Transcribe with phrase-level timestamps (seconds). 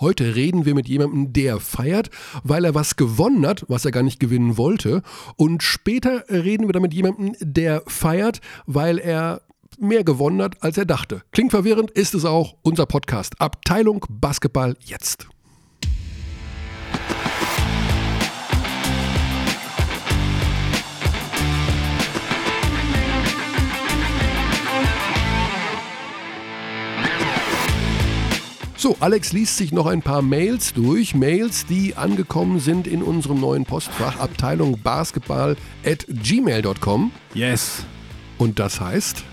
[0.00, 2.10] Heute reden wir mit jemandem, der feiert,
[2.44, 5.02] weil er was gewonnen hat, was er gar nicht gewinnen wollte.
[5.36, 9.42] Und später reden wir dann mit jemandem, der feiert, weil er
[9.78, 11.22] mehr gewonnen hat, als er dachte.
[11.32, 13.40] Klingt verwirrend, ist es auch unser Podcast.
[13.40, 15.28] Abteilung Basketball jetzt.
[28.80, 31.12] So, Alex liest sich noch ein paar Mails durch.
[31.12, 37.10] Mails, die angekommen sind in unserem neuen Postfach, Abteilung Basketball at gmail.com.
[37.34, 37.84] Yes.
[38.38, 39.24] Und das heißt,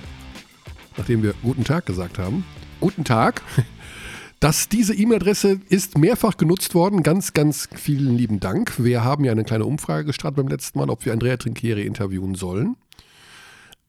[0.98, 2.44] nachdem wir guten Tag gesagt haben,
[2.80, 3.44] guten Tag,
[4.39, 7.03] dass diese E-Mail-Adresse ist mehrfach genutzt worden.
[7.03, 8.84] Ganz, ganz vielen lieben Dank.
[8.84, 12.34] Wir haben ja eine kleine Umfrage gestartet beim letzten Mal, ob wir Andrea Trinchieri interviewen
[12.34, 12.77] sollen.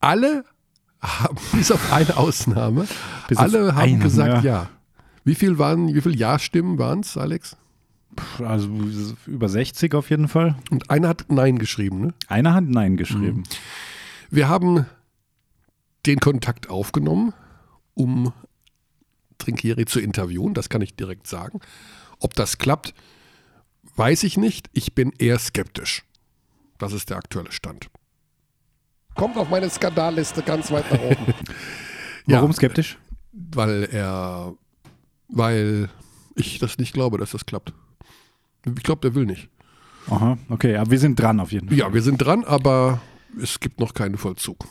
[0.00, 0.44] Alle
[1.00, 2.86] haben, bis auf eine Ausnahme,
[3.26, 4.52] Bis alle haben eine, gesagt ja.
[4.52, 4.70] ja.
[5.26, 7.56] Wie viel waren, wie viel Ja-Stimmen waren es, Alex?
[8.38, 8.68] Also
[9.26, 10.54] über 60 auf jeden Fall.
[10.70, 12.14] Und einer hat Nein geschrieben, ne?
[12.28, 13.42] Einer hat Nein geschrieben.
[14.30, 14.86] Wir haben
[16.06, 17.34] den Kontakt aufgenommen,
[17.94, 18.32] um
[19.38, 20.54] Trinkieri zu interviewen.
[20.54, 21.58] Das kann ich direkt sagen.
[22.20, 22.94] Ob das klappt,
[23.96, 24.70] weiß ich nicht.
[24.74, 26.04] Ich bin eher skeptisch.
[26.78, 27.90] Das ist der aktuelle Stand.
[29.16, 31.34] Kommt auf meine Skandalliste ganz weit nach oben.
[32.28, 32.38] Ja.
[32.38, 32.98] Warum skeptisch?
[33.36, 34.54] weil er,
[35.28, 35.88] weil
[36.34, 37.72] ich das nicht glaube, dass das klappt.
[38.64, 39.48] Ich glaube, der will nicht.
[40.08, 41.78] Aha, okay, aber wir sind dran auf jeden Fall.
[41.78, 43.00] Ja, wir sind dran, aber
[43.40, 44.64] es gibt noch keinen Vollzug.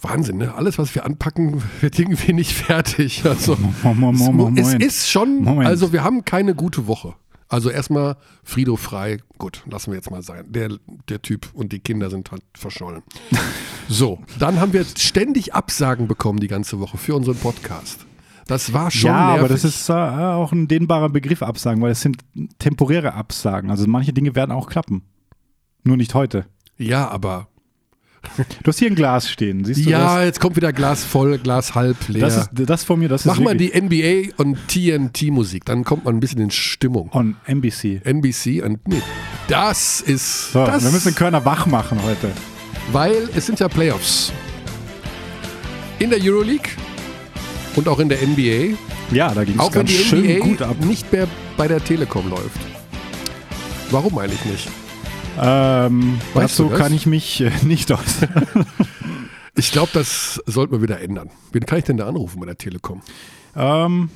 [0.00, 0.54] Wahnsinn, ne?
[0.54, 3.24] Alles, was wir anpacken, wird irgendwie nicht fertig.
[3.24, 4.82] Also, Mo- mo- mo- mo- es Moment.
[4.82, 5.68] ist schon, Moment.
[5.68, 7.14] also wir haben keine gute Woche.
[7.48, 10.44] Also erstmal Frido frei, gut, lassen wir jetzt mal sein.
[10.48, 10.70] Der,
[11.08, 13.02] der Typ und die Kinder sind halt verschollen.
[13.86, 18.06] So, dann haben wir ständig Absagen bekommen die ganze Woche für unseren Podcast.
[18.46, 19.38] Das war schon ja, nervig.
[19.40, 22.18] aber das ist äh, auch ein dehnbarer Begriff Absagen, weil es sind
[22.58, 23.70] temporäre Absagen.
[23.70, 25.02] Also manche Dinge werden auch klappen.
[25.82, 26.46] Nur nicht heute.
[26.78, 27.48] ja, aber
[28.62, 31.74] Du hast hier ein Glas stehen, siehst du ja, jetzt kommt wieder Glas voll, Glas
[31.74, 32.22] halb leer.
[32.22, 32.48] das?
[32.50, 36.06] Das ist das von mir, das Mach ist mal die NBA und TNT-Musik, dann kommt
[36.06, 37.10] man ein bisschen in Stimmung.
[37.12, 38.00] on NBC.
[38.02, 39.02] NBC und nee,
[39.48, 42.30] das ist So, das, wir müssen Körner wach machen heute.
[42.92, 44.32] weil es sind ja Playoffs.
[45.98, 46.70] In der Euroleague
[47.76, 48.76] und auch in der NBA,
[49.12, 50.76] Ja, da ging es auch wenn ganz die schön NBA gut ab.
[50.84, 51.26] nicht mehr
[51.56, 52.60] bei der Telekom läuft.
[53.90, 54.68] Warum eigentlich nicht?
[55.40, 58.00] Ähm, Weißt dazu kann ich mich äh, nicht aus.
[59.56, 61.30] Ich glaube, das sollten wir wieder ändern.
[61.52, 63.02] Wen kann ich denn da anrufen bei der Telekom?
[63.54, 64.08] ähm,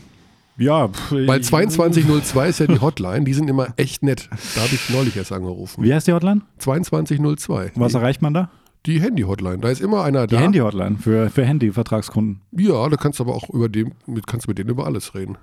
[0.57, 4.29] ja, Weil ich- 2202 ist ja die Hotline, die sind immer echt nett.
[4.57, 5.85] Da habe ich neulich erst angerufen.
[5.85, 6.41] Wie heißt die Hotline?
[6.59, 7.71] 2202.
[7.77, 8.51] Was erreicht man da?
[8.87, 9.59] Die Handy-Hotline.
[9.59, 10.41] Da ist immer einer Die da.
[10.41, 12.41] Handy-Hotline für, für Handy-Vertragskunden.
[12.53, 15.37] Ja, da kannst du aber auch über dem, mit, kannst mit denen über alles reden.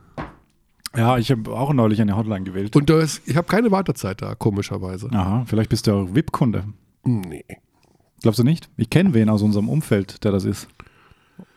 [0.95, 2.75] Ja, ich habe auch neulich eine Hotline gewählt.
[2.75, 5.09] Und da ist, ich habe keine Wartezeit da, komischerweise.
[5.11, 6.63] Aha, vielleicht bist du auch VIP-Kunde.
[7.03, 7.43] Nee.
[8.21, 8.69] Glaubst du nicht?
[8.77, 10.67] Ich kenne wen aus unserem Umfeld, der das ist.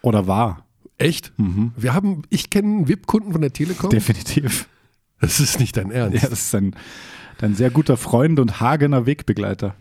[0.02, 0.66] Oder war.
[0.98, 1.32] Echt?
[1.38, 1.72] Mhm.
[1.76, 3.90] Wir haben, ich kenne VIP-Kunden von der Telekom.
[3.90, 4.68] Definitiv.
[5.20, 6.22] das ist nicht dein Ernst.
[6.22, 6.74] Ja, das ist ein,
[7.40, 9.76] ein sehr guter Freund und hagener Wegbegleiter.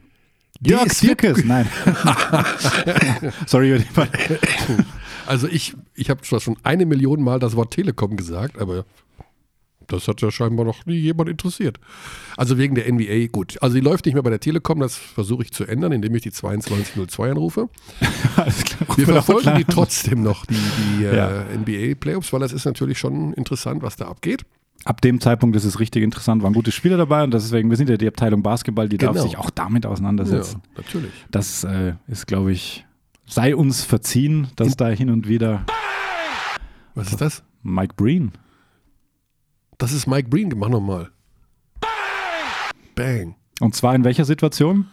[0.61, 1.67] Jörg Dirkes, nein.
[3.45, 3.83] Sorry,
[5.25, 8.85] Also ich, ich habe zwar schon eine Million Mal das Wort Telekom gesagt, aber
[9.87, 11.79] das hat ja scheinbar noch nie jemand interessiert.
[12.35, 13.57] Also wegen der NBA, gut.
[13.61, 16.23] Also die läuft nicht mehr bei der Telekom, das versuche ich zu ändern, indem ich
[16.23, 17.69] die 2202 anrufe.
[18.35, 18.97] Alles klar.
[18.97, 20.55] Wir verfolgen die trotzdem noch, die,
[20.97, 21.43] die Ja.
[21.43, 24.43] äh, NBA-Playoffs, weil das ist natürlich schon interessant, was da abgeht.
[24.85, 27.89] Ab dem Zeitpunkt ist es richtig interessant, waren gute Spieler dabei und deswegen, wir sind
[27.89, 29.23] ja die Abteilung Basketball, die darf Genau.
[29.25, 30.61] sich auch damit auseinandersetzen.
[30.63, 31.11] Ja, natürlich.
[31.29, 32.85] Das äh, ist, glaube ich,
[33.25, 35.65] sei uns verziehen, dass da hin und wieder
[36.95, 37.43] Was ist das?
[37.63, 38.31] Mike Breen.
[39.77, 41.09] Das ist Mike Breen, mach nochmal.
[42.95, 43.35] Bang.
[43.59, 44.87] Und zwar in welcher Situation?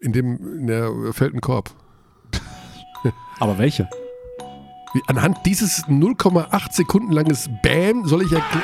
[0.00, 1.70] In dem, in der fällt ein Korb.
[3.40, 3.88] Aber welche?
[5.06, 8.62] Anhand dieses 0,8 Sekunden langes Bam soll ich erkl-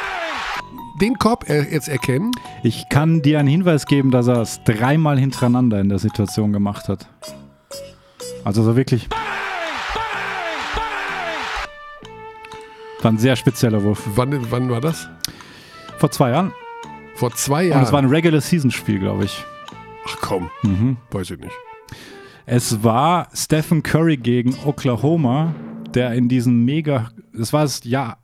[1.01, 2.31] den Korb er jetzt erkennen.
[2.63, 6.89] Ich kann dir einen Hinweis geben, dass er es dreimal hintereinander in der Situation gemacht
[6.89, 7.09] hat.
[8.45, 9.09] Also so wirklich.
[13.03, 14.03] War ein sehr spezieller Wurf.
[14.17, 15.09] Wann, wann war das?
[15.99, 16.53] Vor zwei Jahren.
[17.15, 17.83] Vor zwei Und Jahren.
[17.85, 19.45] es war ein Regular Season Spiel, glaube ich.
[20.09, 20.97] Ach komm, Mhm.
[21.11, 21.53] weiß ich nicht.
[22.47, 25.55] Es war Stephen Curry gegen Oklahoma,
[25.95, 28.19] der in diesem mega, das war das Jahr,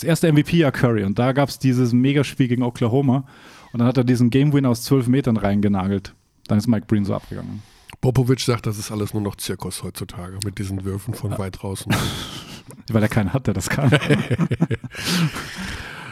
[0.00, 3.24] das erste MVP-Jahr Curry und da gab es dieses Megaspiel gegen Oklahoma
[3.72, 6.14] und dann hat er diesen Game Winner aus zwölf Metern reingenagelt.
[6.46, 7.62] Dann ist Mike Breen so abgegangen.
[8.00, 11.94] Popovic sagt, das ist alles nur noch Zirkus heutzutage mit diesen Würfen von weit draußen.
[12.90, 13.90] Weil er keinen hat, der das kann.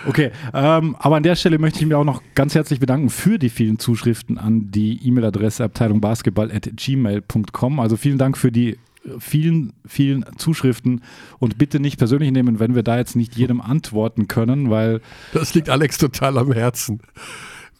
[0.06, 3.38] Okay, ähm, aber an der Stelle möchte ich mich auch noch ganz herzlich bedanken für
[3.38, 7.80] die vielen Zuschriften an die E-Mail-Adresse Abteilung Basketball at gmail.com.
[7.80, 8.78] Also vielen Dank für die
[9.18, 11.02] vielen, vielen Zuschriften
[11.38, 15.00] und bitte nicht persönlich nehmen, wenn wir da jetzt nicht jedem antworten können, weil.
[15.32, 17.00] Das liegt Alex total am Herzen.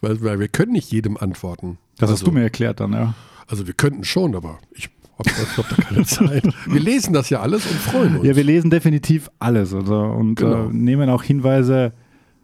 [0.01, 1.77] Weil, weil wir können nicht jedem antworten.
[1.97, 3.15] Das also, hast du mir erklärt dann, ja.
[3.47, 6.47] Also wir könnten schon, aber ich habe hab da keine Zeit.
[6.67, 8.27] Wir lesen das ja alles und freuen uns.
[8.27, 10.69] Ja, wir lesen definitiv alles also, und Genau.
[10.69, 11.91] äh, nehmen auch Hinweise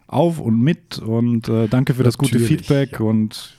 [0.08, 3.06] auf und mit und äh, danke für das gute Natürlich, Feedback ja.
[3.06, 3.55] und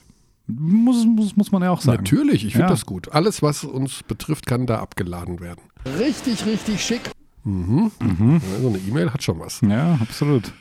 [0.47, 1.97] muss, muss, muss man ja auch sagen.
[2.03, 2.71] Natürlich, ich finde Ja.
[2.71, 3.11] das gut.
[3.11, 5.61] Alles, was uns betrifft, kann da abgeladen werden.
[5.99, 7.01] Richtig, richtig schick.
[7.43, 7.91] Mhm.
[8.01, 9.61] Ja, so eine E-Mail hat schon was.
[9.61, 10.51] Ja, absolut.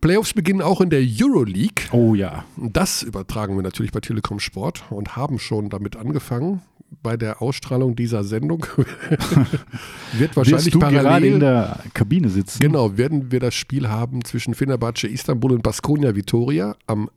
[0.00, 1.86] Playoffs beginnen auch in der Euroleague.
[1.92, 2.44] Oh ja.
[2.56, 6.60] Das übertragen wir natürlich bei Telekom Sport und haben schon damit angefangen.
[7.02, 8.64] Bei der Ausstrahlung dieser Sendung
[10.14, 12.60] wird wahrscheinlich du gerade in parallel der Kabine sitzen?
[12.60, 17.10] Genau, werden wir das Spiel haben zwischen Fenerbahce Istanbul und Baskonia Vitoria am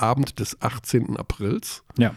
[0.00, 1.16] Abend des 18.
[1.16, 1.82] Aprils.
[1.98, 2.14] Ja.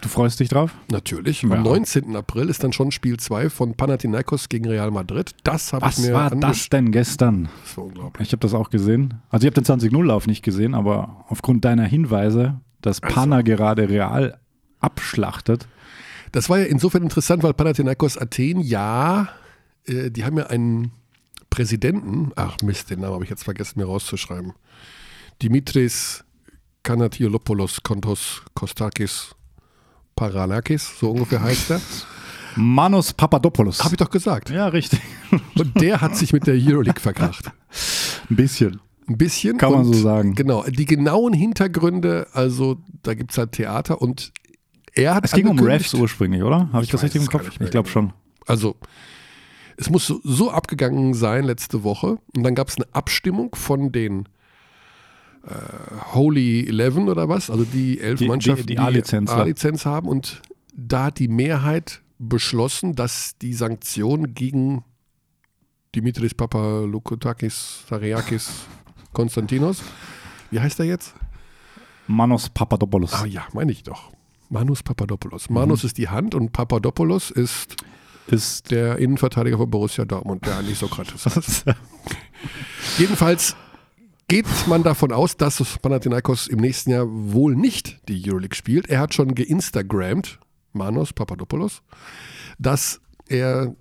[0.00, 0.72] Du freust dich drauf?
[0.90, 1.42] Natürlich.
[1.42, 1.50] Ja.
[1.50, 2.16] Am 19.
[2.16, 5.34] April ist dann schon Spiel 2 von Panathinaikos gegen Real Madrid.
[5.44, 7.48] Das habe ich Was mir war angesch- das denn gestern?
[7.64, 8.28] Das war unglaublich.
[8.28, 9.20] Ich habe das auch gesehen.
[9.28, 13.14] Also ich habe den 20-0-Lauf nicht gesehen, aber aufgrund deiner Hinweise, dass Also.
[13.14, 14.38] Pana gerade real
[14.80, 15.68] abschlachtet.
[16.32, 19.28] Das war ja insofern interessant, weil Panathinaikos Athen, ja,
[19.84, 20.92] äh, die haben ja einen
[21.50, 24.54] Präsidenten, ach Mist, den Namen habe ich jetzt vergessen mir rauszuschreiben.
[25.42, 26.24] Dimitris
[26.82, 29.34] Kanatiolopoulos Kontos Kostakis
[30.16, 31.80] Paranakis, so ungefähr heißt er.
[32.56, 33.82] Manos Papadopoulos.
[33.82, 34.50] Habe ich doch gesagt.
[34.50, 35.00] ja, richtig.
[35.58, 37.50] Und der hat sich mit der Euroleague verkracht.
[38.30, 38.80] Ein bisschen.
[39.08, 39.58] Ein bisschen.
[39.58, 40.34] Kann man so sagen.
[40.34, 40.64] Genau.
[40.64, 44.32] Die genauen Hintergründe, also da gibt es halt Theater und
[44.94, 46.68] er hat Es ging um Refs ursprünglich, oder?
[46.72, 47.48] Habe ich, Ich das richtig im Kopf?
[47.48, 47.86] Ich glaube genau.
[47.86, 48.12] schon.
[48.46, 48.76] Also,
[49.76, 52.18] es muss so, so abgegangen sein letzte Woche.
[52.36, 54.28] Und dann gab es eine Abstimmung von den
[55.46, 59.38] äh, Holy Eleven oder was, also die elf Die- die- Mannschaften, die A-Lizenz, ja.
[59.38, 60.08] A-Lizenz haben.
[60.08, 60.40] Und
[60.74, 64.84] da hat die Mehrheit beschlossen, dass die Sanktion gegen
[65.94, 68.50] Dimitris Papalokotakis, Sariakis,
[69.12, 69.82] Konstantinos,
[70.50, 71.14] wie heißt er jetzt?
[72.06, 73.12] Manos Papadopoulos.
[73.14, 74.12] Ah ja, meine ich doch.
[74.48, 75.48] Manus Papadopoulos.
[75.48, 75.54] Mhm.
[75.54, 77.76] Manus ist die Hand und Papadopoulos ist
[78.28, 81.64] Ist der Innenverteidiger von Borussia Dortmund, der eigentlich Sokrates ist.
[82.98, 83.56] Jedenfalls
[84.28, 88.88] geht man davon aus, dass Panathinaikos im nächsten Jahr wohl nicht die Euroleague spielt.
[88.88, 90.38] Er hat schon geinstagrammt,
[90.72, 91.82] Manos Papadopoulos,
[92.58, 93.74] dass er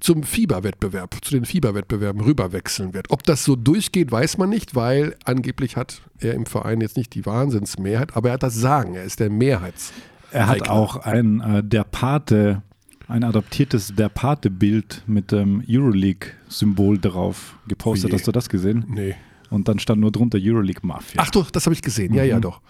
[0.00, 3.10] zum Fieberwettbewerb, zu den Fieberwettbewerben rüberwechseln wird.
[3.10, 7.14] Ob das so durchgeht, weiß man nicht, weil angeblich hat er im Verein jetzt nicht
[7.14, 9.92] die Wahnsinnsmehrheit, aber er hat das Sagen, er ist der Mehrheits.
[10.32, 10.72] er hat Eigner.
[10.72, 12.62] auch ein äh, Der Pate,
[13.08, 18.10] ein adaptiertes Der Pate-Bild mit dem Euroleague-Symbol drauf gepostet.
[18.10, 18.18] Oje.
[18.18, 18.84] Hast du das gesehen?
[18.88, 19.14] Nee.
[19.56, 21.20] Und dann stand nur drunter Euroleague Mafia.
[21.20, 22.14] Ach doch, das habe ich gesehen.
[22.14, 22.60] Ja, ja, doch.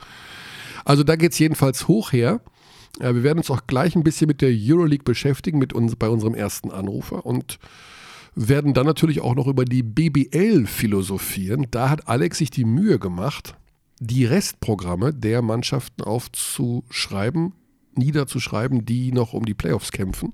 [0.85, 2.41] Also da geht es jedenfalls hoch her.
[3.01, 6.09] Ja, wir werden uns auch gleich ein bisschen mit der Euroleague beschäftigen, mit uns, bei
[6.09, 7.59] unserem ersten Anrufer und
[8.35, 11.67] werden dann natürlich auch noch über die BBL philosophieren.
[11.71, 13.57] Da hat Alex sich die Mühe gemacht,
[13.99, 17.53] die Restprogramme der Mannschaften aufzuschreiben,
[17.95, 20.33] niederzuschreiben, die noch um die Playoffs kämpfen.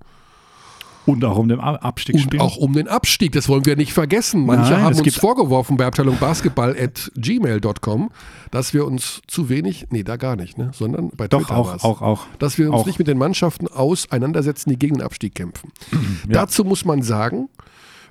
[1.05, 2.43] Und auch um den Abstieg Und spielen.
[2.43, 4.47] auch um den Abstieg, das wollen wir nicht vergessen.
[4.47, 8.11] Manche Nein, haben uns vorgeworfen bei Abteilung Basketball at gmail.com,
[8.53, 11.85] dass wir uns zu wenig, nee, da gar nicht, ne, sondern bei Doch, Twitter auch,
[11.85, 12.27] auch, auch.
[12.39, 12.87] dass wir uns auch.
[12.87, 15.73] nicht mit den Mannschaften auseinandersetzen, die gegen den Abstieg kämpfen.
[16.29, 16.43] Ja.
[16.43, 17.49] Dazu muss man sagen,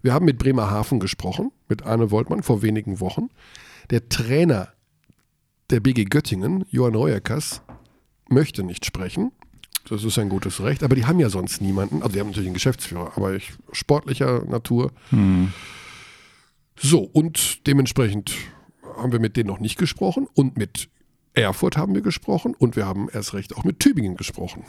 [0.01, 3.29] wir haben mit Bremerhaven gesprochen, mit Arne Woltmann vor wenigen Wochen.
[3.89, 4.69] Der Trainer
[5.69, 7.61] der BG Göttingen, Johann Reuerkas,
[8.29, 9.31] möchte nicht sprechen.
[9.89, 12.01] Das ist ein gutes Recht, aber die haben ja sonst niemanden.
[12.01, 14.91] Also die haben natürlich einen Geschäftsführer, aber ich, sportlicher Natur.
[15.09, 15.51] Hm.
[16.77, 18.33] So, und dementsprechend
[18.97, 20.89] haben wir mit denen noch nicht gesprochen und mit
[21.33, 24.63] Erfurt haben wir gesprochen und wir haben erst recht auch mit Tübingen gesprochen.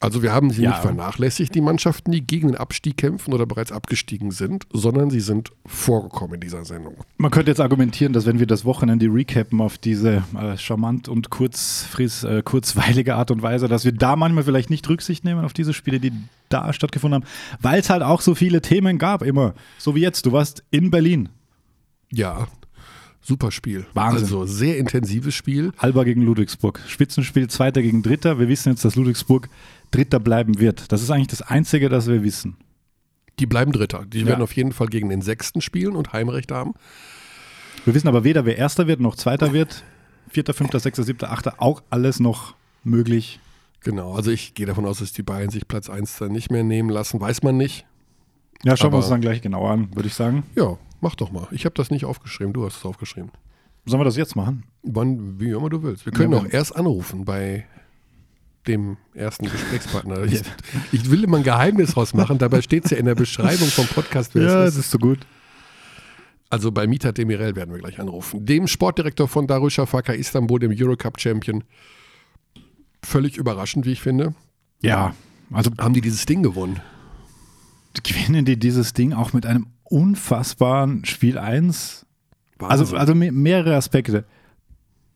[0.00, 0.70] Also wir haben sie Ja.
[0.70, 5.20] nicht vernachlässigt, die Mannschaften, die gegen den Abstieg kämpfen oder bereits abgestiegen sind, sondern sie
[5.20, 6.96] sind vorgekommen in dieser Sendung.
[7.16, 11.30] Man könnte jetzt argumentieren, dass wenn wir das Wochenende recappen auf diese äh, charmant und
[11.30, 15.52] kurzfris, äh, kurzweilige Art und Weise, dass wir da manchmal vielleicht nicht Rücksicht nehmen auf
[15.52, 16.12] diese Spiele, die
[16.48, 17.30] da stattgefunden haben,
[17.60, 19.54] weil es halt auch so viele Themen gab immer.
[19.78, 21.28] So wie jetzt, du warst in Berlin.
[22.12, 22.46] Ja,
[23.24, 23.86] super Spiel.
[23.94, 24.22] Wahnsinn.
[24.24, 25.72] Also sehr intensives Spiel.
[25.78, 26.80] Alba gegen Ludwigsburg.
[26.86, 28.38] Spitzenspiel Zweiter gegen Dritter.
[28.38, 29.48] Wir wissen jetzt, dass Ludwigsburg
[29.90, 30.92] Dritter bleiben wird.
[30.92, 32.56] Das ist eigentlich das Einzige, das wir wissen.
[33.38, 34.04] Die bleiben Dritter.
[34.06, 34.26] Die Ja.
[34.26, 36.74] werden auf jeden Fall gegen den Sechsten spielen und Heimrecht haben.
[37.84, 39.82] Wir wissen aber weder, wer Erster wird, noch Zweiter wird.
[40.28, 43.40] Vierter, Fünfter, Sechster, Siebter, Achter, auch alles noch möglich.
[43.80, 46.64] Genau, also ich gehe davon aus, dass die Bayern sich Platz 1 dann nicht mehr
[46.64, 47.20] nehmen lassen.
[47.20, 47.84] Weiß man nicht.
[48.64, 50.44] Ja, schauen wir Aber- uns dann gleich genauer an, würde ich sagen.
[50.56, 51.46] Ja, mach doch mal.
[51.52, 53.30] Ich habe das nicht aufgeschrieben, du hast es aufgeschrieben.
[53.86, 54.64] Sollen wir das jetzt machen?
[54.82, 56.04] Wann, wie immer du willst.
[56.06, 57.66] Wir können Ja, auch erst anrufen bei
[58.66, 60.22] dem ersten Gesprächspartner.
[60.24, 60.42] Ich,
[60.92, 64.34] ich will immer ein Geheimnis rausmachen, dabei steht es ja in der Beschreibung vom Podcast,
[64.34, 64.90] wer es ist.
[64.90, 65.20] so gut.
[66.50, 68.46] Also bei Mita Demirel werden wir gleich anrufen.
[68.46, 71.62] Dem Sportdirektor von Darüşşafaka Istanbul, dem Eurocup-Champion.
[73.02, 74.34] Völlig überraschend, wie ich finde,
[74.82, 75.14] Ja,
[75.52, 76.80] also haben die dieses Ding gewonnen.
[78.02, 82.06] gewinnen die dieses Ding auch mit einem unfassbaren Spiel 1.
[82.58, 82.98] Also, Wahnsinn.
[82.98, 84.24] also me- mehrere Aspekte.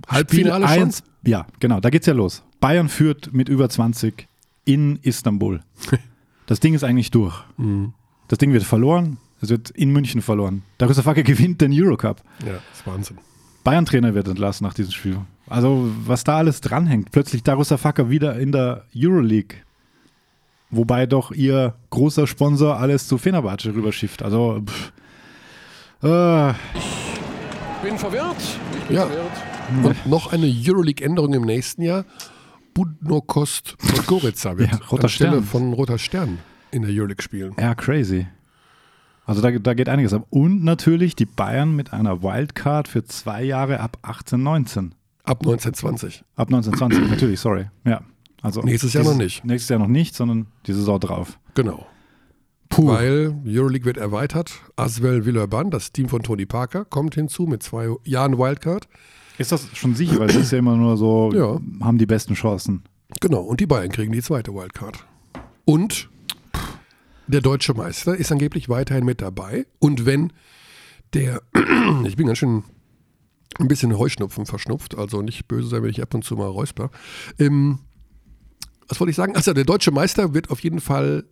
[0.07, 0.85] Halbfinale Spiel schon?
[0.89, 2.43] eins- Ja, genau, da geht's ja los.
[2.61, 4.27] Bayern führt mit über 20
[4.65, 5.61] in Istanbul.
[6.47, 7.35] Das Ding ist eigentlich durch.
[7.59, 7.93] Mhm.
[8.29, 9.19] Das Ding wird verloren.
[9.43, 10.63] Es wird in München verloren.
[10.79, 12.23] Darüşşafaka gewinnt den Eurocup.
[12.43, 13.19] Ja, das ist Wahnsinn.
[13.65, 15.19] Bayern-Trainer wird entlassen nach diesem Spiel.
[15.47, 17.11] Also, was da alles dranhängt.
[17.13, 19.59] Plötzlich Darüşşafaka wieder in der Euroleague.
[20.71, 24.23] Wobei doch ihr großer Sponsor alles zu Fenerbahce rüberschifft.
[24.23, 24.93] Also, pff.
[26.03, 26.53] Äh,
[27.83, 28.37] Bin verwirrt.
[28.91, 29.09] ja.
[29.83, 32.05] Und noch eine Euroleague-Änderung im nächsten Jahr.
[32.75, 35.45] Budnokost Podgorica wird Ja, Roter anstelle Stern.
[35.45, 36.39] von Roter Stern
[36.71, 37.55] in der Euroleague spielen.
[37.59, 38.27] ja, crazy.
[39.27, 40.27] Also, da, da geht einiges ab.
[40.31, 44.95] Und natürlich die Bayern mit einer Wildcard für zwei Jahre ab 18, 19.
[45.25, 46.25] Ab 1920.
[46.37, 47.67] Ab 1920, natürlich, sorry.
[47.85, 48.01] Ja.
[48.43, 49.45] Also Nächstes Jahr dieses- noch nicht.
[49.45, 51.39] Nächstes Jahr noch nicht, sondern die Saison drauf.
[51.55, 51.87] Genau.
[52.69, 52.87] Puh.
[52.89, 54.53] Weil Euroleague wird erweitert.
[54.77, 58.89] Aswell Villeurbanne, das Team von Tony Parker, kommt hinzu mit zwei Jahren Wildcard.
[59.39, 60.19] Ist das schon sicher?
[60.21, 61.59] Weil es ist ja immer nur so, Ja.
[61.85, 62.83] haben die besten Chancen.
[63.21, 65.05] Genau, und die Bayern kriegen die zweite Wildcard.
[65.65, 66.09] Und
[67.27, 69.67] der deutsche Meister ist angeblich weiterhin mit dabei.
[69.79, 70.33] Und wenn
[71.15, 71.41] der,
[72.05, 72.65] ich bin ganz schön
[73.59, 76.91] ein bisschen Heuschnupfen verschnupft, also nicht böse sein, wenn ich ab und zu mal räusper.
[77.39, 77.79] Ähm,
[78.89, 79.37] was wollte ich sagen?
[79.37, 81.25] Also der deutsche Meister wird auf jeden Fall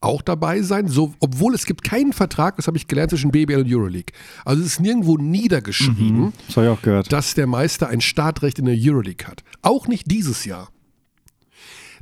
[0.00, 3.60] auch dabei sein, so, obwohl es gibt keinen Vertrag, das habe ich gelernt, zwischen BBL
[3.60, 4.12] und Euroleague.
[4.44, 7.12] Also es ist nirgendwo niedergeschrieben Das auch gehört.
[7.12, 9.44] dass der Meister ein Startrecht in der Euroleague hat.
[9.62, 10.70] Auch nicht dieses Jahr.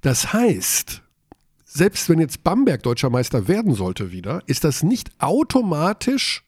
[0.00, 1.02] Das heißt,
[1.66, 6.42] selbst wenn jetzt Bamberg deutscher Meister werden sollte wieder, ist das nicht automatisch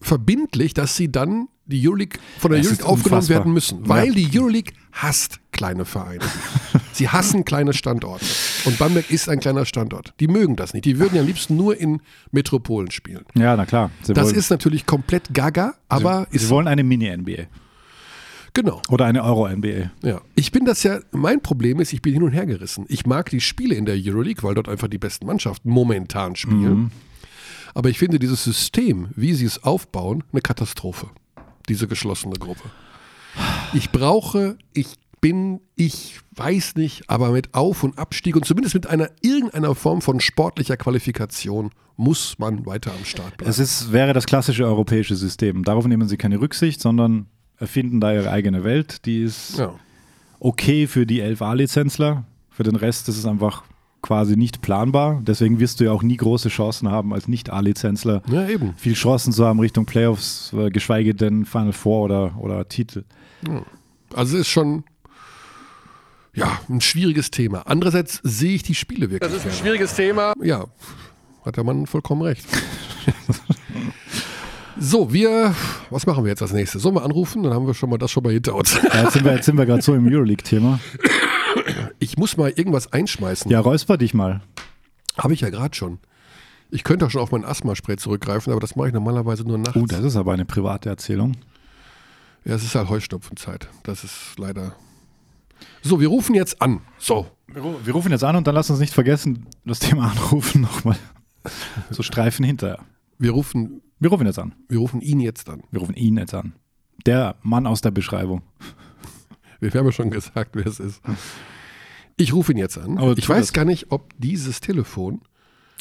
[0.00, 4.14] verbindlich, dass sie dann die Euroleague von der Es Euroleague aufgenommen werden müssen, weil Ja.
[4.28, 6.24] die Euroleague hasst kleine Vereine.
[7.00, 8.26] sie hassen kleine Standorte.
[8.66, 10.12] Und Bamberg ist ein kleiner Standort.
[10.20, 10.84] Die mögen das nicht.
[10.84, 13.24] Die würden ja am liebsten nur in Metropolen spielen.
[13.34, 13.90] Ja, na klar.
[14.02, 17.44] Sie Das wollen, ist natürlich komplett gaga, aber sie ist wollen eine Mini-NBA
[18.52, 18.82] genau.
[18.90, 19.90] oder eine Euro-NBA.
[20.02, 22.84] Ja, ich bin das ja, mein Problem ist, ich bin hin und her gerissen.
[22.88, 26.92] Ich mag die Spiele in der Euroleague, weil dort einfach die besten Mannschaften momentan spielen.
[27.72, 31.06] Aber ich finde dieses System, wie sie es aufbauen, eine Katastrophe.
[31.68, 32.68] Diese geschlossene Gruppe.
[33.72, 38.86] Ich brauche, ich bin, ich weiß nicht, aber mit Auf- und Abstieg und zumindest mit
[38.86, 43.50] einer irgendeiner Form von sportlicher Qualifikation muss man weiter am Start bleiben.
[43.50, 45.64] Es ist, wäre das klassische europäische System.
[45.64, 47.26] Darauf nehmen sie keine Rücksicht, sondern
[47.58, 49.04] erfinden da ihre eigene Welt.
[49.04, 49.74] Die ist Ja.
[50.38, 52.24] okay für die 11a-Lizenzler.
[52.48, 53.64] Für den Rest ist es einfach
[54.02, 55.20] quasi nicht planbar.
[55.26, 58.72] Deswegen wirst du ja auch nie große Chancen haben, als Nicht-A-Lizenzler ja, eben.
[58.78, 63.04] viel Chancen zu haben Richtung Playoffs, äh, geschweige denn Final Four oder, oder Titel.
[64.14, 64.84] Also es ist schon
[66.40, 67.62] ja, ein schwieriges Thema.
[67.66, 69.20] Andererseits sehe ich die Spiele wirklich.
[69.20, 69.58] Das ist ein gerne.
[69.58, 70.32] schwieriges Thema.
[70.42, 70.66] Ja,
[71.44, 72.44] hat der Mann vollkommen recht.
[74.78, 75.54] so, wir,
[75.90, 76.82] was machen wir jetzt als nächstes?
[76.82, 77.42] Sollen wir anrufen?
[77.42, 78.74] Dann haben wir schon mal das schon mal hinter uns.
[78.82, 80.80] Ja, jetzt sind wir, jetzt sind wir gerade so im Euroleague-Thema.
[81.98, 83.50] Ich muss mal irgendwas einschmeißen.
[83.50, 84.40] Ja, räusper dich mal.
[85.18, 85.98] Habe ich ja gerade schon.
[86.70, 89.76] Ich könnte auch schon auf mein Asthma-Spray zurückgreifen, aber das mache ich normalerweise nur nachts.
[89.76, 91.36] Oh, das ist aber eine private Erzählung.
[92.44, 93.68] ja, es ist halt Heuschnupfenzeit.
[93.82, 94.76] Das ist leider.
[95.82, 96.80] So, wir rufen jetzt an.
[96.98, 100.10] So, Wir, ru- wir rufen jetzt an und dann lass uns nicht vergessen, das Thema
[100.10, 100.96] anrufen nochmal.
[101.90, 102.80] So Streifen hinterher.
[103.18, 104.54] wir rufen, Wir rufen jetzt an.
[104.68, 105.62] wir rufen ihn jetzt an.
[105.70, 106.52] Wir rufen ihn jetzt an.
[107.06, 108.42] Der Mann aus der Beschreibung.
[109.60, 111.00] Wir haben ja schon gesagt, wer es ist.
[112.16, 112.98] Ich rufe ihn jetzt an.
[112.98, 115.22] Aber ich weiß gar nicht, ob dieses Telefon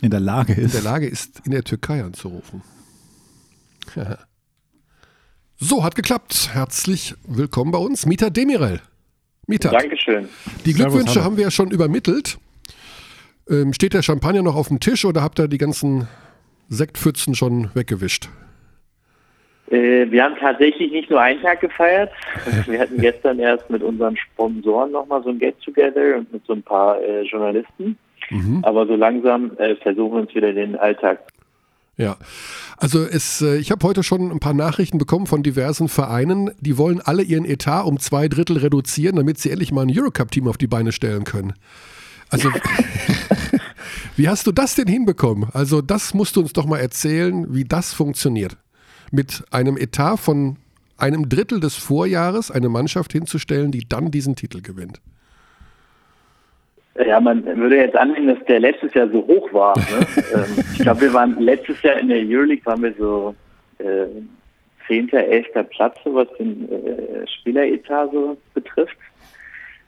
[0.02, 0.74] In der Lage in ist.
[0.76, 2.62] der Lage ist, in der Türkei anzurufen.
[5.58, 6.50] so, hat geklappt.
[6.54, 8.82] Herzlich willkommen bei uns, Mita Demirel.
[9.50, 10.30] Mita, Dankeschön.
[10.64, 11.26] die Servus, Glückwünsche hallo.
[11.26, 12.38] haben wir ja schon übermittelt.
[13.50, 16.08] Ähm, steht der Champagner noch auf dem Tisch oder habt ihr die ganzen
[16.70, 18.30] Sektpfützen schon weggewischt?
[19.72, 22.12] Äh, wir haben tatsächlich nicht nur einen Tag gefeiert.
[22.68, 26.64] Wir hatten gestern erst mit unseren Sponsoren nochmal so ein Get-Together und mit so ein
[26.64, 27.98] paar äh, Journalisten.
[28.30, 28.60] Mhm.
[28.64, 31.20] Aber so langsam äh, versuchen wir uns wieder den Alltag.
[32.00, 32.16] Ja,
[32.78, 36.78] also es, äh, ich habe heute schon ein paar Nachrichten bekommen von diversen Vereinen, die
[36.78, 40.58] wollen alle ihren Etat um zwei Drittel reduzieren, damit sie endlich mal ein Eurocup-Team auf
[40.58, 41.54] die Beine stellen können.
[42.30, 42.50] Also,
[44.16, 45.50] wie hast du das denn hinbekommen?
[45.52, 48.56] Also, das musst du uns doch mal erzählen, wie das funktioniert.
[49.12, 50.56] Mit einem Etat von
[50.96, 55.02] einem Drittel des Vorjahres eine Mannschaft hinzustellen, die dann diesen Titel gewinnt?
[57.06, 59.78] Ja, man würde jetzt annehmen, dass der letztes Jahr so hoch war.
[59.78, 60.06] Ne?
[60.34, 63.36] Ähm, ich glaube, wir waren letztes Jahr in der Euroleague waren wir so
[63.80, 64.06] äh,
[64.86, 68.98] zehnter, äh, elfter Platz, was den äh, Spieleretat so betrifft.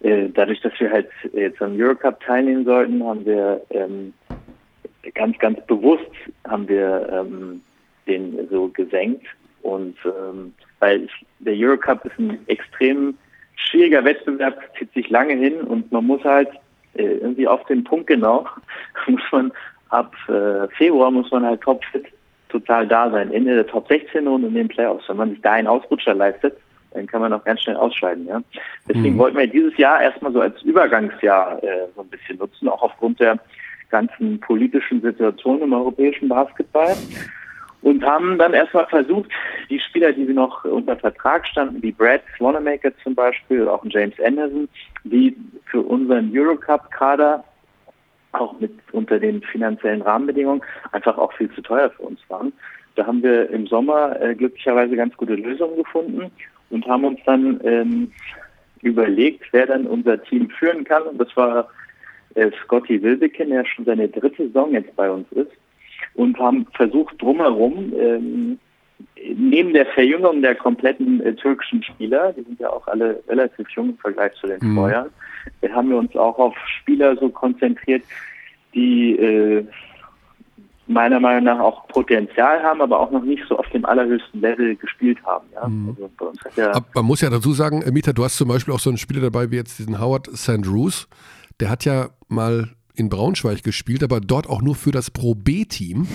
[0.02, 4.14] Äh, dadurch, dass wir halt jetzt am Eurocup teilnehmen sollten, haben wir ähm,
[5.14, 6.12] ganz, ganz bewusst
[6.48, 7.62] haben wir ähm,
[8.08, 9.26] den so gesenkt.
[9.62, 13.16] Und ähm, weil ich, der Eurocup ist ein extrem
[13.56, 16.50] schwieriger Wettbewerb, zieht sich lange hin und man muss halt
[16.94, 18.46] irgendwie auf den Punkt genau,
[19.08, 19.52] muss man
[19.90, 22.06] ab äh, Februar muss man halt topfit
[22.50, 25.08] total da sein, in der Top 16 und in den Playoffs.
[25.08, 26.58] Wenn man sich da einen Ausrutscher leistet,
[26.94, 28.28] dann kann man auch ganz schnell ausscheiden.
[28.28, 28.42] Ja?
[28.88, 29.20] Deswegen mhm.
[29.20, 33.20] wollten wir dieses Jahr erstmal so als Übergangsjahr äh, so ein bisschen nutzen, auch aufgrund
[33.20, 33.40] der
[33.90, 36.96] ganzen politischen Situation im europäischen Basketball.
[37.82, 39.32] Und haben dann erstmal versucht,
[39.70, 44.70] die Spieler, die noch unter Vertrag standen, wie Brad Wanamaker zum Beispiel auch James Anderson,
[45.04, 45.36] die
[45.66, 47.44] für unseren Eurocup-Kader
[48.34, 50.62] auch mit unter den finanziellen Rahmenbedingungen
[50.92, 52.54] einfach auch viel zu teuer für uns waren.
[52.96, 56.32] Da haben wir im Sommer äh, glücklicherweise ganz gute Lösungen gefunden
[56.70, 58.12] und haben uns dann ähm,
[58.82, 61.04] überlegt, wer dann unser Team führen kann.
[61.04, 61.70] Und das war
[62.36, 65.52] äh, Scotty Wilbekin, der schon seine dritte Saison jetzt bei uns ist.
[66.14, 68.60] Und haben versucht, drumherum, ähm,
[69.36, 73.90] neben der Verjüngung der kompletten äh, türkischen Spieler, die sind ja auch alle relativ jung
[73.90, 74.76] im Vergleich zu den mhm.
[74.76, 75.10] Vorjahren,
[75.74, 78.04] haben wir uns auch auf Spieler so konzentriert,
[78.74, 79.66] die äh,
[80.88, 84.76] meiner Meinung nach auch Potenzial haben, aber auch noch nicht so auf dem allerhöchsten Level
[84.76, 85.48] gespielt haben.
[85.54, 85.68] Ja?
[85.68, 85.96] Mhm.
[86.14, 88.98] Also ja man muss ja dazu sagen, Mieter, du hast zum Beispiel auch so einen
[88.98, 90.66] Spieler dabei wie jetzt diesen Howard St.
[91.60, 96.08] Der hat ja mal in Braunschweig gespielt, aber dort auch nur für das Pro B-Team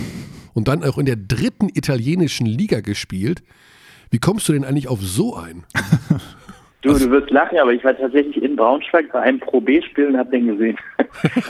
[0.54, 3.42] und dann auch in der dritten italienischen Liga gespielt.
[4.10, 5.64] Wie kommst du denn eigentlich auf so einen?
[6.82, 10.16] Du, du wirst lachen, aber ich war tatsächlich in Braunschweig bei einem Pro B-Spiel und
[10.16, 10.76] habe den gesehen.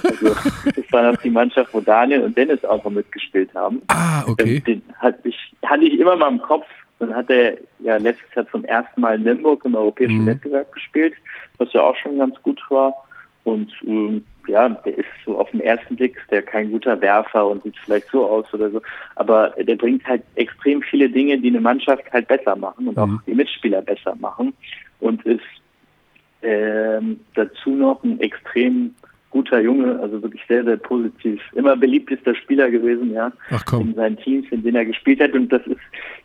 [0.03, 0.35] also,
[0.65, 3.83] das war noch die Mannschaft, wo Daniel und Dennis auch noch mitgespielt haben.
[3.89, 4.61] Ah, okay.
[4.61, 6.65] Den, hatte, ich, hatte ich immer mal im Kopf.
[7.01, 10.27] Dann hat er ja letztes Jahr zum ersten Mal in Nürnberg im europäischen mhm.
[10.27, 11.13] Wettbewerb gespielt,
[11.59, 12.95] was ja auch schon ganz gut war.
[13.45, 17.63] Und ähm, ja, der ist so auf den ersten Blick der kein guter Werfer und
[17.63, 18.83] sieht vielleicht so aus oder so.
[19.15, 23.03] Aber der bringt halt extrem viele Dinge, die eine Mannschaft halt besser machen und mhm.
[23.03, 24.55] auch die Mitspieler besser machen.
[25.01, 25.41] Und ist
[26.43, 28.95] ähm, dazu noch ein extrem
[29.31, 31.41] guter Junge, also wirklich sehr, sehr positiv.
[31.53, 33.33] Immer beliebtester Spieler gewesen, ja.
[33.51, 33.89] Ach komm.
[33.89, 35.33] In seinen Teams, in denen er gespielt hat.
[35.33, 35.81] Und das ist,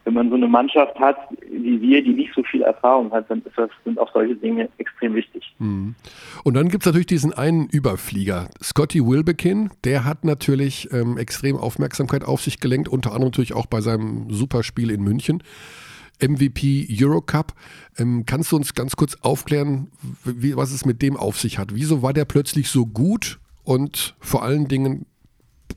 [0.06, 1.18] wenn man so eine Mannschaft hat,
[1.50, 5.16] wie wir, die nicht so viel Erfahrung hat, dann das, sind auch solche Dinge extrem
[5.16, 5.54] wichtig.
[5.60, 5.96] Mhm.
[6.44, 11.58] Und dann gibt es natürlich diesen einen Überflieger, Scotty Wilbekin, der hat natürlich ähm, extrem
[11.58, 15.44] Aufmerksamkeit auf sich gelenkt, unter anderem natürlich auch bei seinem Superspiel in München.
[16.22, 17.54] MVP Eurocup.
[17.98, 19.88] Ähm, kannst du uns ganz kurz aufklären,
[20.24, 21.70] wie, was es mit dem auf sich hat?
[21.74, 25.06] Wieso war der plötzlich so gut und vor allen Dingen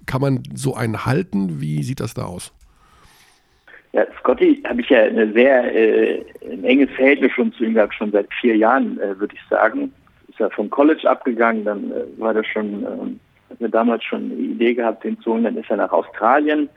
[0.07, 1.61] kann man so einen halten?
[1.61, 2.53] Wie sieht das da aus?
[3.93, 7.95] Ja, Scotty habe ich ja eine sehr äh, ein enges Verhältnis schon zu ihm gehabt,
[7.95, 9.93] schon seit vier Jahren, äh, würde ich sagen.
[10.29, 14.33] Ist er vom College abgegangen, dann äh, war das schon, äh, hat er damals schon
[14.33, 16.69] eine Idee gehabt, den zu holen, dann ist er nach Australien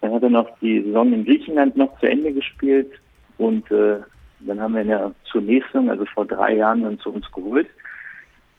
[0.00, 2.90] dann hat er noch die Saison in Griechenland noch zu Ende gespielt
[3.38, 3.98] und äh,
[4.40, 7.68] dann haben wir ihn ja zur nächsten, also vor drei Jahren, dann zu uns geholt.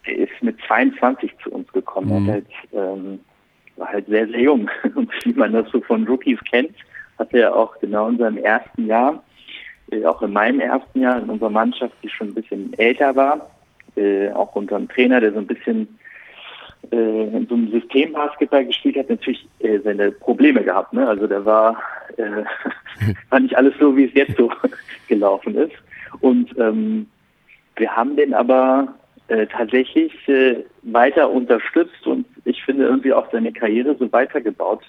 [0.04, 2.24] Er ist mit 22 zu uns gekommen.
[2.24, 2.30] Mhm.
[2.30, 3.20] Er halt, ähm,
[3.78, 4.70] war halt sehr, sehr jung.
[4.96, 6.76] Und wie man das so von Rookies kennt,
[7.18, 9.24] hat er auch genau in seinem ersten Jahr,
[9.92, 13.50] äh, auch in meinem ersten Jahr in unserer Mannschaft, die schon ein bisschen älter war,
[13.96, 16.00] äh, auch unter einem Trainer, der so ein bisschen
[16.92, 20.94] äh, in so einem System Basketball gespielt hat, natürlich äh, seine Probleme gehabt.
[20.94, 21.08] Ne?
[21.08, 21.82] Also der war,
[22.18, 22.44] äh,
[23.30, 24.52] war nicht alles so, wie es jetzt so
[25.08, 25.76] gelaufen ist.
[26.20, 27.08] Und ähm,
[27.78, 28.94] wir haben den aber
[29.28, 34.84] äh, tatsächlich äh, weiter unterstützt und ich finde irgendwie auch seine Karriere so weitergebaut.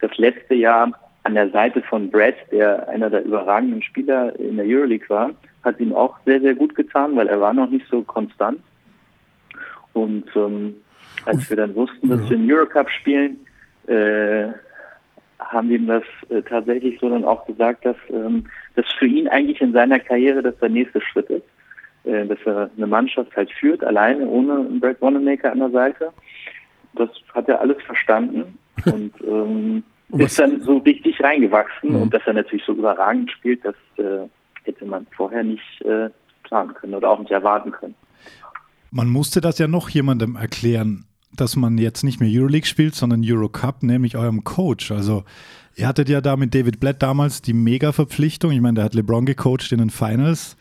[0.00, 4.66] Das letzte Jahr an der Seite von Brad, der einer der überragenden Spieler in der
[4.66, 5.30] Euroleague war,
[5.62, 8.60] hat ihm auch sehr, sehr gut getan, weil er war noch nicht so konstant.
[9.92, 10.76] Und ähm,
[11.26, 13.38] als wir dann wussten, dass wir den Eurocup spielen,
[13.86, 14.48] äh,
[15.38, 18.44] haben wir ihm das äh, tatsächlich so dann auch gesagt, dass ähm,
[18.76, 21.46] das für ihn eigentlich in seiner Karriere das der nächste Schritt ist,
[22.04, 26.12] äh, dass er eine Mannschaft halt führt, alleine, ohne einen Brad Wanamaker an der Seite.
[26.94, 29.82] Das hat er alles verstanden und ähm,
[30.18, 32.02] ist dann so richtig reingewachsen mhm.
[32.02, 34.26] und dass er natürlich so überragend spielt, das äh,
[34.64, 36.10] hätte man vorher nicht äh,
[36.42, 37.94] planen können oder auch nicht erwarten können.
[38.90, 41.06] Man musste das ja noch jemandem erklären,
[41.40, 44.90] dass man jetzt nicht mehr Euroleague spielt, sondern Eurocup, nämlich eurem Coach.
[44.90, 45.24] Also
[45.76, 48.52] ihr hattet ja da mit David Blatt damals die Mega-Verpflichtung.
[48.52, 50.56] Ich meine, der hat LeBron gecoacht in den Finals.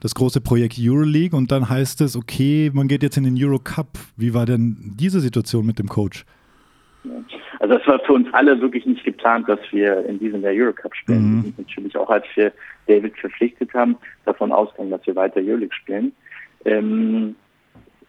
[0.00, 3.98] Das große Projekt Euroleague und dann heißt es, okay, man geht jetzt in den Eurocup.
[4.16, 6.24] Wie war denn diese Situation mit dem Coach?
[7.60, 10.94] Also es war für uns alle wirklich nicht geplant, dass wir in diesem Jahr Eurocup
[10.94, 11.22] spielen.
[11.22, 11.36] Mhm.
[11.36, 12.52] Wir sind natürlich auch, als wir
[12.86, 16.12] David verpflichtet haben, davon ausgegangen, dass wir weiter Euroleague spielen.
[16.64, 17.36] Ähm,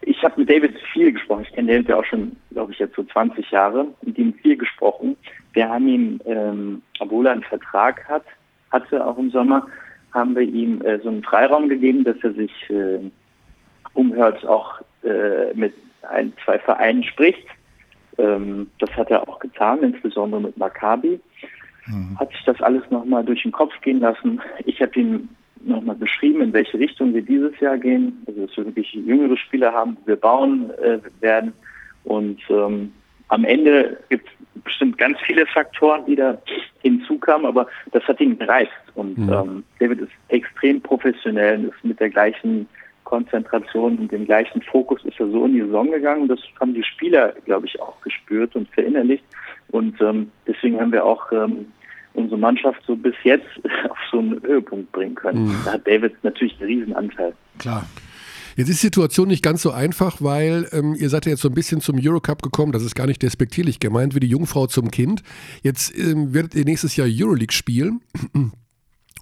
[0.06, 1.44] ich habe mit David viel gesprochen.
[1.48, 3.88] Ich kenne David ja auch schon, glaube ich, jetzt so 20 Jahre.
[4.02, 5.16] Mit ihm viel gesprochen.
[5.52, 8.24] Wir haben ihm, ähm, obwohl er einen Vertrag hat,
[8.70, 9.66] hatte auch im Sommer,
[10.12, 13.00] haben wir ihm äh, so einen Freiraum gegeben, dass er sich äh,
[13.94, 15.74] umhört, auch äh, mit
[16.08, 17.46] ein, zwei Vereinen spricht.
[18.18, 21.20] Ähm, das hat er auch getan, insbesondere mit Maccabi.
[21.86, 22.16] Mhm.
[22.20, 24.40] Hat sich das alles nochmal durch den Kopf gehen lassen.
[24.66, 25.28] Ich habe ihm
[25.66, 28.22] nochmal beschrieben, in welche Richtung wir dieses Jahr gehen.
[28.26, 31.52] Also dass wir wirklich jüngere Spieler haben, die wir bauen äh, werden.
[32.04, 32.92] Und ähm,
[33.28, 36.38] am Ende gibt es bestimmt ganz viele Faktoren, die da
[36.82, 38.70] hinzukamen, aber das hat ihn gereizt.
[38.94, 39.32] Und mhm.
[39.32, 42.68] ähm, David ist extrem professionell, ist mit der gleichen
[43.04, 46.28] Konzentration und dem gleichen Fokus ist er so in die Saison gegangen.
[46.28, 49.24] Das haben die Spieler, glaube ich, auch gespürt und verinnerlicht.
[49.68, 51.66] Und ähm, deswegen haben wir auch ähm,
[52.16, 53.46] unsere Mannschaft so bis jetzt
[53.90, 55.46] auf so einen Höhepunkt bringen können.
[55.46, 55.56] Mhm.
[55.64, 57.34] Da hat David natürlich einen Riesenanteil.
[57.58, 57.86] Klar.
[58.56, 61.48] Jetzt ist die Situation nicht ganz so einfach, weil ähm, ihr seid ja jetzt so
[61.48, 62.72] ein bisschen zum Eurocup gekommen.
[62.72, 65.22] Das ist gar nicht despektierlich gemeint, wie die Jungfrau zum Kind.
[65.62, 68.00] Jetzt ähm, werdet ihr nächstes Jahr Euroleague spielen.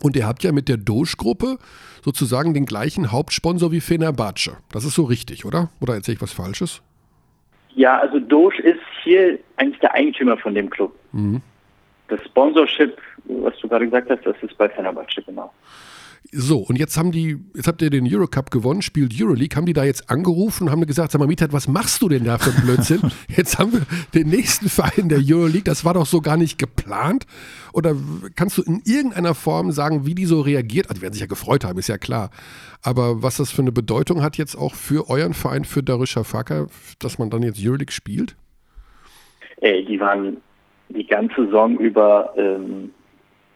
[0.03, 1.59] Und ihr habt ja mit der Doge-Gruppe
[2.03, 4.57] sozusagen den gleichen Hauptsponsor wie Fenerbahce.
[4.71, 5.71] Das ist so richtig, oder?
[5.81, 6.83] Oder erzähle ich was Falsches?
[7.75, 10.95] Ja, also Doge ist hier eigentlich der Eigentümer von dem Club.
[11.13, 11.41] Mhm.
[12.09, 15.51] Das Sponsorship, was du gerade gesagt hast, das ist bei Fenerbahce, genau.
[16.33, 19.75] So, und jetzt haben die, jetzt habt ihr den Eurocup gewonnen, spielt Euroleague, haben die
[19.75, 22.51] da jetzt angerufen und haben gesagt, sag mal, Mieter, was machst du denn da für
[22.63, 23.03] Blödsinn?
[23.29, 23.83] jetzt haben wir
[24.15, 27.27] den nächsten Verein der Euroleague, das war doch so gar nicht geplant.
[27.73, 27.95] Oder
[28.37, 30.87] kannst du in irgendeiner Form sagen, wie die so reagiert?
[30.87, 32.31] Also, die werden sich ja gefreut haben, ist ja klar.
[32.83, 36.67] Aber was das für eine Bedeutung hat jetzt auch für euren Verein, für Darüşşafaka,
[36.99, 38.35] dass man dann jetzt Euroleague spielt?
[39.61, 40.39] Ey, die waren
[40.89, 42.93] die ganze Saison über ähm,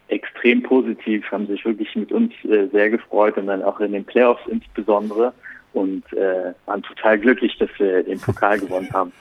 [0.09, 4.05] extrem positiv, haben sich wirklich mit uns äh, sehr gefreut und dann auch in den
[4.05, 5.33] Playoffs insbesondere
[5.73, 9.13] und äh, waren total glücklich, dass wir den Pokal gewonnen haben.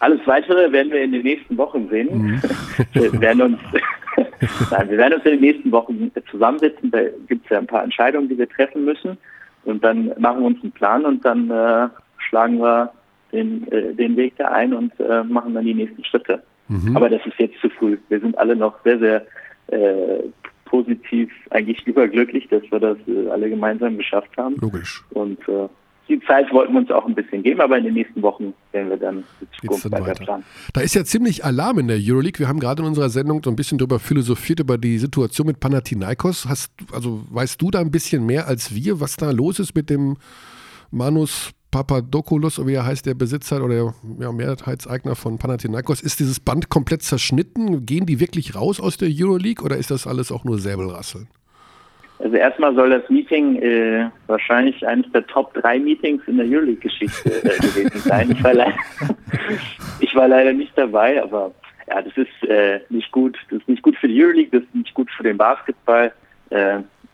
[0.00, 2.08] Alles weitere werden wir in den nächsten Wochen sehen.
[2.12, 2.42] Mhm.
[2.92, 3.58] wir, werden uns,
[4.70, 6.90] Nein, wir werden uns in den nächsten Wochen zusammensetzen.
[6.90, 9.16] Da gibt es ja ein paar Entscheidungen, die wir treffen müssen.
[9.64, 12.92] Und dann machen wir uns einen Plan und dann äh, schlagen wir
[13.32, 16.42] den, äh, den Weg da ein und äh, machen dann die nächsten Schritte.
[16.68, 16.96] Mhm.
[16.96, 17.98] Aber das ist jetzt zu früh.
[18.08, 19.26] Wir sind alle noch sehr, sehr
[19.68, 20.22] äh,
[20.64, 24.56] positiv, eigentlich überglücklich, dass wir das äh, alle gemeinsam geschafft haben.
[24.60, 25.04] Logisch.
[25.10, 25.68] Und äh,
[26.08, 28.90] die Zeit wollten wir uns auch ein bisschen geben, aber in den nächsten Wochen werden
[28.90, 30.44] wir dann die Zukunft weiter, weiter planen.
[30.72, 32.38] Da ist ja ziemlich Alarm in der Euroleague.
[32.40, 35.60] Wir haben gerade in unserer Sendung so ein bisschen darüber philosophiert, über die Situation mit
[35.60, 36.46] Panathinaikos.
[36.46, 39.88] Hast, also weißt du da ein bisschen mehr als wir, was da los ist mit
[39.88, 40.16] dem
[40.90, 46.68] Manus Papadopoulos, wie er heißt, der Besitzer oder ja, Mehrheitseigner von Panathinaikos, ist dieses Band
[46.68, 47.84] komplett zerschnitten?
[47.84, 51.26] Gehen die wirklich raus aus der Euroleague oder ist das alles auch nur Säbelrasseln?
[52.20, 57.42] Also erstmal soll das Meeting äh, wahrscheinlich eines der Top 3 Meetings in der Euroleague-Geschichte
[57.42, 58.30] äh, gewesen sein.
[58.30, 58.74] Ich war, leider,
[59.98, 61.50] ich war leider nicht dabei, aber
[61.88, 63.36] ja, das ist äh, nicht gut.
[63.50, 66.12] Das ist nicht gut für die Euroleague, das ist nicht gut für den Basketball.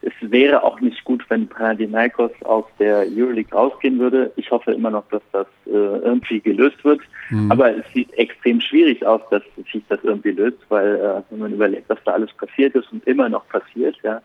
[0.03, 4.33] Es wäre auch nicht gut, wenn Panathinaikos aus der Euroleague rausgehen würde.
[4.37, 7.01] Ich hoffe immer noch, dass das äh, irgendwie gelöst wird.
[7.29, 7.53] Mhm.
[7.53, 11.53] Aber es sieht extrem schwierig aus, dass sich das irgendwie löst, weil äh, wenn man
[11.53, 14.23] überlegt, was da alles passiert ist und immer noch passiert, ja,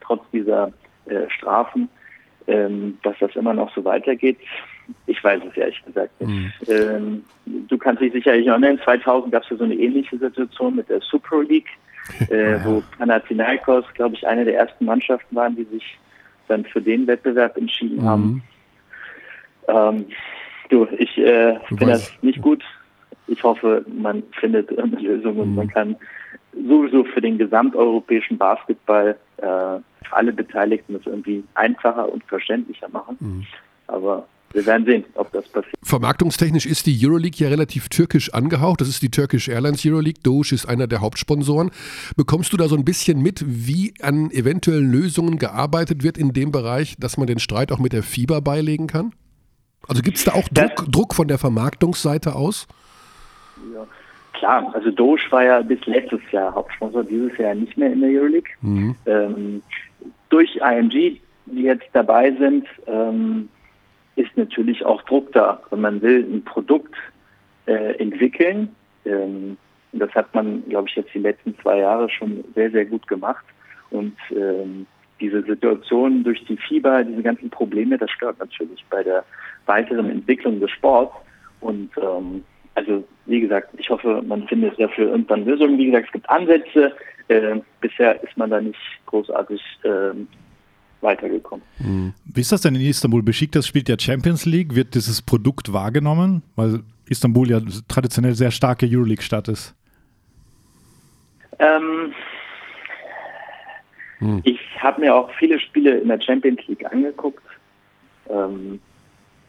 [0.00, 0.72] trotz dieser
[1.06, 1.90] äh, Strafen,
[2.46, 4.38] ähm, dass das immer noch so weitergeht.
[5.06, 6.30] Ich weiß es ehrlich gesagt nicht.
[6.30, 6.52] Mhm.
[6.68, 7.24] Ähm,
[7.68, 11.00] du kannst dich sicherlich erinnern, 2000 gab es ja so eine ähnliche Situation mit der
[11.02, 11.68] Super League
[12.30, 12.64] äh, ja.
[12.64, 15.98] wo Panathinaikos, glaube ich, eine der ersten Mannschaften waren, die sich
[16.48, 18.04] dann für den Wettbewerb entschieden mhm.
[18.04, 18.42] haben.
[19.68, 20.06] Ähm,
[20.70, 22.64] du, ich äh, finde das nicht gut.
[23.26, 25.56] Ich hoffe, man findet eine Lösung und mhm.
[25.56, 25.96] man kann
[26.66, 33.16] sowieso für den gesamteuropäischen Basketball äh, alle Beteiligten das irgendwie einfacher und verständlicher machen.
[33.20, 33.46] Mhm.
[33.86, 35.74] Aber wir werden sehen, ob das passiert.
[35.82, 38.80] Vermarktungstechnisch ist die Euroleague ja relativ türkisch angehaucht.
[38.80, 40.20] Das ist die Turkish Airlines Euroleague.
[40.22, 41.70] Doge ist einer der Hauptsponsoren.
[42.16, 46.50] Bekommst du da so ein bisschen mit, wie an eventuellen Lösungen gearbeitet wird in dem
[46.50, 49.12] Bereich, dass man den Streit auch mit der FIBA beilegen kann?
[49.86, 52.66] Also gibt es da auch Druck, Druck, von der Vermarktungsseite aus?
[53.74, 53.86] Ja,
[54.32, 54.70] klar.
[54.74, 58.50] Also Doge war ja bis letztes Jahr Hauptsponsor, dieses Jahr nicht mehr in der Euroleague.
[58.62, 58.96] Mhm.
[59.06, 59.62] Ähm,
[60.30, 63.48] durch IMG, die jetzt dabei sind, ähm,
[64.18, 65.62] ist natürlich auch Druck da.
[65.70, 66.94] Wenn man will ein Produkt
[67.66, 68.74] äh, entwickeln.
[69.04, 69.56] Ähm,
[69.92, 73.44] das hat man, glaube ich, jetzt die letzten zwei Jahre schon sehr, sehr gut gemacht.
[73.90, 74.86] Und ähm,
[75.20, 79.24] diese Situation durch die Fieber, diese ganzen Probleme, das stört natürlich bei der
[79.66, 81.14] weiteren Entwicklung des Sports.
[81.60, 85.78] Und ähm, also wie gesagt, ich hoffe, man findet dafür irgendwann Lösungen.
[85.78, 86.92] Wie gesagt, es gibt Ansätze.
[87.28, 90.14] Äh, bisher ist man da nicht großartig äh,
[91.00, 91.64] weitergekommen.
[91.78, 92.14] Mhm.
[92.24, 93.22] Wie ist das denn in Istanbul?
[93.22, 94.74] Besiktas spielt ja Champions League.
[94.74, 96.42] Wird dieses Produkt wahrgenommen?
[96.56, 99.74] Weil Istanbul ja traditionell sehr starke Euroleague-Stadt ist.
[101.58, 102.12] Ähm,
[104.18, 104.40] hm.
[104.44, 107.42] Ich habe mir auch viele Spiele in der Champions League angeguckt.
[108.28, 108.80] Ähm,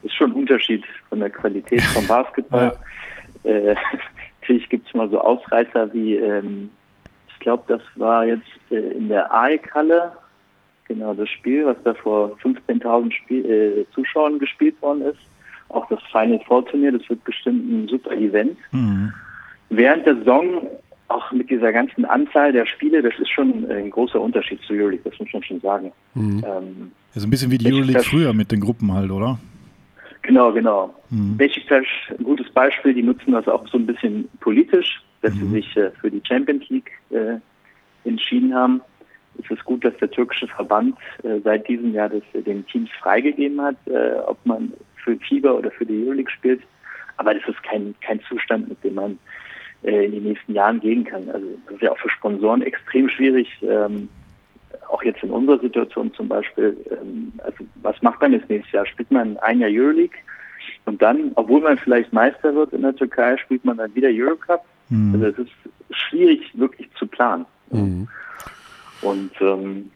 [0.04, 2.78] ist schon ein Unterschied von der Qualität vom Basketball.
[3.44, 3.52] Ja.
[3.52, 3.76] Äh,
[4.42, 6.70] natürlich gibt es mal so Ausreißer wie, ähm,
[7.28, 10.14] ich glaube, das war jetzt äh, in der AEK-Halle,
[10.90, 15.20] genau das Spiel, was da vor 15.000 äh, Zuschauern gespielt worden ist.
[15.70, 18.58] Auch das Final Four Turnier, das wird bestimmt ein super Event.
[18.72, 19.14] Mhm.
[19.70, 20.68] Während der Saison
[21.08, 25.10] auch mit dieser ganzen Anzahl der Spiele, das ist schon ein großer Unterschied zu Euroleague,
[25.10, 25.92] das muss man schon sagen.
[26.16, 26.44] Mhm.
[26.46, 29.40] Ähm, also ein bisschen wie die Euroleague früher mit den Gruppen halt, oder?
[30.24, 30.94] Genau, genau.
[31.10, 31.38] Mhm.
[31.38, 31.86] Besiktas,
[32.18, 35.40] ein gutes Beispiel, die nutzen das auch so ein bisschen politisch, dass mhm.
[35.40, 37.38] sie sich äh, für die Champions League äh,
[38.08, 38.82] entschieden haben.
[39.44, 42.90] Es ist gut, dass der türkische Verband äh, seit diesem Jahr das äh, den Teams
[43.02, 44.74] freigegeben hat, äh, ob man
[45.04, 46.62] für Fieber oder für die Euroleague spielt.
[47.18, 49.20] Aber das ist kein, kein Zustand, mit dem man
[49.84, 51.30] äh, in den nächsten Jahren gehen kann.
[51.30, 53.48] Also das ist ja auch für Sponsoren extrem schwierig.
[53.62, 54.10] Ähm,
[54.90, 58.86] auch jetzt in unserer Situation zum Beispiel, ähm, also was macht man jetzt nächstes Jahr?
[58.86, 60.18] Spielt man ein Jahr Euroleague
[60.86, 64.64] und dann, obwohl man vielleicht Meister wird in der Türkei, spielt man dann wieder Eurocup?
[64.90, 65.14] Mhm.
[65.14, 65.52] Also es ist
[65.92, 67.46] schwierig wirklich zu planen.
[67.72, 68.08] Mhm.
[69.02, 69.92] Und ähm,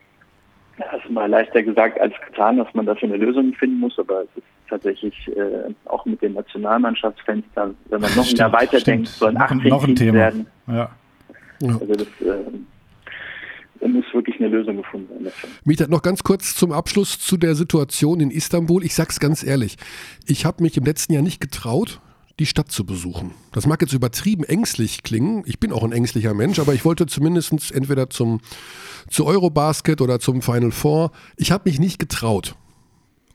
[0.78, 4.22] das ist mal leichter gesagt als getan, dass man dafür eine Lösung finden muss, aber
[4.22, 9.08] es ist tatsächlich äh, auch mit den Nationalmannschaftsfenstern, wenn man noch stimmt, ein Jahr weiterdenkt,
[9.08, 10.14] sollen 18 noch ein Thema.
[10.18, 10.48] werden.
[10.68, 10.90] Ja.
[11.62, 15.26] Also das äh, muss wirklich eine Lösung gefunden werden.
[15.26, 15.50] Dafür.
[15.64, 18.84] Mieter, noch ganz kurz zum Abschluss zu der Situation in Istanbul.
[18.84, 19.78] Ich sag's ganz ehrlich,
[20.26, 22.00] ich habe mich im letzten Jahr nicht getraut,
[22.40, 23.32] die Stadt zu besuchen.
[23.52, 25.44] Das mag jetzt übertrieben ängstlich klingen.
[25.46, 28.42] Ich bin auch ein ängstlicher Mensch, aber ich wollte zumindest entweder zum,
[29.10, 31.12] zu Eurobasket oder zum Final Four.
[31.38, 32.56] Ich habe mich nicht getraut.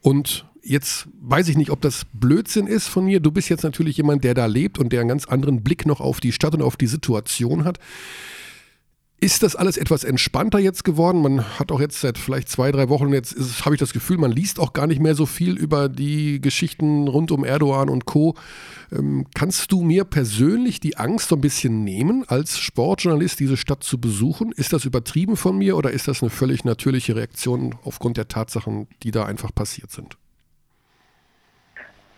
[0.00, 3.20] Und jetzt weiß ich nicht, ob das Blödsinn ist von mir.
[3.20, 6.00] Du bist jetzt natürlich jemand, der da lebt und der einen ganz anderen Blick noch
[6.00, 7.78] auf die Stadt und auf die Situation hat.
[9.20, 11.22] Ist das alles etwas entspannter jetzt geworden?
[11.22, 14.31] Man hat auch jetzt seit vielleicht zwei, drei Wochen, jetzt habe ich das Gefühl, man
[14.31, 18.37] liest auch gar nicht mehr so viel über die Geschichten rund um Erdogan und Co.
[18.92, 23.83] Ähm, kannst du mir persönlich die Angst so ein bisschen nehmen, als Sportjournalist diese Stadt
[23.83, 24.52] zu besuchen?
[24.52, 28.87] Ist das übertrieben von mir oder ist das eine völlig natürliche Reaktion aufgrund der Tatsachen,
[29.02, 30.16] die da einfach passiert sind?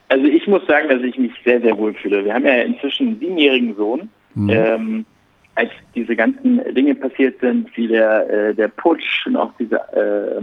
[0.09, 2.27] Also ich muss sagen, dass ich mich sehr, sehr wohl fühle.
[2.27, 4.11] Wir haben ja inzwischen einen siebenjährigen Sohn.
[4.35, 4.51] Mhm.
[4.51, 5.07] Ähm,
[5.55, 10.43] als diese ganzen Dinge passiert sind, wie der, äh, der Putsch und auch diese, äh,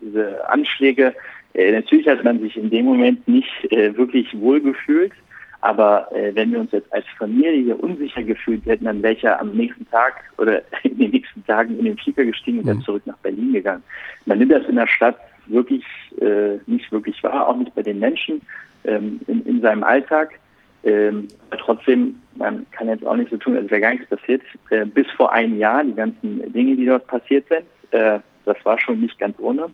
[0.00, 1.14] diese Anschläge,
[1.54, 5.12] äh, natürlich hat man sich in dem Moment nicht äh, wirklich wohl gefühlt.
[5.60, 9.40] Aber äh, wenn wir uns jetzt als Familie unsicher gefühlt hätten, dann wäre ich ja
[9.40, 12.82] am nächsten Tag oder in den nächsten Tagen in den Flieger gestiegen und dann mhm.
[12.82, 13.82] zurück nach Berlin gegangen.
[14.26, 15.16] Man nimmt das in der Stadt
[15.46, 15.84] wirklich
[16.20, 18.40] äh, nicht wirklich wahr, auch nicht bei den Menschen
[18.84, 20.38] ähm, in, in seinem Alltag.
[20.84, 24.42] Ähm, trotzdem, man kann jetzt auch nicht so tun, als wäre gar nichts passiert.
[24.70, 28.78] Äh, bis vor einem Jahr, die ganzen Dinge, die dort passiert sind, äh, das war
[28.78, 29.70] schon nicht ganz ohne.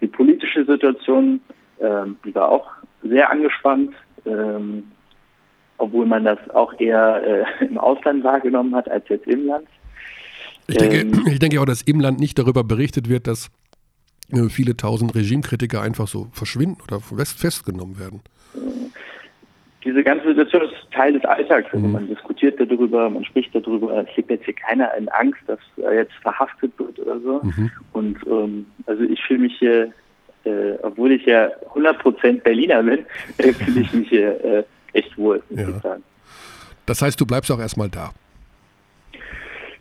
[0.00, 1.40] Die politische Situation,
[1.78, 2.70] äh, die war auch
[3.02, 4.84] sehr angespannt, ähm,
[5.78, 9.68] obwohl man das auch eher äh, im Ausland wahrgenommen hat als jetzt im Land.
[10.66, 13.50] Ich denke, ähm, ich denke auch, dass im Land nicht darüber berichtet wird, dass
[14.30, 18.20] äh, viele tausend Regimekritiker einfach so verschwinden oder festgenommen werden.
[19.88, 21.72] Diese ganze Situation ist Teil des Alltags.
[21.72, 21.92] Also mhm.
[21.92, 24.04] man diskutiert darüber, man spricht darüber.
[24.06, 27.40] Es lebt jetzt hier keiner in Angst, dass er jetzt verhaftet wird oder so.
[27.42, 27.70] Mhm.
[27.94, 29.90] Und ähm, also ich fühle mich hier,
[30.44, 32.98] äh, obwohl ich ja 100% Berliner bin,
[33.38, 35.42] äh, fühle ich mich hier äh, echt wohl.
[35.48, 35.96] Ja.
[36.84, 38.10] Das heißt, du bleibst auch erstmal da.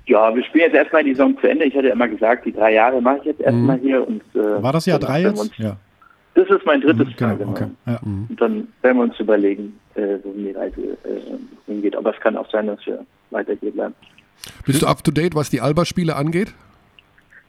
[0.06, 1.66] Ja, wir spielen jetzt erstmal die Saison zu Ende.
[1.66, 3.82] Ich hatte immer gesagt, die drei Jahre mache ich jetzt erstmal mhm.
[3.82, 4.08] hier.
[4.08, 5.52] Und, äh, War das Jahr drei jetzt?
[5.58, 5.76] Ja.
[6.38, 7.52] Das ist mein drittes mhm, genau, Jahr, genau.
[7.52, 7.68] Okay.
[7.88, 8.00] Ja.
[8.04, 8.28] Mhm.
[8.30, 11.96] Und dann werden wir uns überlegen, äh, wohin die Reise äh, hingeht.
[11.96, 13.96] Aber es kann auch sein, dass wir weiter hier bleiben.
[14.66, 16.54] Bist du up to date, was die Alba-Spiele angeht?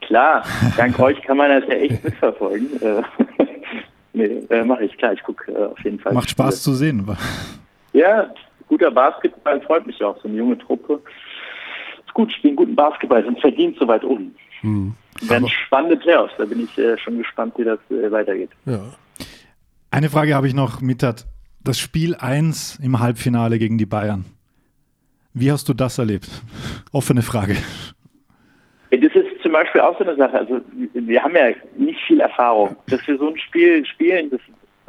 [0.00, 0.44] Klar,
[0.76, 2.82] dank euch kann man das ja echt mitverfolgen.
[2.82, 3.02] Äh,
[4.12, 6.12] nee, äh, mache ich, klar, ich gucke äh, auf jeden Fall.
[6.14, 7.06] Macht Spaß zu sehen.
[7.92, 8.32] Ja,
[8.68, 11.00] guter Basketball freut mich auch, so eine junge Truppe
[12.18, 14.34] gut, spielen guten Basketball, sind verdient so weit oben.
[14.62, 14.92] Mhm.
[15.20, 18.50] Werden spannende Playoffs, da bin ich äh, schon gespannt, wie das äh, weitergeht.
[18.66, 18.80] Ja.
[19.92, 21.26] Eine Frage habe ich noch, Mitat.
[21.68, 24.24] Das Spiel 1 im Halbfinale gegen die Bayern.
[25.34, 26.28] Wie hast du das erlebt?
[26.92, 27.56] Offene Frage.
[28.90, 30.38] Das ist zum Beispiel auch so eine Sache.
[30.38, 30.62] Also
[30.94, 32.74] wir haben ja nicht viel Erfahrung.
[32.88, 34.40] Dass wir so ein Spiel spielen, das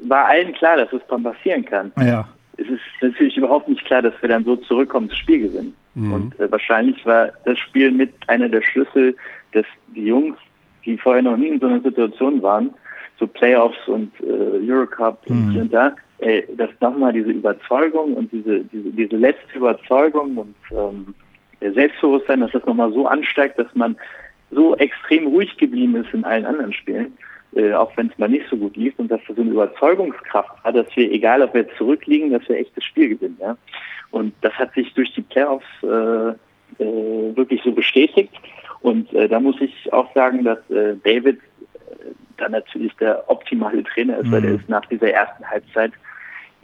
[0.08, 1.92] war allen klar, dass es dann passieren kann.
[2.00, 2.30] Ja.
[2.56, 5.76] Es ist natürlich überhaupt nicht klar, dass wir dann so zurückkommen, das Spiel gewinnen.
[5.96, 6.14] Mhm.
[6.14, 9.18] Und äh, wahrscheinlich war das Spiel mit einer der Schlüssel,
[9.52, 10.38] dass die Jungs,
[10.86, 12.74] die vorher noch nie in so einer Situation waren,
[13.20, 15.58] so Playoffs und äh, Eurocup mhm.
[15.58, 21.14] und da, äh, dass nochmal diese Überzeugung und diese, diese, diese letzte Überzeugung und ähm,
[21.62, 23.98] Selbstbewusstsein, dass das nochmal so ansteigt, dass man
[24.52, 27.18] so extrem ruhig geblieben ist in allen anderen Spielen,
[27.56, 30.64] äh, auch wenn es mal nicht so gut lief und dass das so eine Überzeugungskraft
[30.64, 33.38] war, dass wir, egal ob wir zurückliegen, dass wir echt das Spiel gewinnen.
[33.40, 33.58] Ja?
[34.12, 36.30] Und das hat sich durch die Playoffs äh,
[36.84, 38.34] äh, wirklich so bestätigt.
[38.82, 41.96] Und äh, da muss ich auch sagen, dass äh, David äh,
[42.38, 44.32] dann natürlich der optimale Trainer ist, mhm.
[44.32, 45.92] weil er ist nach dieser ersten Halbzeit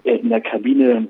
[0.05, 1.07] in der Kabine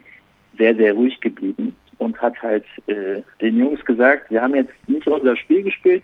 [0.58, 5.08] sehr, sehr ruhig geblieben und hat halt äh, den Jungs gesagt, wir haben jetzt nicht
[5.08, 6.04] unser Spiel gespielt,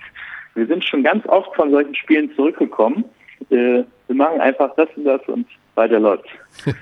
[0.55, 3.05] wir sind schon ganz oft von solchen Spielen zurückgekommen.
[3.49, 6.27] Äh, wir machen einfach das und das und weiter läuft.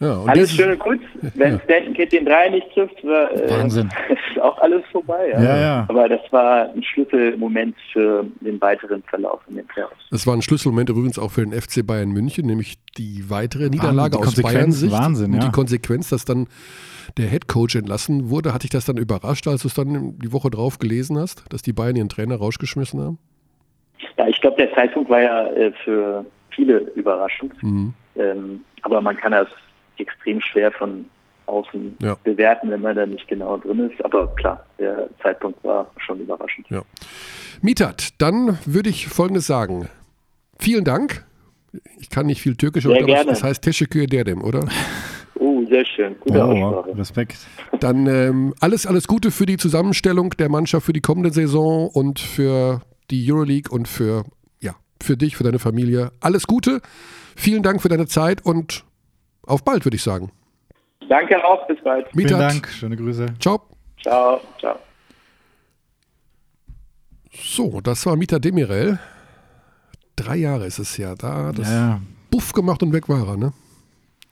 [0.00, 1.00] Ja, alles schön und gut.
[1.34, 1.60] Wenn ja.
[1.60, 3.88] Stanton Kid den Dreier nicht trifft, war, äh, Wahnsinn.
[4.08, 5.30] ist auch alles vorbei.
[5.32, 5.42] Ja.
[5.42, 5.86] Ja, ja.
[5.88, 9.94] Aber das war ein Schlüsselmoment für den weiteren Verlauf in den Playoffs.
[10.10, 14.16] Das war ein Schlüsselmoment übrigens auch für den FC Bayern München, nämlich die weitere Niederlage
[14.16, 14.92] Wahnsinn, die aus Bayern-Sicht.
[14.92, 15.38] Wahnsinn, ja.
[15.38, 16.48] Und die Konsequenz, dass dann
[17.16, 18.52] der Head Coach entlassen wurde.
[18.52, 21.62] Hat dich das dann überrascht, als du es dann die Woche drauf gelesen hast, dass
[21.62, 23.18] die Bayern ihren Trainer rausgeschmissen haben?
[24.18, 27.62] Ja, ich glaube, der Zeitpunkt war ja äh, für viele überraschend.
[27.62, 27.94] Mhm.
[28.16, 29.48] Ähm, aber man kann das
[29.98, 31.06] extrem schwer von
[31.46, 32.16] außen ja.
[32.24, 34.04] bewerten, wenn man da nicht genau drin ist.
[34.04, 36.66] Aber klar, der Zeitpunkt war schon überraschend.
[36.70, 36.82] Ja.
[37.60, 39.88] Mietat, dann würde ich Folgendes sagen.
[40.58, 41.24] Vielen Dank.
[41.98, 44.68] Ich kann nicht viel Türkisch, aber das heißt Teşekkür ederim, oder?
[45.40, 46.14] Oh, sehr schön.
[46.20, 46.98] Gute oh, Aussprache.
[46.98, 47.38] Respekt.
[47.80, 52.20] Dann ähm, alles, alles Gute für die Zusammenstellung der Mannschaft für die kommende Saison und
[52.20, 54.24] für die Euroleague und für,
[54.60, 56.12] ja, für dich, für deine Familie.
[56.20, 56.80] Alles Gute.
[57.36, 58.84] Vielen Dank für deine Zeit und
[59.46, 60.30] auf bald, würde ich sagen.
[61.08, 62.06] Danke auch, bis bald.
[62.12, 63.26] Vielen Dank, schöne Grüße.
[63.38, 63.60] Ciao.
[64.00, 64.78] Ciao, ciao.
[67.32, 68.98] So, das war Mita Demirel.
[70.16, 71.52] Drei Jahre ist es ja da.
[71.52, 72.00] Das ja.
[72.30, 73.52] Buff gemacht und weg war er, ne?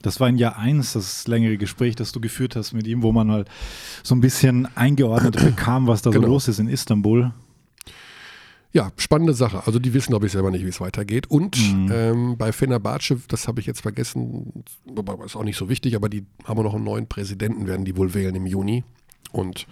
[0.02, 3.12] Das war in Jahr 1 das längere Gespräch, das du geführt hast mit ihm, wo
[3.12, 3.44] man mal
[4.02, 6.26] so ein bisschen eingeordnet bekam, was da genau.
[6.26, 7.32] so los ist in Istanbul.
[8.74, 9.66] Ja, spannende Sache.
[9.66, 11.30] Also die wissen, glaube ich, selber nicht, wie es weitergeht.
[11.30, 11.90] Und mhm.
[11.92, 14.64] ähm, bei Fenerbahce, das habe ich jetzt vergessen,
[15.24, 18.14] ist auch nicht so wichtig, aber die haben noch einen neuen Präsidenten, werden die wohl
[18.14, 18.84] wählen im Juni.
[19.30, 19.66] Und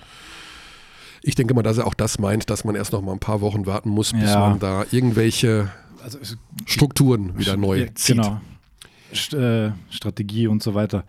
[1.23, 3.41] ich denke mal, dass er auch das meint, dass man erst noch mal ein paar
[3.41, 4.41] Wochen warten muss, bis ja.
[4.41, 5.71] man da irgendwelche
[6.03, 6.19] also,
[6.67, 8.17] Strukturen wieder neu zieht.
[8.17, 8.41] Genau.
[9.15, 11.05] St äh, Strategie und so weiter.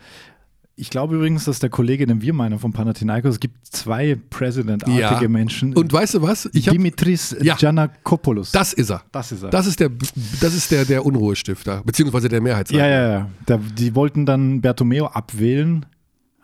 [0.82, 5.22] Ich glaube übrigens, dass der Kollege, den wir meinen von Panathinaikos, es gibt zwei President-artige
[5.22, 5.30] ja.
[5.30, 5.76] Menschen.
[5.76, 6.50] Und weißt du was?
[6.54, 7.54] Ich Dimitris ja.
[7.54, 8.52] Giannakopoulos.
[8.52, 9.04] Das ist er.
[9.12, 9.52] Das ist er.
[9.52, 9.92] Das ist der,
[10.40, 12.84] das ist der, der Unruhestifter, beziehungsweise der Mehrheitsleiter.
[12.84, 13.30] Ja, ja, ja.
[13.46, 15.86] Da, die wollten dann Bertomeo abwählen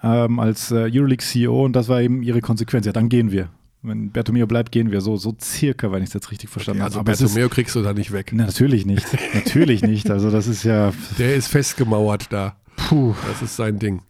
[0.04, 2.86] ähm, als äh, Euroleague-CEO und das war eben ihre Konsequenz.
[2.86, 3.50] Ja, dann gehen wir.
[3.82, 5.02] Wenn Bertomeo bleibt, gehen wir.
[5.02, 7.10] So, so circa, wenn ich es jetzt richtig verstanden okay, also habe.
[7.10, 8.30] Also Bertomeo kriegst du da nicht weg.
[8.34, 9.08] Na, natürlich nicht.
[9.34, 10.12] natürlich nicht.
[10.12, 10.94] Also das ist ja.
[11.18, 12.56] Der ist festgemauert da.
[12.76, 13.16] Puh.
[13.28, 14.02] Das ist sein Ding.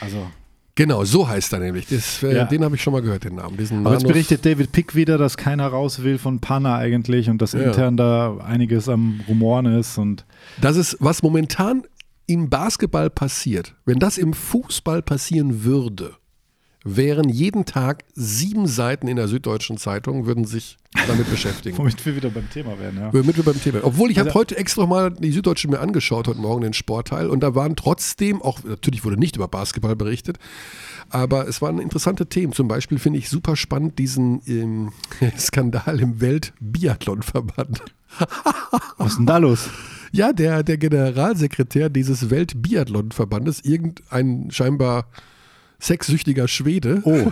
[0.00, 0.30] Also.
[0.74, 1.86] Genau, so heißt er nämlich.
[1.88, 2.44] Das, äh, ja.
[2.44, 3.56] Den habe ich schon mal gehört, den Namen.
[3.56, 7.42] Diesen Aber jetzt berichtet David Pick wieder, dass keiner raus will von Panna eigentlich und
[7.42, 7.60] dass ja.
[7.60, 9.98] intern da einiges am Rumoren ist.
[9.98, 10.24] Und
[10.60, 11.82] das ist, was momentan
[12.26, 13.74] im Basketball passiert.
[13.84, 16.14] Wenn das im Fußball passieren würde,
[16.84, 21.76] wären jeden Tag sieben Seiten in der Süddeutschen Zeitung, würden sich damit beschäftigen.
[21.76, 23.12] Womit wir wieder beim Thema werden, ja.
[23.12, 26.26] Womit wir beim Thema Obwohl ich also, habe heute extra mal die Süddeutsche mir angeschaut,
[26.26, 30.38] heute Morgen den Sportteil, und da waren trotzdem, auch natürlich wurde nicht über Basketball berichtet,
[31.10, 32.52] aber es waren interessante Themen.
[32.52, 34.92] Zum Beispiel finde ich super spannend diesen ähm,
[35.38, 37.82] Skandal im Weltbiathlonverband.
[38.96, 39.68] Was ist denn da los?
[40.12, 45.06] Ja, der, der Generalsekretär dieses Weltbiathlonverbandes, irgendein scheinbar
[45.80, 47.30] sexsüchtiger Schwede, oh.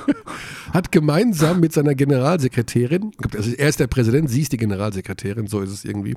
[0.72, 5.60] hat gemeinsam mit seiner Generalsekretärin, also er ist der Präsident, sie ist die Generalsekretärin, so
[5.60, 6.14] ist es irgendwie,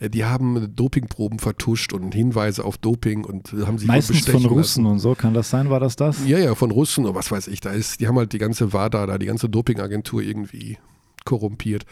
[0.00, 4.84] äh, die haben Dopingproben vertuscht und Hinweise auf Doping und haben sich Meistens von Russen
[4.84, 4.86] lassen.
[4.86, 6.26] und so, kann das sein, war das das?
[6.26, 8.72] Ja, ja, von Russen und was weiß ich, da ist, die haben halt die ganze
[8.72, 10.78] WADA da, die ganze Dopingagentur irgendwie
[11.24, 11.84] korrumpiert.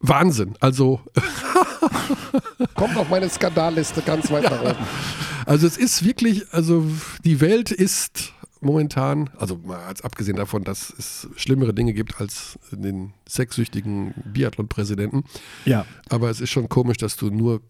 [0.00, 1.00] Wahnsinn, also
[2.74, 4.76] kommt auf meine Skandalliste ganz weit nach oben.
[5.46, 6.84] Also es ist wirklich, also
[7.24, 12.58] die Welt ist momentan, also mal als abgesehen davon, dass es schlimmere Dinge gibt als
[12.72, 15.24] den sexsüchtigen Biathlon-Präsidenten.
[15.64, 15.86] Ja.
[16.08, 17.60] Aber es ist schon komisch, dass du nur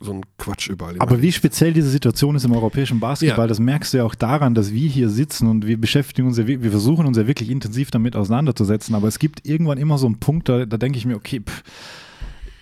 [0.00, 0.96] so ein Quatsch überall.
[0.98, 3.48] Aber wie speziell diese Situation ist im europäischen Basketball, Ja.
[3.48, 6.46] das merkst du ja auch daran, dass wir hier sitzen und wir beschäftigen uns ja,
[6.48, 10.06] wir wir versuchen uns ja wirklich intensiv damit auseinanderzusetzen, aber es gibt irgendwann immer so
[10.06, 11.62] einen Punkt, da, da denke ich mir, okay, pff,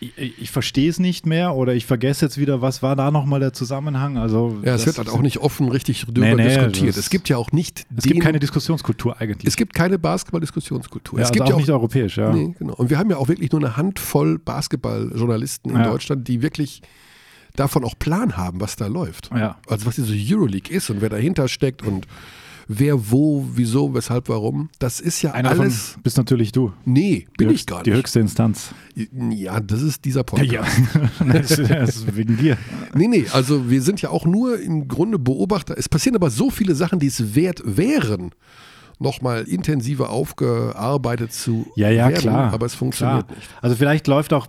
[0.00, 3.38] ich, ich, verstehe es nicht mehr oder ich vergesse jetzt wieder, was war da nochmal
[3.40, 4.16] der Zusammenhang?
[4.16, 6.96] Also ja, es wird halt auch nicht offen richtig drüber Nee, nee, diskutiert.
[6.96, 9.46] Es gibt ja auch nicht Es den, gibt keine Diskussionskultur eigentlich.
[9.46, 11.18] es gibt keine Basketball-Diskussionskultur.
[11.18, 12.32] ja, es also gibt auch ja auch nicht europäisch, ja.
[12.32, 12.74] Nee, genau.
[12.74, 15.84] Und wir haben ja auch wirklich nur eine Handvoll Basketballjournalisten in Ja.
[15.90, 16.80] Deutschland, die wirklich
[17.56, 19.30] davon auch Plan haben, was da läuft.
[19.34, 19.58] Ja.
[19.68, 22.06] Also was diese Euroleague ist und wer dahinter steckt und
[22.72, 24.68] wer wo, wieso, weshalb, warum.
[24.78, 25.88] Das ist ja Einer alles.
[25.88, 26.72] davon bist natürlich du.
[26.84, 27.98] Nee, bin die ich gar Die nicht.
[27.98, 28.70] höchste Instanz.
[29.30, 30.70] Ja, das ist dieser Podcast.
[31.34, 32.56] ist- das ist wegen dir.
[32.94, 35.76] Nee, nee, also wir sind ja auch nur im Grunde Beobachter.
[35.76, 38.30] Es passieren aber so viele Sachen, die es wert wären,
[39.02, 42.52] nochmal intensiver aufgearbeitet zu Ja, ja, werden, klar.
[42.52, 43.36] aber es funktioniert klar.
[43.38, 43.48] nicht.
[43.62, 44.46] Also vielleicht läuft auch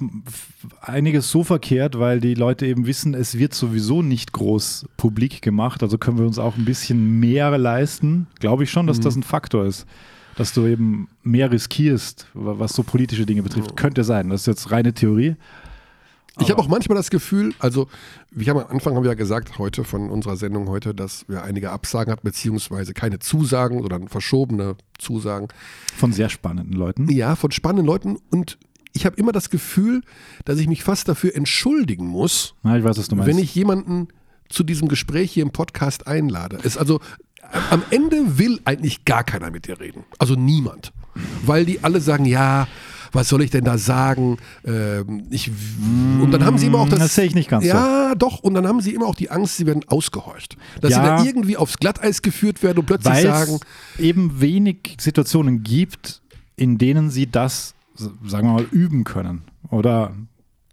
[0.81, 5.81] einiges so verkehrt, weil die Leute eben wissen, es wird sowieso nicht groß publik gemacht.
[5.81, 8.27] Also können wir uns auch ein bisschen mehr leisten.
[8.39, 9.03] Glaube ich schon, dass Mhm.
[9.03, 9.85] das ein Faktor ist.
[10.35, 13.75] Dass du eben mehr riskierst, wa- was so politische Dinge betrifft.
[13.77, 14.29] Könnte sein.
[14.29, 15.35] Das ist jetzt reine Theorie.
[16.39, 17.87] Ich habe auch manchmal das Gefühl, also
[18.33, 21.43] wir haben am Anfang haben wir ja gesagt heute von unserer Sendung heute, dass wir
[21.43, 25.49] einige Absagen hatten, beziehungsweise keine Zusagen, sondern verschobene Zusagen.
[25.97, 27.09] Von sehr spannenden Leuten.
[27.11, 28.57] Ja, von spannenden Leuten und
[28.93, 30.01] ich habe immer das Gefühl,
[30.45, 33.29] dass ich mich fast dafür entschuldigen muss, Na, ich weiß, was du meinst.
[33.29, 34.09] wenn ich jemanden
[34.49, 36.59] zu diesem Gespräch hier im Podcast einlade.
[36.63, 36.99] Es also
[37.69, 40.03] am Ende will eigentlich gar keiner mit dir reden.
[40.19, 40.93] Also niemand.
[41.45, 42.67] Weil die alle sagen, ja,
[43.11, 44.37] was soll ich denn da sagen?
[44.65, 45.51] Ähm, ich,
[46.21, 46.99] und dann haben sie immer auch das.
[46.99, 47.69] Das sehe ich nicht ganz so.
[47.69, 48.39] Ja, doch.
[48.39, 50.57] Und dann haben sie immer auch die Angst, sie werden ausgehorcht.
[50.81, 50.97] Dass Ja.
[51.17, 53.59] sie da irgendwie aufs Glatteis geführt werden und plötzlich weil sagen,
[53.95, 56.21] es eben wenig Situationen gibt,
[56.55, 60.13] in denen sie das, sagen wir mal, üben können oder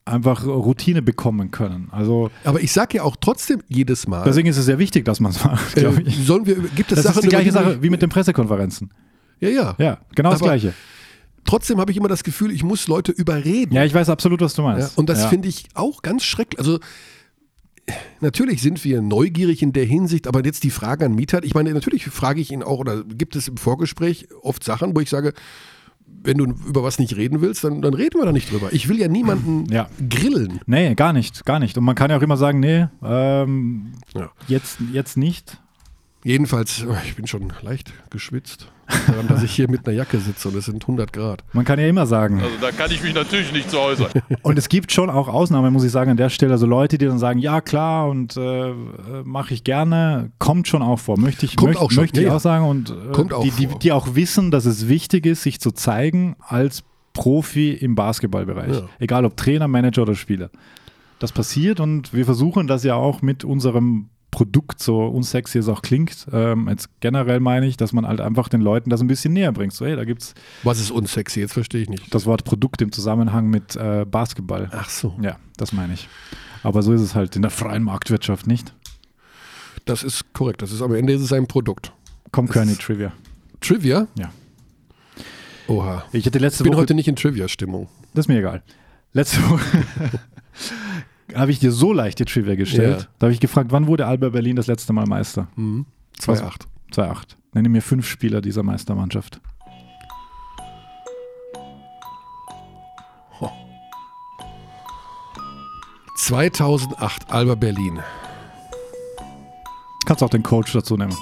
[0.04, 1.88] einfach Routine bekommen können.
[1.90, 5.20] Also aber ich sage ja auch trotzdem jedes Mal, deswegen ist es sehr wichtig, dass
[5.20, 6.24] man es macht, glaube äh, ich.
[6.26, 8.90] sollen wir, gibt es Das Sachen, ist die gleiche Sache wie mit den Pressekonferenzen.
[9.40, 9.74] Ja, ja.
[9.78, 10.72] Ja, genau das Aber- Gleiche.
[11.44, 13.74] Trotzdem habe ich immer das Gefühl, ich muss Leute überreden.
[13.74, 14.98] Ja, ich weiß absolut, was du Ja, meinst.
[14.98, 15.28] und das ja.
[15.28, 16.58] finde ich auch ganz schrecklich.
[16.58, 16.78] Also
[18.20, 21.72] natürlich sind wir neugierig in der Hinsicht, aber jetzt die Frage an Mieter, ich meine,
[21.72, 25.32] natürlich frage ich ihn auch, oder gibt es im Vorgespräch oft Sachen, wo ich sage,
[26.22, 28.72] wenn du über was nicht reden willst, dann, dann reden wir da nicht drüber.
[28.72, 29.88] Ich will ja niemanden Ja.
[30.08, 30.60] grillen.
[30.66, 31.78] Nee, gar nicht, gar nicht.
[31.78, 34.30] Und man kann ja auch immer sagen, nee, ähm, Ja.
[34.48, 35.58] jetzt, jetzt nicht.
[36.24, 38.70] Jedenfalls, oh, ich bin schon leicht geschwitzt
[39.06, 41.44] daran, dass ich hier mit einer Jacke sitze und es sind 100 Grad.
[41.52, 42.40] Man kann ja immer sagen.
[42.40, 44.08] Also da kann ich mich natürlich nicht zu äußern.
[44.42, 46.52] Und es gibt schon auch Ausnahmen, muss ich sagen, an der Stelle.
[46.52, 48.72] Also Leute, die dann sagen, ja klar und äh,
[49.24, 51.18] mache ich gerne, kommt schon auch vor.
[51.18, 52.66] Möchte ich, Kommt möcht, auch schon, möchte ich ja, auch sagen.
[52.66, 55.72] Und äh, Kommt auch die, die, die auch wissen, dass es wichtig ist, sich zu
[55.72, 58.76] zeigen als Profi im Basketballbereich.
[58.76, 58.88] Ja.
[58.98, 60.50] Egal ob Trainer, Manager oder Spieler.
[61.18, 65.82] Das passiert und wir versuchen das ja auch mit unserem Produkt, so unsexy es auch
[65.82, 69.32] klingt, ähm, jetzt generell meine ich, dass man halt einfach den Leuten das ein bisschen
[69.32, 69.72] näher bringt.
[69.72, 71.40] So, hey, da gibt es Was ist unsexy?
[71.40, 72.14] Jetzt verstehe ich nicht.
[72.14, 74.68] das Wort Produkt im Zusammenhang mit äh, Basketball.
[74.72, 75.14] Ach so.
[75.20, 76.08] Ja, das meine ich.
[76.62, 78.74] Aber so ist es halt in der freien Marktwirtschaft nicht.
[79.86, 80.60] Das ist korrekt.
[80.60, 81.92] Das ist am Ende ist es ein Produkt.
[82.30, 83.12] Komm, Kearney Trivia.
[83.60, 84.06] Trivia?
[84.18, 84.30] Ja.
[85.68, 86.04] Oha.
[86.12, 86.82] Ich hatte letzte Ich bin Woche.
[86.82, 87.88] heute nicht in Trivia-Stimmung.
[88.12, 88.62] das ist mir egal.
[89.14, 89.64] Letzte Woche
[91.34, 93.02] habe ich dir so leicht die Trivia gestellt.
[93.02, 93.08] Ja.
[93.18, 95.48] Da habe ich gefragt, wann wurde Alba Berlin das letzte Mal Meister?
[95.56, 95.86] Mhm.
[96.20, 96.66] 2,8.
[96.92, 97.36] 2-8.
[97.52, 99.40] Nenne mir fünf Spieler dieser Meistermannschaft.
[103.40, 103.50] Ho.
[106.16, 108.00] 2008 Alba Berlin.
[110.06, 111.14] Kannst auch den Coach dazu nehmen.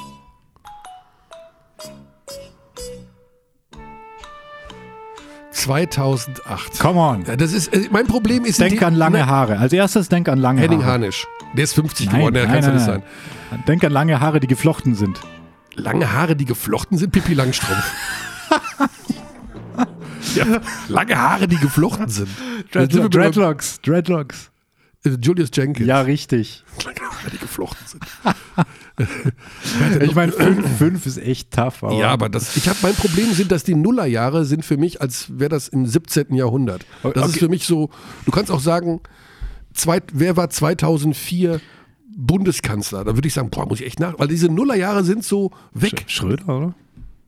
[5.67, 6.79] ...2008.
[6.81, 7.25] Come on.
[7.39, 8.61] Das ist, äh, mein Problem ist...
[8.61, 9.59] Denk an lange Ne, Haare.
[9.59, 10.93] Als erstes denk an lange Henning Haare.
[10.93, 11.27] Harnisch.
[11.55, 13.03] Der ist 50 Nein, geworden, der kann es nicht sein.
[13.67, 15.21] Denk an lange Haare, die geflochten sind.
[15.75, 17.85] Lange Haare, die geflochten sind, Pippi Langstrumpf.
[20.35, 20.47] ja,
[20.89, 22.29] lange Haare, die geflochten sind.
[22.73, 23.81] Bei- Dreadlocks.
[23.83, 24.51] Dreadlocks.
[25.11, 25.87] Julius Jenkins.
[25.89, 26.65] Ja, richtig.
[26.85, 28.03] Haare, die geflochten sind.
[30.01, 31.83] Ich meine, fünf, fünf ist echt tough.
[31.85, 35.03] Aber Ja, aber das, ich habe mein Problem sind, dass die Nullerjahre sind für mich,
[35.03, 36.35] als wäre das im 17.
[36.35, 36.87] Jahrhundert.
[37.03, 37.39] Das ist Okay.
[37.41, 37.91] für mich so,
[38.25, 39.01] du kannst auch sagen,
[39.75, 41.61] zweit, wer war 2004
[42.17, 43.05] Bundeskanzler?
[43.05, 46.07] Da würde ich sagen, boah, muss ich echt nach, weil diese Nullerjahre sind so weg.
[46.07, 46.75] Sch- Schröder, oder?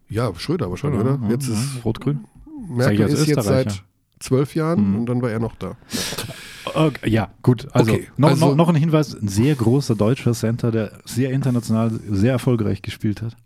[0.08, 1.18] Ja, Schröder wahrscheinlich, oder?
[1.22, 2.24] Ja, Jetzt ja, ist Rot-Grün.
[2.70, 3.82] Merkel ist jetzt seit
[4.20, 5.76] zwölf Jahren und dann war er noch da.
[6.74, 7.66] Okay, ja, gut.
[7.72, 11.30] Also, Okay, noch, also- noch, noch ein Hinweis: ein sehr großer deutscher Center, der sehr
[11.30, 13.36] international, sehr erfolgreich gespielt hat.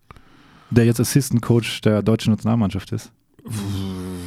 [0.71, 3.11] Der jetzt Assistant Coach der deutschen Nationalmannschaft ist.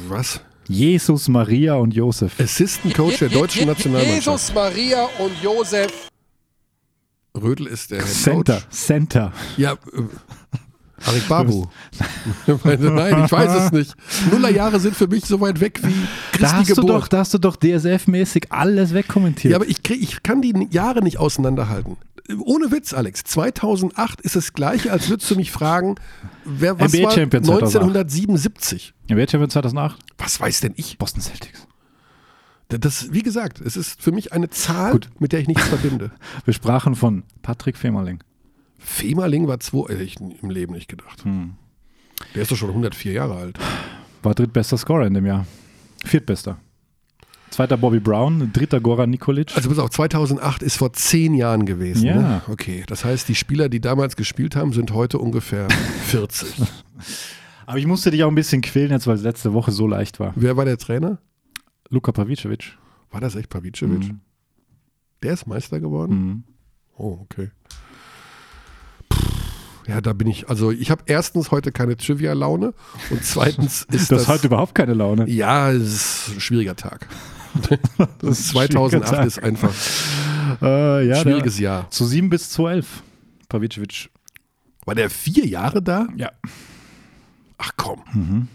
[0.08, 0.40] Was?
[0.68, 2.38] Jesus, Maria und Josef.
[2.40, 4.26] Assistant Coach der deutschen Nationalmannschaft.
[4.26, 6.08] Jesus, Maria und Josef.
[7.36, 8.68] Rödel ist der Center, Coach.
[8.70, 9.32] Center.
[9.56, 9.76] Ja, äh,
[11.06, 11.66] Arik Babu.
[12.46, 13.94] Nein, ich weiß es nicht.
[14.30, 16.90] Nullerjahre sind für mich so weit weg wie Da Christi hast, du Geburt.
[16.90, 19.52] doch, da hast du doch DSF-mäßig alles wegkommentiert.
[19.52, 21.96] Ja, aber ich, krieg, ich kann die Jahre nicht auseinanderhalten.
[22.40, 23.22] Ohne Witz, Alex.
[23.24, 25.94] 2008 ist das gleiche, als würdest du mich fragen,
[26.44, 27.76] wer was NBA war Champion 2008.
[27.76, 28.94] 1977.
[29.08, 29.96] ja, wer Champion 2008?
[30.18, 30.98] Was weiß denn ich?
[30.98, 31.66] Boston Celtics.
[32.68, 35.08] Das, wie gesagt, es ist für mich eine Zahl, Gut.
[35.20, 36.10] mit der ich nichts verbinde.
[36.44, 38.18] Wir sprachen von Patrick Femerling.
[38.86, 41.24] Femerling war zwei, hätte ich im Leben nicht gedacht.
[41.24, 41.54] Hm.
[42.34, 43.58] Der ist doch schon 104 Jahre alt.
[44.22, 45.44] War drittbester Scorer in dem Jahr.
[46.04, 46.58] Viertbester.
[47.50, 49.54] Zweiter Bobby Brown, dritter Goran Nikolic.
[49.56, 52.06] Also pass auf, 2008 ist vor zehn Jahren gewesen.
[52.06, 52.14] Ja.
[52.16, 52.42] Ne?
[52.48, 55.68] Okay, das heißt, die Spieler, die damals gespielt haben, sind heute ungefähr
[56.06, 56.62] 40.
[57.66, 60.20] aber ich musste dich auch ein bisschen quälen jetzt, weil es letzte Woche so leicht
[60.20, 60.32] war.
[60.36, 61.18] Wer war der Trainer?
[61.90, 62.78] Luka Pavicevic.
[63.10, 64.08] War das echt Pavicevic?
[64.08, 64.20] Mhm.
[65.22, 66.14] Der ist Meister geworden?
[66.14, 66.44] Mhm.
[66.96, 67.50] Oh, okay.
[69.86, 72.74] Ja, da bin ich, also ich habe erstens heute keine Trivia-Laune
[73.10, 75.28] und zweitens ist Das das, hat überhaupt keine Laune.
[75.30, 77.06] ja, es ist ein schwieriger Tag.
[78.18, 79.72] Das ist ein 2008 schwieriger ist einfach
[80.62, 81.82] Äh, ja, schwieriges Jahr.
[81.82, 83.02] der, zu 7 bis 12.
[83.48, 84.10] Pavicevic.
[84.84, 86.06] War der vier Jahre da?
[86.16, 86.30] Ja.
[87.58, 88.48] Ach komm.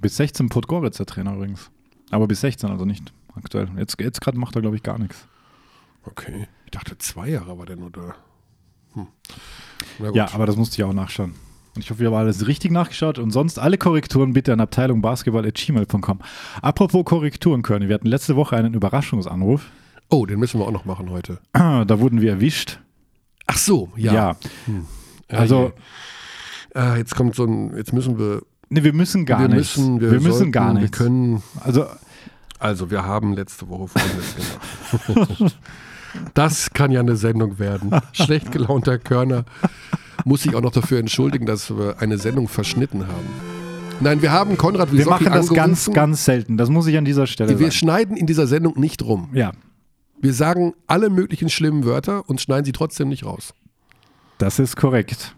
[0.00, 1.70] Bis 16 Podgorica Trainer übrigens.
[2.10, 3.68] Aber bis 16, also nicht aktuell.
[3.76, 5.26] Jetzt, jetzt gerade macht er, glaube ich, gar nichts.
[6.04, 6.46] Okay.
[6.66, 8.14] Ich dachte, zwei Jahre war der nur da.
[8.94, 9.06] Hm.
[10.14, 11.34] Ja, aber das musste ich auch nachschauen.
[11.76, 13.18] Und ich hoffe, ihr habt alles richtig nachgeschaut.
[13.18, 16.18] Und sonst alle Korrekturen bitte an Abteilung Basketball.gmail.com.
[16.62, 19.66] Apropos Korrekturen, Körny, wir hatten letzte Woche einen Überraschungsanruf.
[20.08, 21.38] Oh, den müssen wir auch noch machen heute.
[21.52, 22.80] Da wurden wir erwischt.
[23.46, 24.12] Ach so, ja.
[24.12, 24.36] Ja.
[25.30, 25.72] Ja, Also,
[26.74, 29.76] Ah, jetzt kommt so ein, jetzt müssen wir, nee, wir müssen gar wir nichts.
[29.76, 30.98] müssen, wir, wir müssen sollten, gar Wir nichts.
[30.98, 31.86] können, Also,
[32.60, 35.56] also wir haben letzte Woche Folgendes gemacht.
[36.34, 37.90] Das kann ja eine Sendung werden.
[38.12, 39.44] Schlecht gelaunter Körner
[40.24, 43.28] muss sich auch noch dafür entschuldigen, dass wir eine Sendung verschnitten haben.
[44.00, 45.94] Nein, wir haben Konrad wir Wisocki machen das ganz, angerufen.
[45.94, 46.56] ganz selten.
[46.56, 47.72] Das muss ich an dieser Stelle Wir sagen.
[47.72, 49.28] schneiden in dieser Sendung nicht rum.
[49.32, 49.52] Ja,
[50.20, 53.52] Wir sagen alle möglichen schlimmen Wörter und schneiden sie trotzdem nicht raus.
[54.38, 55.34] das ist korrekt.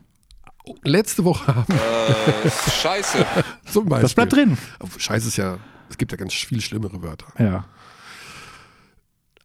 [0.84, 1.74] Letzte Woche haben
[2.82, 3.26] Scheiße.
[3.66, 4.02] zum Beispiel.
[4.02, 4.56] Das bleibt drin.
[4.96, 5.58] Scheiße ist ja,
[5.90, 7.26] es gibt ja ganz viel schlimmere Wörter.
[7.38, 7.64] Ja.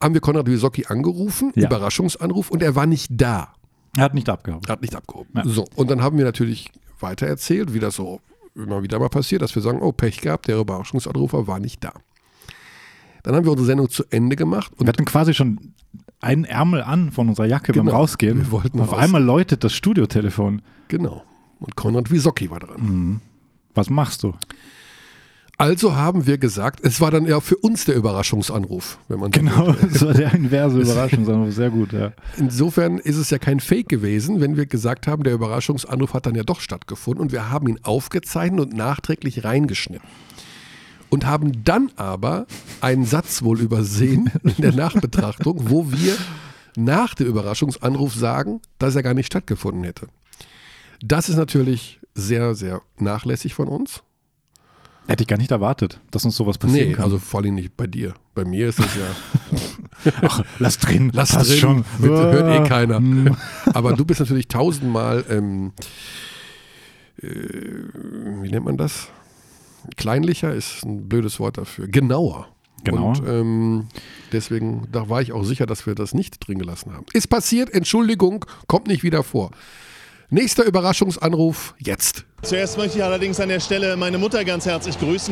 [0.02, 1.68] Haben wir Konrad Wisocki angerufen, Ja.
[1.68, 3.54] Überraschungsanruf, und er war nicht da.
[3.96, 4.62] Er hat nicht abgehauen.
[4.68, 5.32] Er hat nicht abgehoben.
[5.36, 5.44] Ja.
[5.46, 8.22] So, und dann haben wir natürlich weiter erzählt, wie das so
[8.56, 11.94] immer wieder mal passiert, dass wir sagen, oh, Pech gehabt, der Überraschungsanrufer war nicht da.
[13.24, 15.74] Dann haben wir unsere Sendung zu Ende gemacht und Wir hatten quasi schon
[16.22, 17.98] einen Ärmel an von unserer Jacke beim Genau.
[17.98, 18.38] Rausgehen.
[18.38, 19.00] Wir wollten Auf raus.
[19.00, 20.62] einmal läutet das Studiotelefon.
[20.88, 21.24] genau.
[21.60, 23.20] Und Konrad Wisocki war dran.
[23.74, 24.34] Was machst du?
[25.60, 29.40] Also haben wir gesagt, es war dann ja für uns der Überraschungsanruf, wenn man so
[29.40, 29.90] Genau, will.
[29.92, 32.14] das war der inverse Überraschung, sehr gut, ja.
[32.38, 36.36] Insofern ist es ja kein Fake gewesen, wenn wir gesagt haben, der Überraschungsanruf hat dann
[36.36, 40.08] ja doch stattgefunden und wir haben ihn aufgezeichnet und nachträglich reingeschnitten.
[41.10, 42.46] Und haben dann aber
[42.82, 46.16] einen Satz wohl übersehen in der Nachbetrachtung, wo wir
[46.76, 50.08] nach dem Überraschungsanruf sagen, dass er gar nicht stattgefunden hätte.
[51.02, 54.04] Das ist natürlich sehr, sehr nachlässig von uns.
[55.08, 57.06] Hätte ich gar nicht erwartet, dass uns sowas passieren Nee, kann.
[57.06, 58.14] also vor allem nicht bei dir.
[58.36, 61.86] Bei mir ist es ja, Ach, lass drin, lass passt drin, schon.
[62.00, 62.98] Bitte, hört eh Ah, keiner.
[62.98, 63.36] hm.
[63.74, 65.72] Aber du bist natürlich tausendmal, ähm,
[67.22, 67.28] äh,
[68.42, 69.08] wie nennt man das?
[69.96, 71.88] Kleinlicher ist ein blödes Wort dafür.
[71.88, 72.48] Genauer.
[72.84, 73.18] Genauer.
[73.20, 73.88] Und ähm,
[74.32, 77.06] deswegen, da war ich auch sicher, dass wir das nicht drin gelassen haben.
[77.14, 79.52] Ist passiert, Entschuldigung, kommt nicht wieder vor.
[80.30, 82.26] Nächster Überraschungsanruf jetzt.
[82.42, 85.32] Zuerst möchte ich allerdings an der Stelle meine Mutter ganz herzlich grüßen.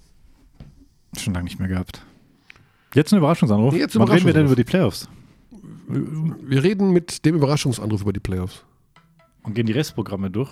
[1.18, 2.02] Schon lange nicht mehr gehabt.
[2.93, 3.74] Jetzt ein Überraschungsanruf.
[3.74, 5.10] Nee, jetzt ein Wann reden wir denn über die Playoffs?
[5.88, 8.64] Wir reden mit dem Überraschungsanruf über die Playoffs.
[9.43, 10.50] Und gehen die Restprogramme durch?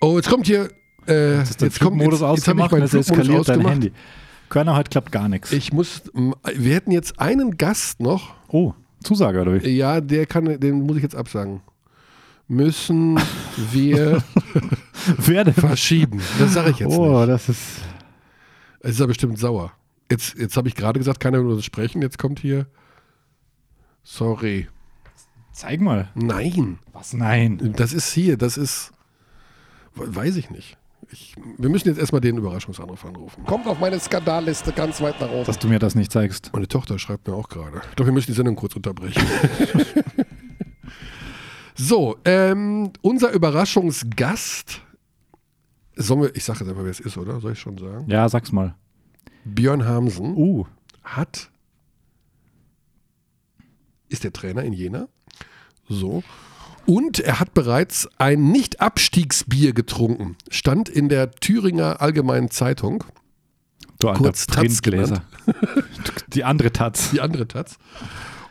[0.00, 0.70] Oh, jetzt kommt hier.
[1.08, 3.66] Äh, Jetzt ist der jetzt kommt jetzt, jetzt habe ich ausgemacht meinen eskaliert dein.
[3.66, 3.92] Handy.
[4.48, 5.52] Körner, heute klappt gar nichts.
[5.52, 8.34] Ich muss, wir hätten jetzt einen Gast noch.
[8.48, 9.68] oh, Zusage oder wie?
[9.70, 11.60] Ja, der kann, den muss ich jetzt absagen.
[12.48, 13.18] Müssen
[13.72, 14.22] wir
[15.18, 15.54] Wer denn?
[15.54, 16.20] verschieben.
[16.38, 17.28] Das sage ich jetzt Oh, nicht.
[17.28, 17.64] das ist.
[18.80, 19.72] Es ist er bestimmt sauer.
[20.10, 22.02] Jetzt, jetzt habe ich gerade gesagt, keiner will uns sprechen.
[22.02, 22.66] Jetzt kommt hier.
[24.04, 24.68] Sorry.
[25.52, 26.08] Zeig mal.
[26.14, 26.78] Nein.
[26.92, 27.12] Was?
[27.14, 27.72] Nein.
[27.76, 28.36] Das ist hier.
[28.36, 28.92] Das ist.
[29.94, 30.76] Weiß ich nicht.
[31.10, 33.44] Ich, wir müssen jetzt erstmal den Überraschungsanruf anrufen.
[33.44, 35.44] Kommt auf meine Skandalliste ganz weit nach oben.
[35.46, 36.50] Dass du mir das nicht zeigst.
[36.52, 37.80] Meine Tochter schreibt mir auch gerade.
[37.96, 39.22] Doch, wir müssen die Sendung kurz unterbrechen.
[41.76, 44.80] so, ähm, unser Überraschungsgast.
[45.94, 47.40] Sollen wir, ich sage jetzt einfach, wer es ist, oder?
[47.40, 48.10] Soll ich schon sagen?
[48.10, 48.74] Ja, sag's mal.
[49.44, 50.66] Björn Hamsen Uh,
[51.04, 51.50] hat,
[54.08, 55.08] ist der Trainer in Jena.
[55.88, 56.22] So.
[56.86, 60.36] Und er hat bereits ein Nicht-Abstiegsbier getrunken.
[60.50, 63.04] Stand in der Thüringer Allgemeinen Zeitung.
[63.98, 64.80] du alter Kurz Taz.
[66.28, 67.10] Die andere Taz.
[67.10, 67.78] die andere Taz.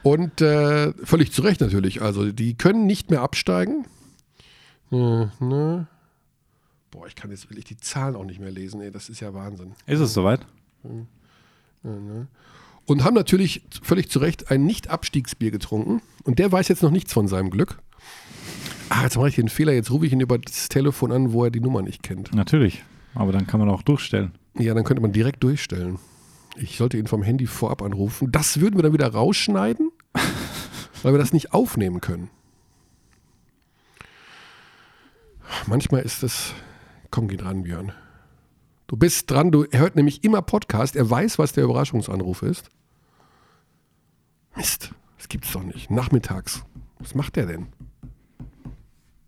[0.05, 1.99] Und äh, völlig zu Recht natürlich.
[2.03, 3.87] Also die können nicht mehr absteigen.
[4.91, 5.87] Äh, ne?
[6.91, 8.81] Boah, ich kann jetzt will ich die Zahlen auch nicht mehr lesen.
[8.81, 9.71] Ey, das ist ja Wahnsinn.
[9.87, 10.45] Ist es soweit?
[12.85, 16.03] Und haben natürlich völlig zu Recht ein Nicht-Abstiegsbier getrunken.
[16.23, 17.79] Und der weiß jetzt noch nichts von seinem Glück.
[18.89, 19.73] Ah, jetzt mache ich den Fehler.
[19.73, 22.31] Jetzt rufe ich ihn über das Telefon an, wo er die Nummer nicht kennt.
[22.35, 22.83] Natürlich.
[23.15, 24.33] Aber dann kann man auch durchstellen.
[24.53, 25.97] Ja, dann könnte man direkt durchstellen.
[26.57, 28.31] Ich sollte ihn vom Handy vorab anrufen.
[28.31, 29.91] Das würden wir dann wieder rausschneiden,
[31.03, 32.29] weil wir das nicht aufnehmen können.
[35.67, 36.53] Manchmal ist es.
[37.11, 37.91] Komm, geh dran, Björn.
[38.87, 42.69] Du bist dran, du, er hört nämlich immer Podcast, er weiß, was der Überraschungsanruf ist.
[44.55, 45.89] Mist, das gibt's doch nicht.
[45.89, 46.63] Nachmittags.
[46.99, 47.67] Was macht der denn?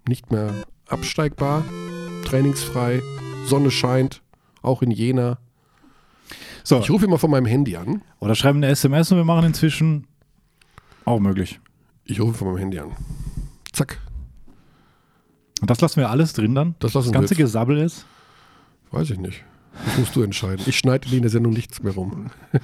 [0.08, 0.54] Nicht mehr
[0.88, 1.64] absteigbar,
[2.26, 3.02] trainingsfrei,
[3.46, 4.22] Sonne scheint,
[4.62, 5.40] auch in Jena.
[6.64, 8.04] So, Ich rufe mal von meinem Handy an.
[8.20, 10.06] oder schreiben eine SMS und wir machen inzwischen
[11.08, 11.60] auch möglich.
[12.05, 12.95] Ich rufe von meinem Handy an.
[13.72, 13.99] Zack.
[15.62, 16.76] Und das lassen wir alles drin dann?
[16.80, 17.39] Das lassen das wir ganze jetzt.
[17.39, 18.05] Gesabbel ist?
[18.91, 19.43] Weiß ich nicht.
[19.86, 20.64] Das musst du entscheiden.
[20.68, 22.32] Ich schneide in der Sendung nichts mehr rum.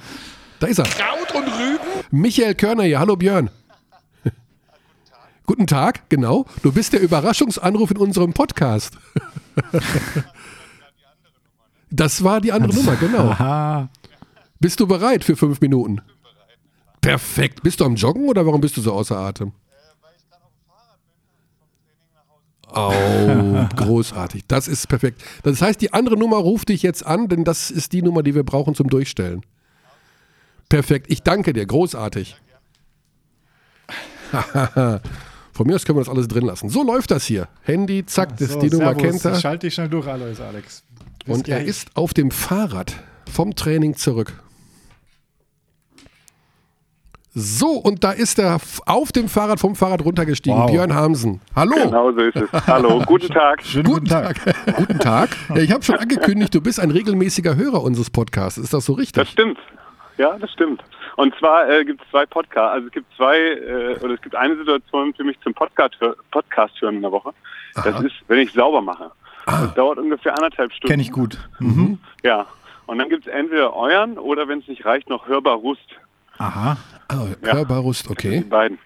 [0.60, 0.84] Da ist er.
[0.84, 2.06] Kraut und Rüben.
[2.12, 3.00] Michael Körner hier.
[3.00, 3.50] Hallo Björn.
[5.46, 6.46] Guten Tag, genau.
[6.62, 8.96] Du bist der Überraschungsanruf in unserem Podcast.
[11.90, 13.18] Das war die andere Nummer, genau.
[13.30, 13.88] Aha.
[14.58, 16.00] Bist du bereit für fünf Minuten?
[17.04, 17.62] Perfekt.
[17.62, 19.52] Bist du am Joggen oder warum bist du so außer Atem?
[22.74, 22.92] Oh,
[23.76, 24.44] großartig.
[24.48, 25.22] Das ist perfekt.
[25.42, 28.34] Das heißt, die andere Nummer ruft dich jetzt an, denn das ist die Nummer, die
[28.34, 29.42] wir brauchen zum Durchstellen.
[30.70, 31.06] Perfekt.
[31.10, 31.66] Ich danke dir.
[31.66, 32.36] Großartig.
[35.52, 36.70] Von mir aus können wir das alles drin lassen.
[36.70, 37.48] So läuft das hier.
[37.62, 39.38] Handy, zack, das, die Nummer kennt er.
[39.38, 40.82] Schalte dich schnell durch, Alois, Alex.
[41.26, 42.96] Und er ist auf dem Fahrrad
[43.30, 44.42] vom Training zurück.
[47.36, 50.56] So, und da ist er auf dem Fahrrad vom Fahrrad runtergestiegen.
[50.56, 50.70] Wow.
[50.70, 51.40] Björn Hamsen.
[51.56, 51.74] Hallo.
[51.74, 52.66] Genau so ist es.
[52.68, 53.60] Hallo, guten Tag.
[53.64, 54.36] Schönen Guten Tag.
[54.76, 55.30] guten Tag.
[55.48, 58.56] Ja, ich habe schon angekündigt, du bist ein regelmäßiger Hörer unseres Podcasts.
[58.56, 59.14] Ist das so richtig?
[59.14, 59.58] Das stimmt.
[60.16, 60.84] Ja, das stimmt.
[61.16, 64.36] Und zwar äh, gibt es zwei Podcasts, also es gibt zwei, äh, oder es gibt
[64.36, 65.96] eine Situation für mich zum Podcast,
[66.30, 67.32] Podcast hören in der Woche.
[67.74, 69.10] Das ist, wenn ich sauber mache.
[69.46, 70.88] Das dauert ungefähr anderthalb Stunden.
[70.92, 71.36] Kenne ich gut.
[72.22, 72.46] Ja.
[72.86, 75.80] Und dann gibt es entweder euren oder wenn es nicht reicht, noch hörbar Rust.
[76.38, 76.76] Aha.
[77.08, 78.40] Ah, Körperrust, Die okay.
[78.48, 78.78] beiden.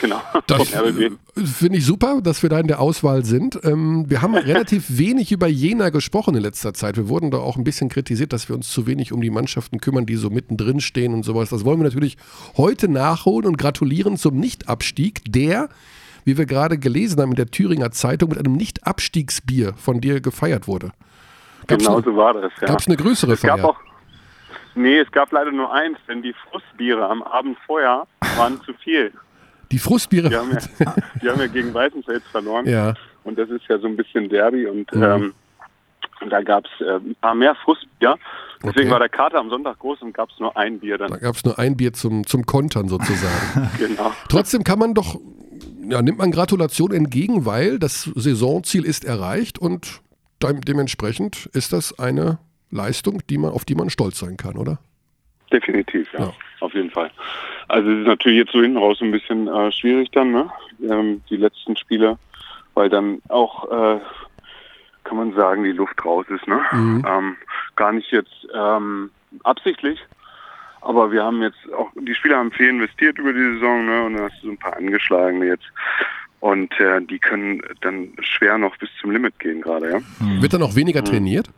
[0.00, 0.20] Genau.
[0.48, 1.10] Das äh,
[1.44, 3.60] finde ich super, dass wir da in der Auswahl sind.
[3.64, 6.96] Ähm, wir haben relativ wenig über Jena gesprochen in letzter Zeit.
[6.96, 9.78] Wir wurden da auch ein bisschen kritisiert, dass wir uns zu wenig um die Mannschaften
[9.78, 11.50] kümmern, die so mittendrin stehen und sowas.
[11.50, 12.16] Das wollen wir natürlich
[12.56, 15.68] heute nachholen und gratulieren zum Nichtabstieg, der,
[16.24, 20.66] wie wir gerade gelesen haben in der Thüringer Zeitung, mit einem Nichtabstiegsbier von dir gefeiert
[20.66, 20.90] wurde.
[21.68, 22.50] Gab's Genau noch- so war das.
[22.60, 22.66] Ja.
[22.68, 23.76] Gab's eine größere es gab Feier?
[24.76, 28.06] Nee, es gab leider nur eins, denn die Frustbiere am Abend vorher
[28.36, 29.12] waren zu viel.
[29.72, 30.28] Die Frustbiere.
[30.28, 32.66] Die haben ja, die haben ja gegen Weißenfels verloren.
[32.68, 32.94] Ja.
[33.24, 35.02] Und das ist ja so ein bisschen Derby und Mhm.
[35.02, 35.34] ähm,
[36.30, 38.16] da gab es äh, ein paar mehr Frustbier.
[38.62, 38.90] Deswegen Okay.
[38.90, 41.20] war der Kater am Sonntag groß und gab es nur ein Bier Da dann.
[41.20, 43.70] gab es nur ein Bier zum, zum Kontern sozusagen.
[43.78, 44.12] Genau.
[44.28, 45.18] Trotzdem kann man doch,
[45.88, 50.00] ja, nimmt man Gratulation entgegen, weil das Saisonziel ist erreicht und
[50.42, 52.38] dem, dementsprechend ist das eine
[52.70, 54.78] Leistung, die man, auf die man stolz sein kann, oder?
[55.52, 56.20] Definitiv, ja.
[56.20, 56.32] Ja.
[56.60, 57.10] Auf jeden Fall.
[57.68, 60.50] Also es ist natürlich jetzt so hinten raus ein bisschen äh, schwierig dann, ne?
[60.82, 62.18] Ähm, die letzten Spiele,
[62.74, 64.00] weil dann auch, äh,
[65.04, 66.60] kann man sagen, die Luft raus ist, ne?
[66.72, 67.36] Ähm,
[67.76, 69.10] gar nicht jetzt ähm,
[69.44, 70.00] absichtlich,
[70.80, 74.04] aber wir haben jetzt auch, die Spieler haben viel investiert über die Saison, ne?
[74.04, 75.66] Und dann hast du so ein paar angeschlagene jetzt.
[76.40, 80.00] Und äh, die können dann schwer noch bis zum Limit gehen gerade, ja.
[80.40, 81.50] Wird dann auch weniger trainiert?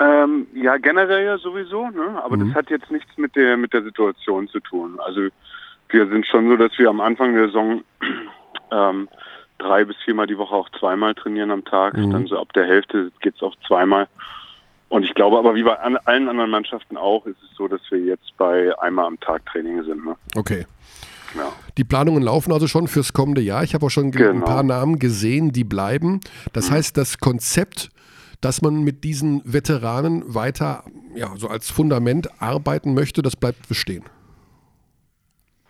[0.00, 2.22] Ähm, ja, generell ja sowieso, ne?
[2.22, 4.98] aber das hat jetzt nichts mit der mit der Situation zu tun.
[5.04, 5.22] Also
[5.88, 7.82] wir sind schon so, dass wir am Anfang der Saison
[8.70, 9.08] ähm,
[9.58, 11.94] drei bis viermal die Woche auch zweimal trainieren am Tag.
[11.94, 14.06] Dann so ab der Hälfte geht's auch zweimal.
[14.88, 17.80] Und ich glaube aber, wie bei an, allen anderen Mannschaften auch, ist es so, dass
[17.90, 20.04] wir jetzt bei einmal am Tag Training sind.
[20.04, 20.14] Ne?
[20.36, 20.64] Okay.
[21.36, 21.52] Ja.
[21.76, 23.62] Die Planungen laufen also schon fürs kommende Jahr.
[23.64, 24.46] Ich habe auch schon ge- ein Genau.
[24.46, 26.20] paar Namen gesehen, die bleiben.
[26.54, 27.90] Das heißt, das Konzept,
[28.40, 30.84] dass man mit diesen Veteranen weiter
[31.14, 34.04] ja, so als Fundament arbeiten möchte, das bleibt bestehen.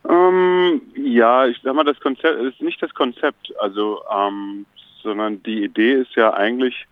[0.08, 4.66] Ähm, ja, ich sag mal, das Konzept ist nicht das Konzept, also, ähm,
[5.02, 6.86] sondern die Idee ist ja eigentlich,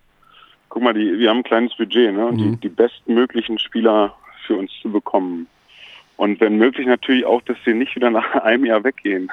[0.69, 2.25] guck mal, die, wir haben ein kleines Budget, ne?
[2.25, 4.15] Und die, die bestmöglichen Spieler
[4.45, 5.47] für uns zu bekommen.
[6.15, 9.31] Und wenn möglich natürlich auch, dass sie nicht wieder nach einem Jahr weggehen.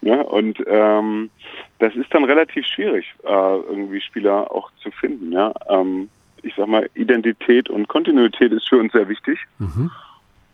[0.00, 0.22] Ne?
[0.24, 1.30] Und ähm,
[1.78, 5.32] das ist dann relativ schwierig, äh, irgendwie Spieler auch zu finden.
[5.32, 5.52] Ja?
[5.68, 6.08] Ähm,
[6.42, 9.38] ich sag mal, Identität und Kontinuität ist für uns sehr wichtig.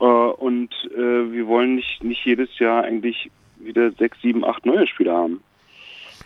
[0.00, 4.86] Äh, und äh, wir wollen nicht, nicht jedes Jahr eigentlich wieder sechs, sieben, acht neue
[4.86, 5.40] Spieler haben.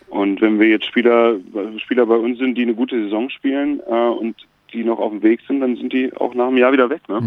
[0.08, 1.36] Und wenn wir jetzt Spieler,
[1.78, 4.36] Spieler bei uns sind, die eine gute Saison spielen äh, und
[4.72, 7.06] die noch auf dem Weg sind, dann sind die auch nach einem Jahr wieder weg.
[7.08, 7.18] Ne?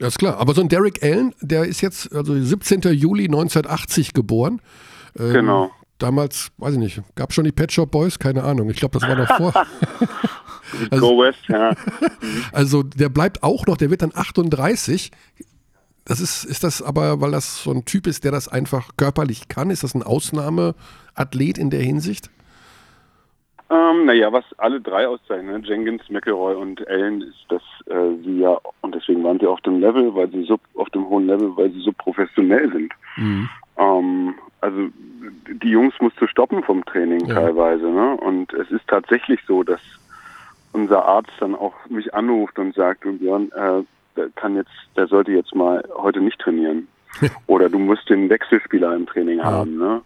[0.00, 0.38] Ja, ist klar.
[0.38, 2.80] Aber so ein Derek Allen, der ist jetzt, also 17.
[2.92, 4.60] Juli 1980 geboren.
[5.18, 5.70] Ähm, Genau.
[5.98, 8.18] Damals, weiß ich nicht, gab schon die Pet Shop Boys?
[8.18, 8.68] Keine Ahnung.
[8.68, 9.52] Ich glaube, das war noch vor.
[10.90, 11.70] Also- Go West, ja.
[12.52, 15.12] Also der bleibt auch noch, der wird dann 38.
[16.04, 19.46] Das ist, ist das aber, weil das so ein Typ ist, der das einfach körperlich
[19.48, 19.70] kann?
[19.70, 22.28] Ist das ein Ausnahmeathlet in der Hinsicht?
[23.74, 25.66] Ähm, naja, was alle drei auszeichnen, ne?
[25.66, 29.80] Jenkins, McElroy und Allen, ist, dass äh, sie ja, und deswegen waren sie auf dem
[29.80, 32.92] Level, weil sie so auf dem hohen Level, weil sie so professionell sind.
[33.76, 34.88] Ähm, also
[35.60, 37.34] die Jungs musst du stoppen vom Training Ja.
[37.34, 37.86] teilweise.
[37.86, 38.16] Ne?
[38.18, 39.80] Und es ist tatsächlich so, dass
[40.72, 43.82] unser Arzt dann auch mich anruft und sagt, du Björn, äh,
[44.16, 46.86] der kann jetzt, der sollte jetzt mal heute nicht trainieren.
[47.48, 49.78] Oder du musst den Wechselspieler im Training haben.
[49.78, 50.02] Ne?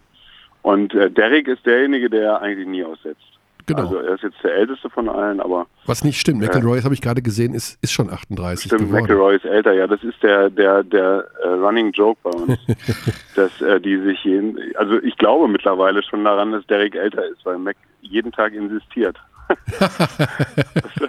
[0.62, 3.37] Und äh, Derek ist derjenige, der eigentlich nie aussetzt.
[3.68, 3.82] Genau.
[3.82, 6.40] Also er ist jetzt der älteste von allen, aber Was nicht stimmt.
[6.40, 9.02] McElroy, das habe ich gerade gesehen, ist, ist schon 38 stimmt, geworden.
[9.04, 9.72] McElroy ist älter.
[9.74, 12.58] Ja, das ist der der der äh, Running Joke bei uns,
[13.36, 17.44] dass äh, die sich jeden, also ich glaube mittlerweile schon daran, dass Derek älter ist,
[17.46, 19.16] weil Mac jeden Tag insistiert.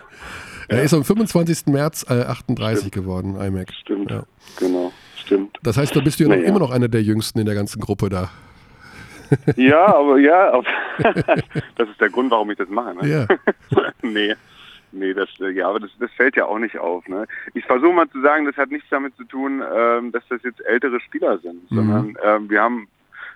[0.72, 1.66] Er ist am 25.
[1.68, 3.74] März äh, 38 geworden, iMac.
[3.74, 4.22] Stimmt, Ja.
[4.60, 5.58] genau, stimmt.
[5.64, 6.44] Das heißt, da bist du ja Naja.
[6.44, 8.30] immer noch einer der Jüngsten in der ganzen Gruppe da.
[9.56, 10.66] Ja, aber ja, aber
[11.76, 12.96] das ist der Grund, warum ich das mache.
[12.96, 13.08] Ne?
[13.08, 13.28] Ja.
[14.02, 14.36] nee.
[14.92, 17.08] Nee, das, äh, ja, aber das, das fällt ja auch nicht auf.
[17.08, 17.28] Ne?
[17.54, 20.66] Ich versuche mal zu sagen, das hat nichts damit zu tun, ähm, dass das jetzt
[20.66, 22.88] ältere Spieler sind, sondern ähm, wir haben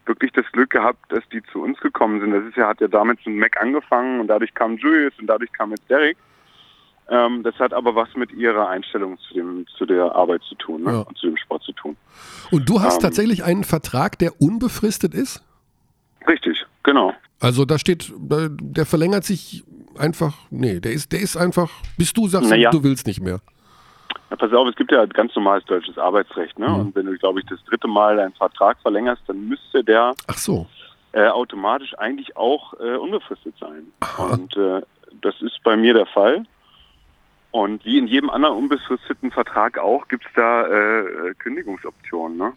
[0.05, 2.31] wirklich das Glück gehabt, dass die zu uns gekommen sind.
[2.31, 5.51] Das ist ja, hat ja damit mit Mac angefangen und dadurch kam Julius und dadurch
[5.53, 6.17] kam jetzt Derek.
[7.09, 10.83] Ähm, das hat aber was mit ihrer Einstellung zu dem, zu der Arbeit zu tun,
[10.83, 10.91] ne?
[10.91, 10.99] Ja.
[11.01, 11.97] und zu dem Sport zu tun.
[12.49, 13.01] Und du hast Ähm.
[13.01, 15.43] tatsächlich einen Vertrag, der unbefristet ist?
[16.28, 17.13] Richtig, genau.
[17.39, 19.63] Also da steht, der verlängert sich
[19.97, 22.71] einfach, nee, der ist, der ist einfach, bis du sagst, Naja.
[22.71, 23.39] du willst nicht mehr.
[24.30, 26.74] Ja, pass auf, es gibt ja ganz normales deutsches Arbeitsrecht, ne?
[26.74, 30.38] Und wenn du, glaube ich, das dritte Mal deinen Vertrag verlängerst, dann müsste der Ach
[30.38, 30.67] so.
[31.11, 33.84] äh, automatisch eigentlich auch äh, unbefristet sein.
[34.17, 34.82] Und äh,
[35.21, 36.45] das ist bei mir der Fall.
[37.51, 42.53] Und wie in jedem anderen unbefristeten Vertrag auch, gibt es da äh, Kündigungsoptionen, ne?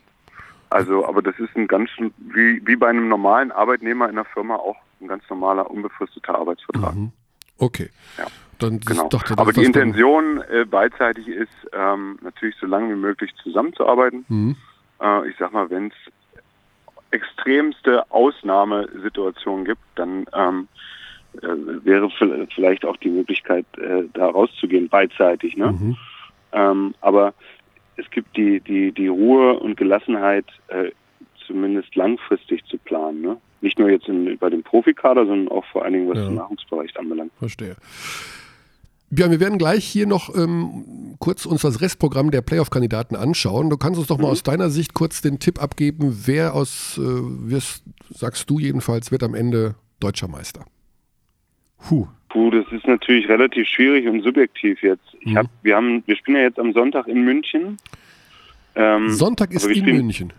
[0.71, 4.57] Also, aber das ist ein ganz, wie, wie bei einem normalen Arbeitnehmer in der Firma
[4.57, 6.95] auch ein ganz normaler unbefristeter Arbeitsvertrag.
[7.59, 7.91] Okay.
[8.19, 8.27] Ja.
[8.59, 9.09] Dann Genau.
[9.09, 14.25] dachte, Aber die Intention äh, beidseitig ist, ähm, natürlich so lange wie möglich zusammenzuarbeiten.
[14.29, 14.57] Mhm.
[15.01, 15.95] Äh, ich sag mal, wenn es
[17.11, 20.69] extremste Ausnahmesituationen gibt, dann ähm,
[21.43, 22.11] äh, wäre
[22.55, 25.57] vielleicht auch die Möglichkeit, äh, da rauszugehen, beidseitig.
[25.57, 25.73] Ne?
[25.73, 25.97] Mhm.
[26.53, 27.35] Ähm, aber
[27.97, 30.91] es gibt die, die, die Ruhe und Gelassenheit, äh,
[31.47, 33.21] zumindest langfristig zu planen.
[33.23, 33.37] Ne?
[33.61, 36.27] Nicht nur jetzt in, bei dem Profikader, sondern auch vor allen Dingen, was Ja.
[36.27, 37.33] den Nachwuchsbereich anbelangt.
[37.39, 37.77] Verstehe.
[39.09, 43.71] Björn, wir werden gleich hier noch ähm, kurz uns das Restprogramm der Playoff-Kandidaten anschauen.
[43.71, 47.03] Du kannst uns doch mal aus deiner Sicht kurz den Tipp abgeben, wer aus, äh,
[47.03, 50.65] wirst, sagst du jedenfalls, wird am Ende deutscher Meister.
[51.79, 52.09] Puh.
[52.37, 55.07] Puh, das ist natürlich relativ schwierig und subjektiv jetzt.
[55.21, 55.39] Ich Mhm.
[55.39, 57.79] hab, wir haben, wir spielen ja jetzt am Sonntag in München.
[58.75, 60.35] Ähm, Sonntag ist in spielen, München.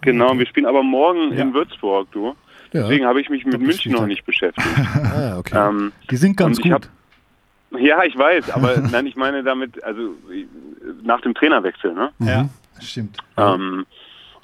[0.00, 1.42] Genau, wir spielen aber morgen Ja.
[1.42, 2.34] in Würzburg, du.
[2.72, 2.82] Ja.
[2.82, 4.66] Deswegen habe ich mich mit München noch nicht beschäftigt.
[5.04, 5.56] Ah, okay.
[5.56, 6.88] ähm, Die sind ganz gut.
[7.78, 10.14] ja, ich weiß, aber nein, ich meine damit, also
[11.04, 12.10] nach dem Trainerwechsel, ne?
[12.18, 12.48] Ja,
[12.80, 13.18] stimmt.
[13.36, 13.86] Ähm,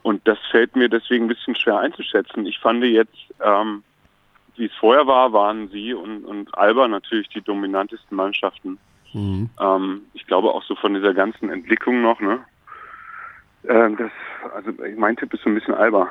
[0.05, 2.47] und das fällt mir deswegen ein bisschen schwer einzuschätzen.
[2.47, 3.83] Ich fand jetzt, ähm,
[4.59, 8.79] wie es vorher war, waren sie und, und Alba natürlich die dominantesten Mannschaften.
[9.13, 9.51] Mhm.
[9.61, 12.41] Ähm, ich glaube auch so von dieser ganzen Entwicklung noch, ne?
[13.69, 14.11] Ähm, das,
[14.55, 16.09] also mein Tipp ist so ein bisschen Alba.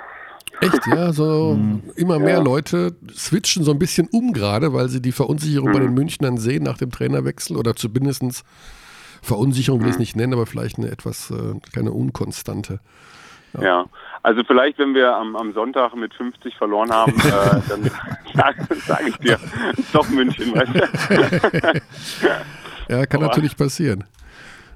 [0.61, 1.59] Echt, ja, so
[1.95, 2.43] immer mehr Ja.
[2.43, 5.83] Leute switchen so ein bisschen um gerade, weil sie die Verunsicherung bei Mhm.
[5.83, 8.43] den Münchnern sehen nach dem Trainerwechsel oder zumindest
[9.21, 10.01] Verunsicherung will ich es Mhm.
[10.01, 12.79] nicht nennen, aber vielleicht eine etwas, äh, keine unkonstante.
[13.61, 13.85] Ja.
[14.23, 17.21] Also vielleicht, wenn wir am, am Sonntag mit 50 verloren haben, äh,
[17.69, 17.89] dann
[18.33, 19.37] sage sag ich dir,
[19.93, 21.81] doch München, weißt du?
[22.89, 24.03] Ja, kann Aber- natürlich passieren.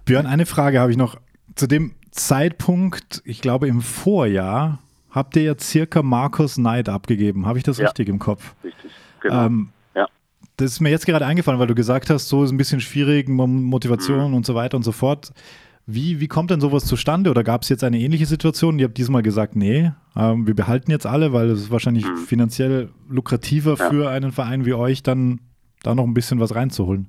[0.05, 1.17] Björn, eine Frage habe ich noch.
[1.55, 4.79] Zu dem Zeitpunkt, ich glaube im Vorjahr,
[5.11, 7.45] habt ihr ja circa Markus Neid abgegeben.
[7.45, 7.85] Habe ich das Ja.
[7.85, 8.53] richtig im Kopf?
[8.63, 9.45] Richtig, genau.
[9.45, 10.07] Ähm, ja.
[10.57, 13.27] das ist mir jetzt gerade eingefallen, weil du gesagt hast, so ist ein bisschen schwierig,
[13.29, 15.31] Mo- Motivation und so weiter und so fort.
[15.91, 17.31] Wie, wie kommt denn sowas zustande?
[17.31, 18.77] Oder gab es jetzt eine ähnliche Situation?
[18.77, 22.89] Ihr habt diesmal gesagt, nee, ähm, wir behalten jetzt alle, weil es ist wahrscheinlich finanziell
[23.09, 25.39] lukrativer für einen Verein wie euch, dann
[25.81, 27.07] da noch ein bisschen was reinzuholen.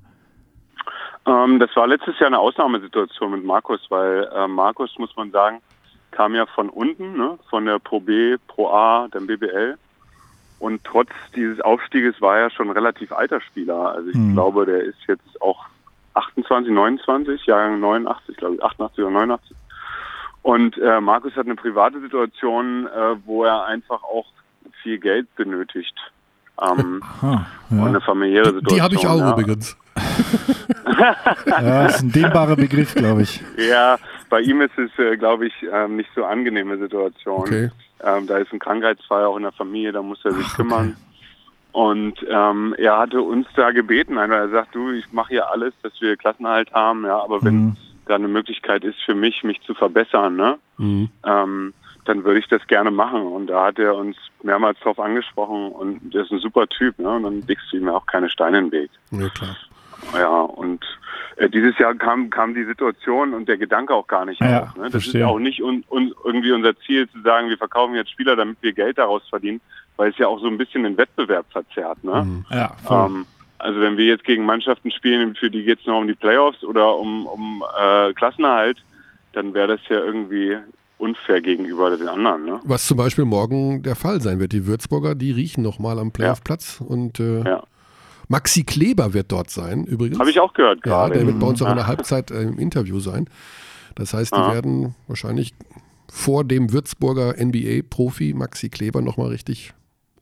[1.27, 5.59] Ähm, das war letztes Jahr eine Ausnahmesituation mit Markus, weil äh, Markus, muss man sagen,
[6.09, 9.77] kam ja von unten, ne, von der Pro B, Pro A, dem BBL.
[10.57, 13.93] Und trotz dieses Aufstieges war er schon relativ alter Spieler.
[13.93, 14.33] Also ich Mhm.
[14.33, 15.65] glaube, der ist jetzt auch
[16.13, 19.55] 28, 29, Jahrgang 89, glaube ich, 88 oder 89.
[20.43, 24.25] Und äh, Markus hat eine private Situation, äh, wo er einfach auch
[24.81, 25.95] viel Geld benötigt.
[26.61, 27.85] Ähm, Ah, Und ja.
[27.85, 28.75] eine familiäre Situation.
[28.75, 29.31] Die habe ich auch ja.
[29.31, 29.77] übrigens.
[31.45, 33.41] ja, ist ein dehnbarer Begriff, glaube ich.
[33.57, 33.97] Ja,
[34.29, 37.41] bei ihm ist es, äh, glaube ich, ähm, nicht so angenehme Situation.
[37.41, 37.69] Okay.
[38.03, 40.95] Ähm, da ist ein Krankheitsfall auch in der Familie, da muss er sich kümmern.
[41.71, 45.73] Und ähm, er hatte uns da gebeten, einfach er sagt, du, ich mache hier alles,
[45.83, 47.77] dass wir Klassenerhalt haben, ja, aber wenn Mhm.
[48.07, 51.09] da eine Möglichkeit ist für mich, mich zu verbessern, ne, Mhm.
[51.25, 51.73] ähm,
[52.05, 53.21] dann würde ich das gerne machen.
[53.21, 57.09] Und da hat er uns mehrmals drauf angesprochen und der ist ein super Typ, ne?
[57.09, 58.89] Und dann legst du ihm ja auch keine Steine in den Weg.
[59.11, 59.55] Ja, klar.
[60.15, 60.83] Ja, und
[61.37, 64.75] äh, dieses Jahr kam, kam die Situation und der Gedanke auch gar nicht Ja, auf.
[64.75, 64.83] Ne?
[64.85, 65.21] Das verstehe.
[65.21, 68.57] ist auch nicht un, un, irgendwie unser Ziel zu sagen, wir verkaufen jetzt Spieler, damit
[68.61, 69.61] wir Geld daraus verdienen,
[69.97, 72.03] weil es ja auch so ein bisschen den Wettbewerb verzerrt.
[72.03, 72.23] Ne?
[72.23, 72.45] Mhm.
[72.49, 72.75] Ja.
[72.89, 73.25] Ähm,
[73.59, 76.63] also wenn wir jetzt gegen Mannschaften spielen, für die geht es nur um die Playoffs
[76.63, 78.77] oder um, um äh, Klassenerhalt,
[79.33, 80.57] dann wäre das ja irgendwie
[80.97, 82.45] unfair gegenüber den anderen.
[82.45, 82.59] Ne?
[82.63, 84.51] Was zum Beispiel morgen der Fall sein wird.
[84.51, 86.81] Die Würzburger, die riechen nochmal am Playoff-Platz.
[86.81, 87.63] Und äh, Ja.
[88.27, 90.17] Maxi Kleber wird dort sein, übrigens.
[90.19, 91.15] Habe ich auch gehört Ja, gerade.
[91.19, 91.75] der wird bei uns auch in Ja.
[91.75, 93.27] der Halbzeit äh, im Interview sein.
[93.95, 94.53] Das heißt, die Ah.
[94.53, 95.53] werden wahrscheinlich
[96.09, 99.73] vor dem Würzburger NBA-Profi Maxi Kleber nochmal richtig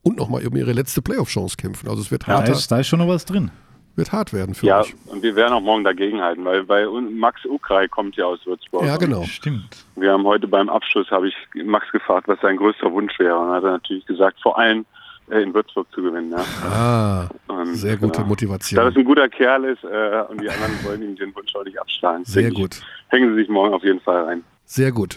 [0.02, 1.88] und nochmal um ihre letzte Playoff-Chance kämpfen.
[1.88, 3.50] Also es wird, da, harter, ist, da ist schon noch was drin.
[3.96, 4.94] wird hart werden für Ja, euch.
[5.06, 8.84] und wir werden auch morgen dagegenhalten, weil, weil Max Ukrai kommt ja aus Würzburg.
[8.86, 9.24] Ja, genau.
[9.24, 9.84] Stimmt.
[9.96, 11.34] Wir haben heute beim Abschluss, habe ich
[11.64, 13.36] Max gefragt, was sein größter Wunsch wäre.
[13.38, 14.86] Und hat er natürlich gesagt, vor allem
[15.30, 16.30] äh, in Würzburg zu gewinnen.
[16.30, 16.44] Ja.
[16.64, 18.22] Ah, Und, sehr gute genau.
[18.22, 18.84] Da Motivation.
[18.84, 21.78] das ein guter Kerl ist äh, und die anderen wollen ihm den Wunsch auch nicht
[21.78, 22.24] abschlagen.
[22.24, 22.80] Sehr denke ich, gut.
[23.08, 24.44] Hängen Sie sich morgen auf jeden Fall rein.
[24.72, 25.16] Sehr gut.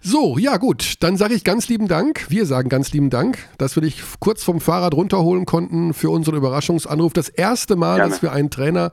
[0.00, 2.26] So, ja gut, dann sage ich ganz lieben Dank.
[2.30, 6.34] Wir sagen ganz lieben Dank, dass wir dich kurz vom Fahrrad runterholen konnten für unseren
[6.34, 7.12] Überraschungsanruf.
[7.12, 8.10] Das erste Mal, Gerne.
[8.10, 8.90] dass wir einen Trainer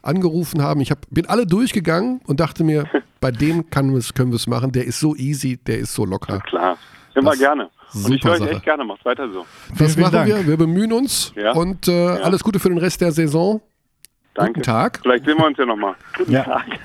[0.00, 0.80] angerufen haben.
[0.80, 2.84] Ich hab, bin alle durchgegangen und dachte mir,
[3.20, 4.70] bei dem kann wir's, können wir es machen.
[4.70, 6.38] Der ist so easy, der ist so locker.
[6.38, 6.78] Klar.
[7.16, 7.64] Immer Das- gerne.
[7.94, 8.50] Und ich super höre euch Sache.
[8.52, 8.84] echt gerne.
[8.84, 9.44] Macht weiter so.
[9.76, 10.28] Das vielen machen Dank.
[10.28, 10.46] wir.
[10.46, 11.50] Wir bemühen uns Ja.
[11.52, 13.60] und äh, alles Gute für den Rest der Saison.
[14.34, 14.52] Danke.
[14.54, 14.98] Guten Tag.
[15.02, 15.94] Vielleicht sehen wir uns ja nochmal.
[16.16, 16.42] Guten Ja.
[16.44, 16.64] Tag.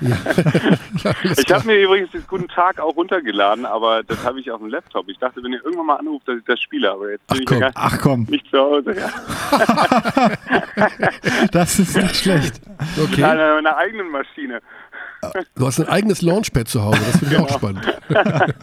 [1.04, 4.58] Ja, Ich habe mir übrigens den Guten Tag auch runtergeladen, aber das habe ich auf
[4.60, 5.08] dem Laptop.
[5.08, 7.40] Ich dachte, wenn ihr irgendwann mal anruft, dass ich das spiele, aber jetzt bin Ach,
[7.40, 7.60] ich komm.
[7.60, 8.94] ja Ach komm, nicht zu Hause.
[11.52, 12.60] Das ist nicht schlecht.
[13.02, 13.22] okay.
[13.24, 14.60] An meiner eigenen Maschine.
[15.56, 16.98] Du hast ein eigenes Launchpad zu Hause.
[17.10, 17.58] Das finde ich auch Genau.
[17.58, 17.84] spannend.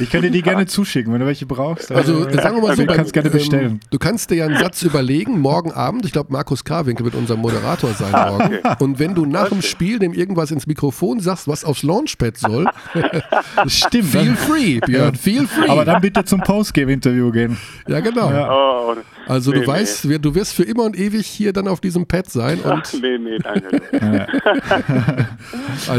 [0.00, 1.92] Ich kann dir die gerne zuschicken, wenn du welche brauchst.
[1.92, 3.80] Also äh, sagen wir mal so, du kannst gerne ähm, bestellen.
[3.90, 7.36] du kannst dir ja einen Satz überlegen, morgen Abend, ich glaube Markus Karwinkel wird unser
[7.36, 8.58] Moderator sein Ah, morgen.
[8.80, 12.66] Und wenn du nach dem Spiel dem irgendwas ins Mikrofon sagst, was aufs Launchpad soll,
[13.66, 14.06] Stimmt.
[14.08, 15.68] feel dann- free, Björn, feel free.
[15.68, 17.56] Aber dann bitte zum Postgame-Interview gehen.
[17.86, 18.30] ja, genau.
[18.30, 18.50] Ja.
[18.52, 18.94] Oh,
[19.28, 22.06] Also du Nee, weißt, wir- du wirst für immer und ewig hier dann auf diesem
[22.06, 23.80] Pad sein Ach, und nee, nee, danke.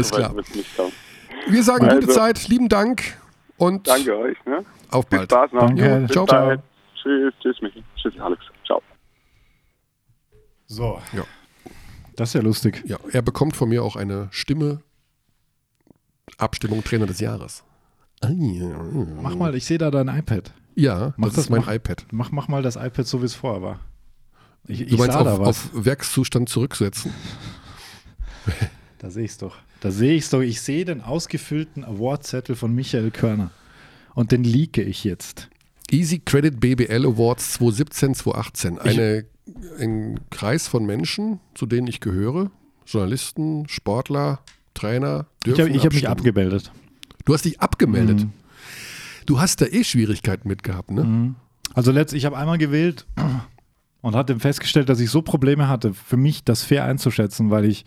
[0.00, 0.34] Alles klar.
[1.48, 3.02] Wir sagen gute Also- Zeit, lieben Dank
[3.56, 4.36] und Danke euch.
[4.46, 4.64] Ne?
[4.90, 5.30] auf Viel bald.
[5.30, 5.66] Spaß noch.
[5.66, 6.06] Danke.
[6.10, 6.60] Ciao, bald.
[7.00, 7.82] Tschüss, tschüss, Michi.
[7.96, 8.42] Tschüss, Alex.
[8.66, 8.82] Ciao.
[10.66, 11.00] So.
[11.12, 11.22] Ja.
[12.16, 12.82] Das ist ja lustig.
[12.86, 14.82] Ja, er bekommt von mir auch eine Stimme
[16.38, 17.64] Abstimmung Trainer des Jahres.
[18.20, 18.68] Ah, ja.
[19.22, 20.52] Mach mal, ich sehe da dein iPad.
[20.74, 21.74] Ja, Mach das, das ist mein mal.
[21.76, 22.04] iPad.
[22.12, 23.80] Mach, mach mal das iPad so, wie es vorher war.
[24.68, 25.48] Ich, Du ich meinst sah da auf, was.
[25.48, 27.12] auf Werkszustand zurücksetzen?
[29.00, 29.56] Da sehe ich es doch.
[29.80, 30.40] Da sehe ich es doch.
[30.40, 33.50] Ich sehe den ausgefüllten Awardzettel von Michael Körner.
[34.14, 35.48] Und den leake ich jetzt.
[35.90, 38.78] Easy Credit BBL Awards 2017, 2018.
[38.78, 39.24] Eine,
[39.78, 42.50] ein Kreis von Menschen, zu denen ich gehöre.
[42.86, 44.40] Journalisten, Sportler,
[44.74, 45.26] Trainer.
[45.44, 46.70] Ich dürfen habe ich hab mich abgemeldet.
[47.24, 48.20] Du hast dich abgemeldet.
[48.20, 48.32] Mhm.
[49.24, 51.34] Du hast da eh Schwierigkeiten mit gehabt, ne?
[51.72, 53.06] Also letzt, ich habe einmal gewählt
[54.02, 57.84] und hatte festgestellt, dass ich so Probleme hatte, für mich das fair einzuschätzen, weil ich,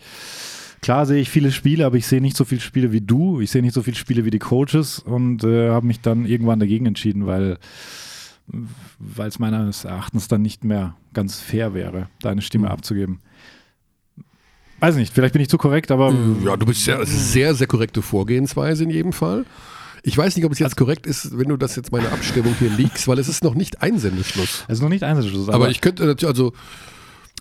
[0.84, 3.50] klar sehe ich viele Spiele, aber ich sehe nicht so viele Spiele wie du, ich
[3.50, 6.84] sehe nicht so viele Spiele wie die Coaches und äh, habe mich dann irgendwann dagegen
[6.84, 7.56] entschieden, weil
[8.98, 13.20] weil es meines Erachtens dann nicht mehr ganz fair wäre, da eine Stimme abzugeben.
[14.80, 16.14] Weiß nicht, vielleicht bin ich zu korrekt, aber
[16.44, 19.46] Ja, du bist sehr, sehr, sehr korrekte Vorgehensweise in jedem Fall.
[20.02, 22.54] Ich weiß nicht, ob es Also jetzt korrekt ist, wenn du das jetzt meine Abstimmung
[22.58, 24.64] hier liegst, weil es ist noch nicht Einsendeschluss.
[24.68, 25.48] es ist noch nicht Einsatzschluss.
[25.48, 26.52] Aber ich könnte natürlich, also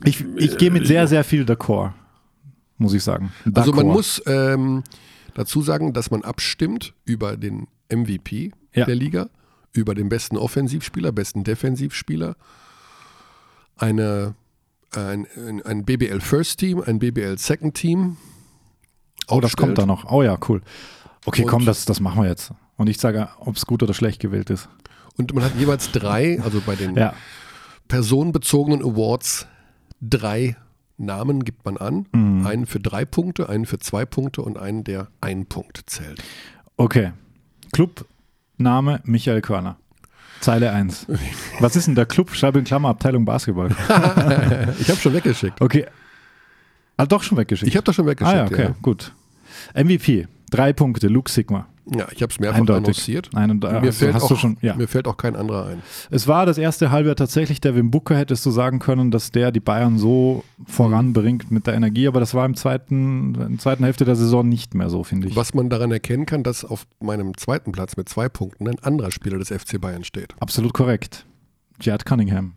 [0.06, 1.92] Ich, ich gehe mit sehr, sehr viel d'accord,
[2.84, 3.32] muss ich sagen.
[3.56, 4.84] Also man muss ähm,
[5.34, 8.86] dazu sagen, dass man abstimmt über den MVP Ja.
[8.86, 9.30] der Liga,
[9.72, 12.36] über den besten Offensivspieler, besten Defensivspieler,
[13.78, 14.36] eine,
[14.96, 15.28] ein,
[15.66, 18.18] ein- BBL First Team, ein BBL Second Team.
[19.28, 20.12] Oh, das kommt da noch.
[20.12, 20.62] Oh ja, cool.
[21.26, 22.52] Okay, Und- komm, das, das machen wir jetzt.
[22.78, 24.70] Und ich sage, ob es gut oder schlecht gewählt ist.
[25.18, 27.14] Und man hat jeweils drei, also bei den Ja.
[27.88, 29.48] personenbezogenen Awards,
[30.02, 30.56] drei
[31.06, 32.08] Namen gibt man an.
[32.12, 32.46] Mhm.
[32.46, 36.22] Einen für drei Punkte, einen für zwei Punkte und einen, der einen Punkt zählt.
[36.78, 37.12] Okay.
[37.72, 39.78] Clubname Michael Körner.
[40.40, 41.08] Zeile 1.
[41.60, 42.32] Was ist denn der Club?
[42.36, 43.70] Schreibe in Klammer Abteilung Basketball.
[44.80, 45.62] Ich habe schon weggeschickt.
[45.62, 45.86] Okay.
[46.98, 47.70] Ah, doch schon weggeschickt.
[47.70, 48.36] Ich habe das schon weggeschickt.
[48.38, 49.14] ah ja, okay, gut.
[49.74, 50.28] MVP.
[50.52, 51.68] Drei Punkte, Luke Sigma.
[51.86, 52.86] Ja, ich habe es mehrfach Eindeutig.
[52.86, 53.30] annonciert.
[53.34, 54.74] Nein, und, äh, mir, also fällt hast auch, du schon, ja.
[54.76, 55.82] mir fällt auch kein anderer ein.
[56.12, 59.52] Es war das erste Halbjahr tatsächlich der Wim Booker, hättest du sagen können, dass der
[59.52, 63.84] die Bayern so voranbringt mit der Energie, aber das war im zweiten, in der zweiten
[63.84, 65.36] Hälfte der Saison nicht mehr so, finde ich.
[65.36, 69.12] Was man daran erkennen kann, dass auf meinem zweiten Platz mit zwei Punkten ein anderer
[69.12, 70.36] Spieler des FC Bayern steht.
[70.40, 71.26] Absolut korrekt.
[71.82, 72.54] Jared Cunningham.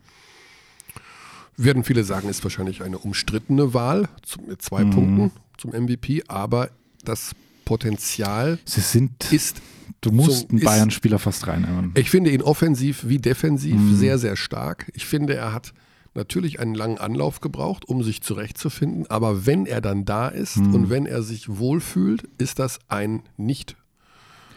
[1.57, 4.07] Werden viele sagen, ist wahrscheinlich eine umstrittene Wahl
[4.47, 4.91] mit zwei Mhm.
[4.91, 6.69] Punkten zum MVP, aber
[7.03, 7.33] das
[7.67, 9.61] Potenzial Sie sind, ist,
[10.01, 11.91] du musst so einen Bayern-Spieler fast reinnehmen.
[11.95, 13.95] ich finde ihn offensiv wie defensiv Mhm.
[13.97, 14.89] sehr, sehr stark.
[14.95, 15.73] Ich finde, er hat
[16.13, 20.73] natürlich einen langen Anlauf gebraucht, um sich zurechtzufinden, aber wenn er dann da ist Mhm.
[20.73, 23.75] und wenn er sich wohlfühlt, ist das ein nicht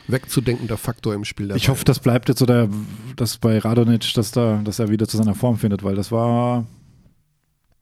[0.09, 2.69] wegzudenkender Faktor im Spiel der Ich hoffe, das bleibt jetzt oder
[3.17, 6.65] dass bei Radonic, dass, da, dass er wieder zu seiner Form findet, weil das war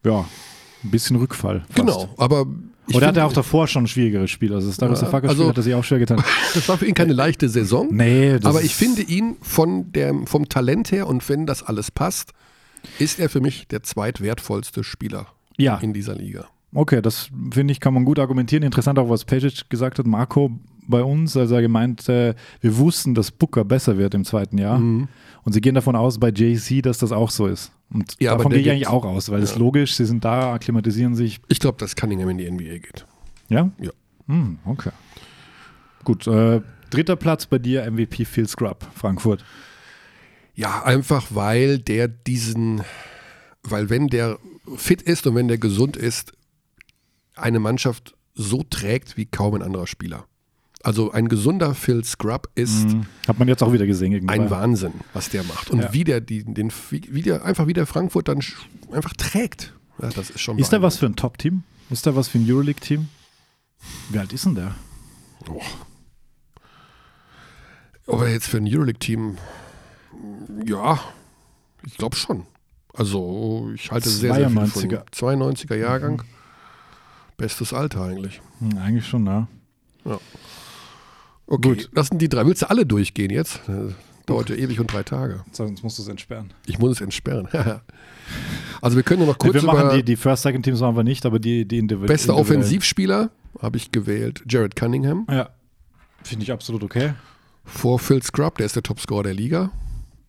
[0.05, 0.24] ja
[0.85, 1.61] ein bisschen Rückfall.
[1.68, 1.74] Fast.
[1.76, 2.47] Genau, aber
[2.89, 4.53] ich Oder hat er auch davor schon ein schwierigeres Spiel?
[4.55, 6.22] Also das Darius Ja, Safaka also- hat er sich auch schwer getan.
[6.55, 7.89] das war für ihn keine leichte Saison.
[7.91, 11.91] Nee, das aber ich finde ihn von der, vom Talent her und wenn das alles
[11.91, 12.32] passt,
[12.99, 15.26] ist er für mich der zweitwertvollste Spieler
[15.57, 16.47] Ja, in dieser Liga.
[16.74, 18.62] okay, das finde ich, kann man gut argumentieren.
[18.62, 23.14] Interessant auch, was Pejic gesagt hat, Marco bei uns, also er gemeint, äh, wir wussten,
[23.14, 24.78] dass Booker besser wird im zweiten Jahr.
[24.78, 25.09] Mhm.
[25.45, 27.72] Und sie gehen davon aus, bei JC, dass das auch so ist.
[27.91, 30.53] Und Ja, davon gehe ich eigentlich auch aus, weil es ist logisch, sie sind da,
[30.53, 31.41] akklimatisieren sich.
[31.49, 33.07] Ich glaube, dass Cunningham in die NBA geht.
[33.49, 33.70] Ja?
[33.78, 33.91] Ja.
[34.26, 34.91] Hm, okay.
[36.05, 36.61] Gut, äh,
[36.91, 39.45] dritter Platz bei dir, MVP Phil Scrub, Frankfurt.
[40.55, 42.82] Ja, einfach weil der diesen,
[43.62, 44.39] weil wenn der
[44.76, 46.32] fit ist und wenn der gesund ist,
[47.36, 50.26] eine Mannschaft so trägt wie kaum ein anderer Spieler.
[50.89, 54.32] Also ein gesunder Phil Scrub ist Hm, Hat man jetzt auch wieder gesehen gegen die
[54.32, 54.49] ein.
[54.49, 55.68] Wahnsinn, was der macht.
[55.68, 55.93] Und Ja.
[55.93, 58.43] wie der die, den, wie, der einfach wie der Frankfurt dann
[58.91, 59.74] einfach trägt.
[60.01, 61.62] Ja, das ist schon Ist der was für ein Top-Team?
[61.91, 63.07] Ist der was für ein Euroleague-Team?
[64.09, 64.76] Wie alt ist denn der?
[68.07, 69.36] Aber jetzt für ein Euroleague-Team,
[70.64, 70.99] ja,
[71.84, 72.47] ich glaube schon.
[72.95, 75.03] Also ich halte sehr, sehr viel von 92er.
[75.12, 76.22] 92er Jahrgang.
[77.36, 78.41] Bestes Alter eigentlich.
[78.61, 79.49] Hm, eigentlich schon, ja.
[81.49, 81.91] Okay, Gut.
[81.95, 82.47] das sind die drei.
[82.47, 83.61] Willst du alle durchgehen jetzt?
[83.69, 83.93] Äh,
[84.27, 85.43] Dauert ja ewig und drei Tage.
[85.53, 86.53] Sonst musst du es entsperren.
[86.67, 87.49] Ich muss es entsperren.
[88.83, 90.97] also wir können ja noch kurz wir machen über die, die First, Second Teams machen
[90.97, 92.37] wir nicht, aber die, die individu- bester.
[92.37, 93.31] Offensivspieler
[93.63, 94.43] habe ich gewählt.
[94.47, 95.49] Jared Cunningham Ja.
[96.23, 97.15] Finde ich absolut okay.
[97.65, 99.71] vor Phil Scrub, der ist der Topscorer der Liga.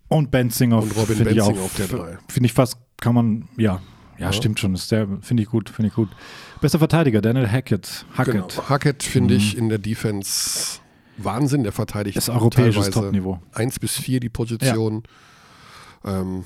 [0.08, 2.18] Und Benzinger Und Robin Benzinger auch- auf der drei.
[2.30, 3.82] Finde ich fast, kann man, ja.
[4.18, 4.74] Ja, stimmt schon.
[4.76, 6.10] Ist der, finde ich gut, finde ich gut.
[6.62, 8.06] Bester Verteidiger, Daniel Hackett.
[8.18, 8.34] Hackett.
[8.56, 8.70] Genau.
[8.70, 10.80] Hackett finde ich in der Defense
[11.24, 11.64] Wahnsinn.
[11.64, 13.40] Der verteidigt Das ist europäisches teilweise Topniveau.
[13.54, 15.04] 1 bis 4 die Position.
[16.04, 16.46] Ja, ähm,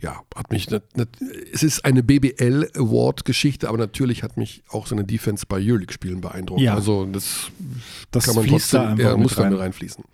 [0.00, 0.70] ja hat mich.
[0.70, 1.08] Nicht, nicht,
[1.52, 5.92] es ist eine BBL Award Geschichte, aber natürlich hat mich auch seine Defense bei Euroleague
[5.92, 6.60] Spielen beeindruckt.
[6.60, 6.74] Ja.
[6.74, 7.50] Also das,
[8.10, 9.52] Das kann man da trotzdem, einfach ja, muss da rein.
[9.52, 10.04] mit reinfließen.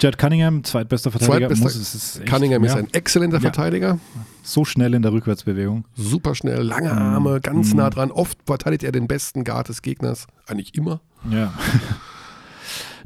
[0.00, 1.48] Jared Cunningham, zweitbester Verteidiger.
[1.48, 3.40] Zweitbester muss, ist Cunningham ist ja, ein exzellenter Ja.
[3.42, 3.98] Verteidiger,
[4.42, 5.84] so schnell in der Rückwärtsbewegung.
[5.96, 8.10] super schnell, lange Arme, ganz nah dran.
[8.10, 11.00] Oft verteidigt er den besten Guard des Gegners, eigentlich immer.
[11.30, 11.54] Ja.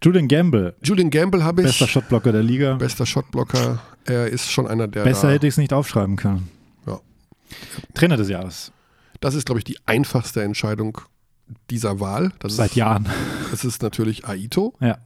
[0.02, 2.74] Julian Gamble, Julian Gamble habe ich, bester Shotblocker der Liga.
[2.74, 3.80] bester Shotblocker.
[4.04, 5.04] Er ist schon einer der.
[5.04, 6.48] Besser hätte ich es nicht aufschreiben können.
[6.86, 7.00] Ja.
[7.94, 8.72] Trainer des Jahres.
[9.20, 10.98] Das ist, glaube ich, die einfachste Entscheidung
[11.70, 12.32] dieser Wahl.
[12.38, 13.08] Das Seit ist, Jahren.
[13.50, 14.74] Das ist natürlich Aito.
[14.80, 14.98] Ja.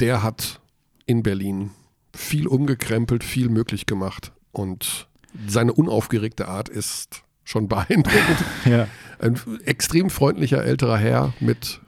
[0.00, 0.60] Der hat
[1.06, 1.70] in Berlin
[2.14, 4.32] viel umgekrempelt, viel möglich gemacht.
[4.52, 5.08] Und
[5.48, 8.38] seine unaufgeregte Art ist schon beeindruckend.
[8.64, 8.86] ja.
[9.18, 11.80] Ein extrem freundlicher älterer Herr mit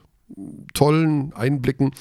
[0.74, 1.93] tollen Einblicken.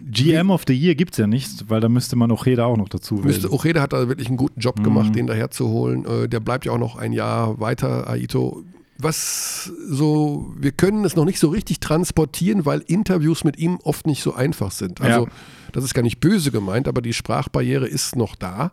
[0.00, 2.88] GM of the Year gibt es ja nicht, weil da müsste man Ojeda auch noch
[2.88, 3.46] dazu wählen.
[3.50, 4.62] Ocheda hat da wirklich einen guten Mhm.
[4.62, 6.04] Job gemacht, den daher zu holen.
[6.04, 8.62] Äh, Der bleibt ja auch noch ein Jahr weiter, Aito.
[9.00, 14.06] Was so, wir können es noch nicht so richtig transportieren, weil Interviews mit ihm oft
[14.06, 15.00] nicht so einfach sind.
[15.00, 15.32] Also, Ja.
[15.72, 18.72] das ist gar nicht böse gemeint, aber die Sprachbarriere ist noch da.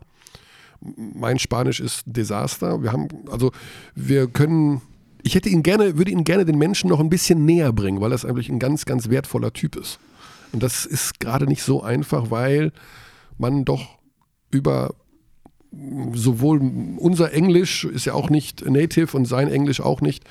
[0.97, 2.83] Mein Spanisch ist ein Desaster.
[2.83, 3.51] Wir haben, also
[3.95, 4.81] wir können,
[5.25, 8.11] ich hätte ihn gerne, würde ihn gerne den Menschen noch ein bisschen näher bringen, weil
[8.13, 9.97] er eigentlich ein ganz, ganz wertvoller Typ ist.
[10.53, 12.71] Und das ist gerade nicht so einfach, weil
[13.39, 13.97] man doch
[14.51, 14.93] über
[16.13, 16.61] sowohl
[16.97, 20.23] unser Englisch ist ja auch nicht native und sein Englisch auch nicht.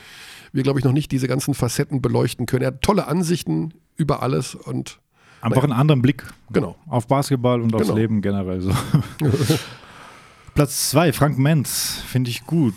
[0.53, 2.63] Wir, glaube ich, noch nicht diese ganzen Facetten beleuchten können.
[2.63, 5.01] Er hat tolle Ansichten über alles und
[5.41, 6.77] Einfach einen anderen Blick Genau.
[6.87, 7.97] auf Basketball und aufs Genau.
[7.99, 8.61] Leben generell.
[8.61, 8.71] So.
[10.55, 12.75] Platz zwei, Frank Menz, finde ich gut.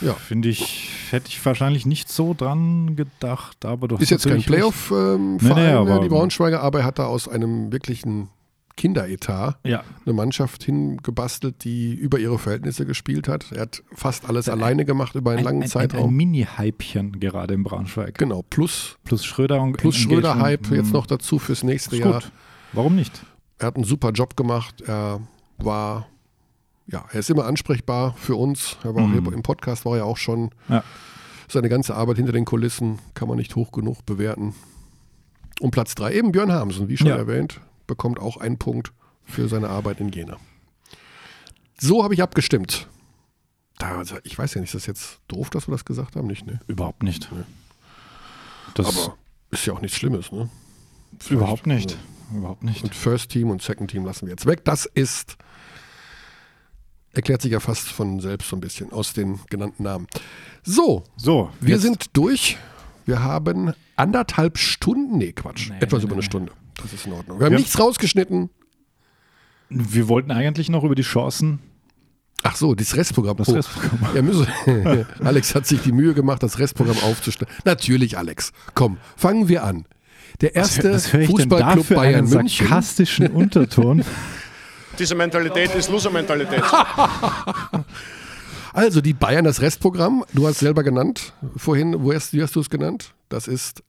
[0.00, 0.14] Ja.
[0.14, 4.00] Finde ich, hätte ich wahrscheinlich nicht so dran gedacht, aber doch.
[4.00, 7.70] ist jetzt kein Playoff-Verein, Nee, nee, aber- die Braunschweiger, aber er hat da aus einem
[7.72, 8.28] wirklichen
[8.76, 13.52] Kinderetat Ja, eine Mannschaft hingebastelt, die über ihre Verhältnisse gespielt hat.
[13.52, 16.08] Er hat fast alles alleine gemacht über einen ein, langen ein, ein, Zeitraum.
[16.10, 18.16] ein Mini-Hypchen gerade im Braunschweig.
[18.16, 19.96] genau, plus, Plus Schröder und plus.
[19.96, 20.92] Schröder-Hype jetzt Mhm.
[20.92, 22.14] noch dazu fürs nächste Jahr.
[22.14, 22.32] gut.
[22.72, 23.20] Warum nicht?
[23.58, 24.80] Er hat einen super Job gemacht.
[24.80, 25.20] Er
[25.58, 26.06] war,
[26.90, 28.76] ja, er ist immer ansprechbar für uns.
[28.82, 29.22] Er war auch Mhm.
[29.24, 30.50] hier im Podcast war er auch schon.
[30.68, 30.82] Ja.
[31.48, 34.54] Seine ganze Arbeit hinter den Kulissen kann man nicht hoch genug bewerten.
[35.60, 37.16] Und Platz drei eben Björn Hamsen, wie schon Ja.
[37.16, 38.92] erwähnt, bekommt auch einen Punkt
[39.24, 40.36] für seine Arbeit in Jena.
[41.78, 42.86] So habe ich abgestimmt.
[43.78, 46.26] Da, also ich weiß ja nicht, ist das jetzt doof, dass wir das gesagt haben?
[46.26, 46.60] Nicht, ne?
[46.66, 47.30] Überhaupt nicht.
[47.32, 47.44] Nee.
[48.74, 49.16] Das Aber
[49.50, 50.48] ist ja auch nichts Schlimmes, ne?
[51.28, 51.96] überhaupt nicht.
[52.34, 52.84] Überhaupt nicht.
[52.84, 54.64] Und First Team und Second Team lassen wir jetzt weg.
[54.64, 55.36] Das ist,
[57.12, 60.06] erklärt sich ja fast von selbst so ein bisschen aus den genannten Namen.
[60.62, 62.56] So, So, wir jetzt- sind durch.
[63.06, 66.26] Wir haben anderthalb Stunden, nee, Quatsch, Nee, etwas nee, über eine nee.
[66.26, 66.52] Stunde.
[66.80, 67.38] Das ist in Ordnung.
[67.40, 68.50] Wir haben Wir- nichts rausgeschnitten.
[69.68, 71.60] Wir wollten eigentlich noch über die Chancen.
[72.42, 73.36] Ach so, das Restprogramm.
[73.36, 73.98] Das Oh, Restprogramm.
[74.16, 74.46] Ja, müssen,
[75.24, 77.52] Alex hat sich die Mühe gemacht, das Restprogramm aufzustellen.
[77.64, 78.52] Natürlich, Alex.
[78.74, 79.84] Komm, fangen wir an.
[80.40, 82.66] Der erste Fußballclub Bayern einen München.
[82.66, 84.04] sarkastischen Unterton?
[85.00, 86.62] Diese Mentalität ist Loser-Mentalität.
[88.72, 92.60] Also die Bayern, das Restprogramm, du hast selber genannt vorhin, wo hast, wie hast du
[92.60, 93.14] es genannt?
[93.28, 93.82] Das ist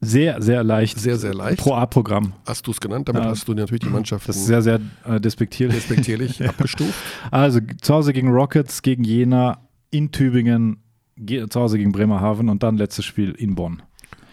[0.00, 0.98] Sehr, sehr leicht.
[0.98, 1.58] sehr, sehr leicht.
[1.60, 2.32] Pro A-Programm.
[2.44, 3.08] Hast du es genannt?
[3.08, 3.30] Damit Ja.
[3.30, 5.76] hast du natürlich die Mannschaft Das ist sehr, sehr äh, despektierlich.
[5.76, 6.92] respektierlich abgestuft.
[7.30, 9.58] Also zu Hause gegen Rockets, gegen Jena,
[9.90, 10.78] in Tübingen,
[11.16, 13.80] ge zu Hause gegen Bremerhaven und dann letztes Spiel in Bonn.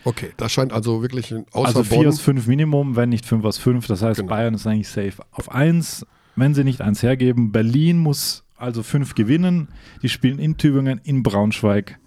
[0.05, 2.07] Okay, das scheint also wirklich ein- außer also 4 Bonn.
[2.07, 3.87] aus 5 Minimum, wenn nicht 5 aus 5.
[3.87, 4.29] Das heißt, Genau.
[4.29, 5.23] Bayern ist eigentlich safe.
[5.31, 9.69] Auf 1, wenn sie nicht 1 hergeben, Berlin muss also 5 gewinnen.
[10.01, 11.99] Die spielen in Tübingen, in Braunschweig,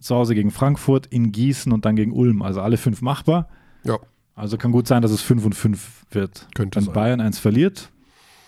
[0.00, 2.42] zu Hause gegen Frankfurt, in Gießen und dann gegen Ulm.
[2.42, 3.48] Also alle 5 machbar.
[3.84, 3.98] Ja,
[4.36, 6.48] Also kann gut sein, dass es 5 und 5 wird.
[6.54, 6.94] Könnte Wenn sein.
[6.94, 7.90] Bayern 1 verliert,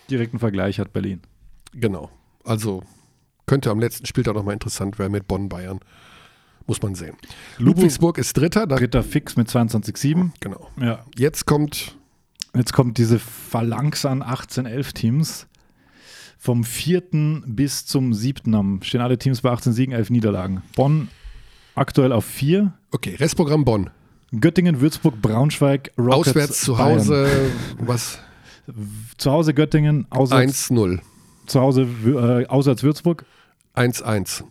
[0.09, 1.21] direkten Vergleich hat Berlin.
[1.73, 2.09] genau.
[2.43, 2.81] Also
[3.45, 5.79] könnte am letzten Spieltag nochmal interessant werden mit Bonn-Bayern.
[6.67, 7.15] Muss man sehen.
[7.57, 8.67] Ludwigsburg ist Dritter.
[8.67, 10.31] Dritter Fix mit 22,7.
[10.39, 10.69] genau.
[10.79, 11.05] Ja.
[11.17, 11.95] Jetzt kommt,
[12.55, 15.47] Jetzt kommt diese Phalanx an 18, 11 Teams.
[16.39, 20.61] Vom vierten bis zum siebten am stehen alle Teams bei 18 Siegen, 11 Niederlagen.
[20.75, 21.09] Bonn
[21.75, 22.73] aktuell auf 4.
[22.91, 23.89] okay, Restprogramm Bonn.
[24.31, 26.99] Göttingen, Würzburg, Braunschweig, Rockets, Auswärts zu Bayern.
[26.99, 27.29] Hause,
[27.79, 28.19] was?
[29.17, 30.99] Zu Hause Göttingen, auswärts, 1-0.
[31.45, 33.25] zu Hause äh, auswärts Würzburg,
[33.75, 34.43] 1-1.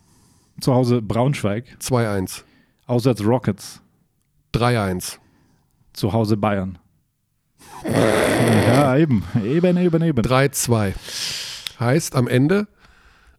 [0.60, 2.42] Zu Hause Braunschweig, 2-1.
[2.86, 3.80] auswärts Rockets,
[4.54, 5.18] 3-1.
[5.92, 6.78] zu Hause Bayern.
[7.84, 10.22] ja, eben, eben, eben, eben.
[10.22, 10.94] 3-2.
[11.80, 12.68] Heißt am Ende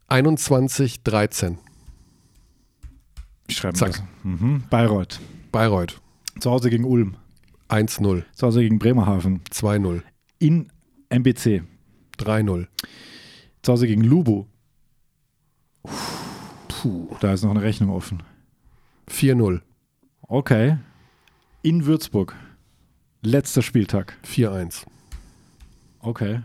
[0.10, 1.58] 21-13.
[3.48, 3.92] Ich schreibe Zack.
[3.94, 4.04] das.
[4.24, 4.64] Mhm.
[4.70, 5.20] Bayreuth,
[5.52, 6.00] Bayreuth.
[6.40, 7.16] zu Hause gegen Ulm,
[7.70, 8.24] 1-0.
[8.34, 10.04] zu Hause gegen Bremerhaven, 2-0.
[10.40, 10.70] in
[11.10, 11.64] MBC,
[12.18, 12.68] 3-0.
[13.64, 14.48] zu Hause gegen Lubo.
[16.88, 18.24] Puh, da ist noch eine Rechnung offen.
[19.10, 19.60] 4-0.
[20.22, 20.78] Okay.
[21.62, 22.34] In Würzburg.
[23.22, 24.18] Letzter Spieltag.
[24.26, 24.86] 4-1.
[26.00, 26.44] Okay.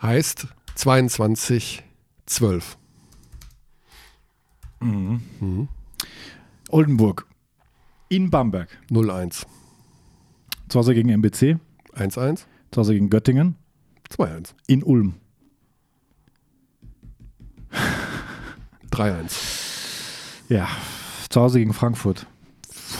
[0.00, 0.46] Heißt
[0.76, 1.82] 22-12.
[6.68, 7.26] Oldenburg.
[8.10, 8.78] In Bamberg.
[8.90, 9.44] 0-1.
[10.68, 11.58] Zu Hause gegen MBC.
[11.96, 12.44] 1-1.
[12.70, 13.56] Zu Hause gegen Göttingen.
[14.10, 14.54] 2-1.
[14.68, 15.14] In Ulm.
[18.94, 19.32] 3-1.
[20.48, 20.68] Ja.
[21.28, 22.26] Zu Hause gegen Frankfurt.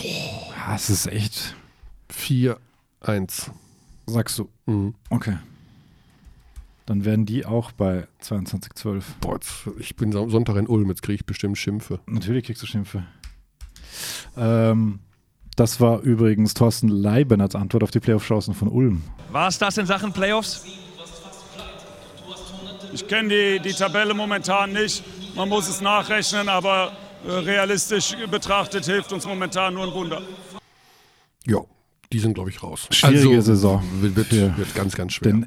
[0.02, 1.54] Ja, es ist echt.
[2.12, 3.50] 4-1.
[4.06, 4.48] Sagst du.
[4.66, 4.94] Mhm.
[5.10, 5.36] Okay.
[6.86, 9.02] Dann werden die auch bei 22,12.
[9.20, 12.00] Boah, jetzt, ich bin Son- Sonntag in Ulm, jetzt kriege ich bestimmt Schimpfe.
[12.06, 13.04] Natürlich kriegst du Schimpfe.
[14.36, 14.98] Ähm,
[15.56, 19.02] das war übrigens Thorsten Leiben als Antwort auf die Playoff-Chancen von Ulm.
[19.32, 20.64] War es das in Sachen Playoffs?
[22.92, 25.02] Ich kenne die, die Tabelle momentan nicht.
[25.36, 26.92] Man muss es nachrechnen, aber
[27.26, 30.22] äh, realistisch betrachtet hilft uns momentan nur ein Wunder.
[31.46, 31.58] Ja,
[32.12, 32.86] die sind, glaube ich, raus.
[32.90, 35.32] Schwierige Saison Wird, für wird ganz, ganz schwer.
[35.32, 35.46] Den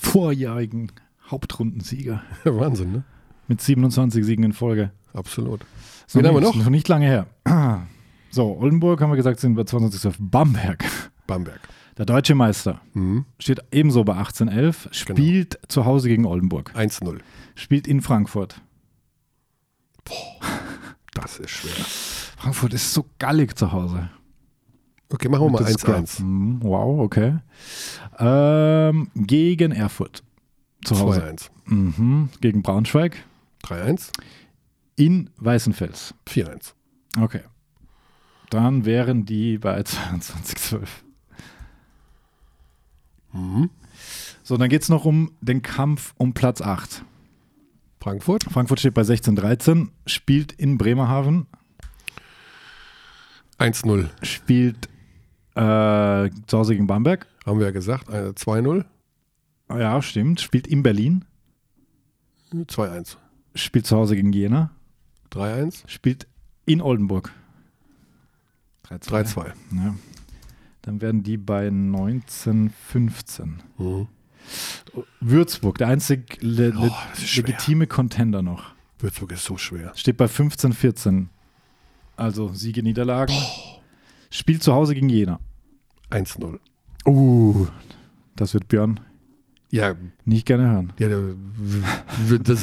[0.00, 0.92] vorjährigen
[1.30, 3.04] Hauptrundensieger Wahnsinn, ne?
[3.48, 4.90] mit 27 Siegen in Folge.
[5.14, 5.62] Absolut.
[6.06, 6.64] Ist Wen haben wir nicht, noch?
[6.64, 7.26] Noch nicht lange her.
[8.30, 10.84] So, Oldenburg haben wir gesagt, sind bei 22 auf Bamberg.
[11.26, 11.60] Bamberg.
[11.96, 13.24] Der deutsche Meister Mhm.
[13.38, 17.20] steht ebenso bei 1811, spielt zu Hause gegen Oldenburg, 1-0.
[17.54, 18.60] spielt in Frankfurt.
[21.14, 21.72] Das ist schwer.
[22.36, 24.10] Frankfurt ist so gallig zu Hause.
[25.08, 26.00] Okay, machen wir mal Das ist klar.
[26.00, 26.22] 1-1.
[26.22, 27.38] Mhm, Wow, okay.
[28.18, 30.22] Ähm, gegen Erfurt.
[30.84, 31.22] Zu Hause.
[31.22, 31.50] 2-1.
[31.64, 32.28] Mhm.
[32.42, 33.24] Gegen Braunschweig.
[33.64, 34.10] 3-1.
[34.96, 36.12] In Weißenfels.
[36.28, 36.74] 4-1.
[37.18, 37.40] Okay.
[38.50, 40.80] Dann wären die bei 22,12.
[43.32, 43.70] Mhm.
[44.42, 47.04] So, dann geht es noch um den Kampf um Platz 8.
[48.06, 48.44] Frankfurt.
[48.44, 51.48] Frankfurt steht bei 16,13, spielt in Bremerhaven,
[53.58, 54.08] 1-0.
[54.22, 54.86] spielt
[55.56, 57.26] äh, zu Hause gegen Bamberg.
[57.44, 58.08] Haben wir ja gesagt.
[58.08, 58.84] Äh, 2-0.
[59.70, 60.40] Ja, stimmt.
[60.40, 61.24] Spielt in Berlin,
[62.52, 63.16] 2-1.
[63.56, 64.70] spielt zu Hause gegen Jena,
[65.32, 65.82] 3-1.
[65.88, 66.28] spielt
[66.64, 67.32] in Oldenburg.
[68.88, 69.34] 3-2.
[69.34, 69.52] 3-2.
[69.72, 69.96] Ja.
[70.82, 73.48] Dann werden die bei 19,15.
[73.78, 74.06] Mhm.
[75.20, 78.74] Würzburg, der einzig le Oh, das legitime Contender noch.
[78.98, 79.92] Würzburg ist so schwer.
[79.94, 81.28] Steht bei 15, 14.
[82.16, 83.34] Also Siege, Niederlagen.
[84.30, 85.38] Spielt zu Hause gegen Jena.
[86.10, 86.58] 1-0.
[87.06, 87.66] Uh,
[88.36, 89.00] das wird Björn
[89.70, 89.94] Ja,
[90.24, 90.92] nicht gerne hören.
[90.98, 91.08] ja,
[92.38, 92.60] das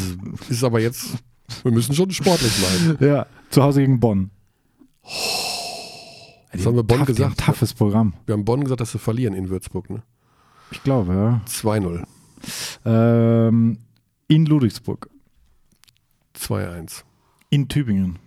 [0.50, 1.18] ist aber jetzt,
[1.64, 2.98] wir müssen schon sportlich bleiben.
[3.06, 4.32] Ja, zu Hause gegen Bonn.
[6.54, 7.42] Was haben wir Bonn Tough, gesagt?
[7.42, 8.14] Ein toughes Programm.
[8.26, 9.90] Wir haben Bonn gesagt, dass sie verlieren in Würzburg.
[9.90, 10.04] Ne?
[10.72, 11.42] Ich glaube, ja.
[11.48, 12.04] 2-0.
[12.86, 13.78] Ähm,
[14.28, 15.10] in Ludwigsburg.
[16.36, 17.04] 2-1.
[17.50, 18.20] In Tübingen.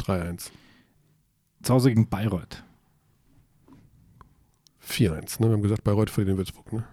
[0.00, 0.50] 3-1.
[1.62, 2.62] Zu Hause gegen Bayreuth.
[4.86, 5.40] 4-1.
[5.40, 5.48] Ne?
[5.48, 6.72] Wir haben gesagt, Bayreuth verliert in Würzburg.
[6.72, 6.84] Ne?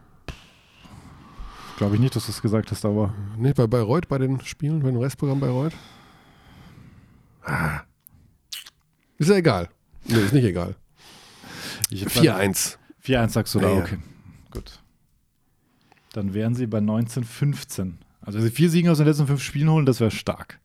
[1.78, 4.82] Glaube ich nicht, dass du es gesagt hast, aber Nee, bei Bayreuth, bei den Spielen,
[4.82, 5.74] bei dem Restprogramm Bayreuth.
[7.44, 7.82] Ah.
[9.18, 9.70] Ist ja egal.
[10.06, 10.76] Nee, ist nicht egal.
[11.90, 12.78] ich 4-1.
[13.04, 13.82] 4-1 sagst du da, Ja, ja.
[13.84, 13.98] okay.
[14.52, 14.80] Gut.
[16.16, 17.94] Dann wären sie bei 19-15.
[18.22, 20.60] Also wenn sie vier Siege aus den letzten fünf Spielen holen, das wäre stark.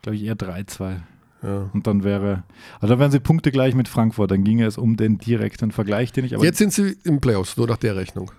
[0.00, 0.96] Glaube ich eher 3-2.
[1.42, 1.70] Ja.
[1.74, 2.42] Und dann wäre,
[2.80, 4.30] also dann wären sie Punkte gleich mit Frankfurt.
[4.30, 6.44] Dann ginge es um den direkten Vergleich, den ich aber.
[6.44, 8.32] Jetzt sind sie im Playoffs, nur nach der Rechnung.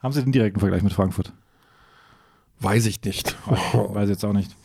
[0.00, 1.32] haben sie den direkten Vergleich mit Frankfurt?
[2.60, 3.36] Weiß ich nicht.
[3.72, 4.56] Weiß jetzt auch nicht.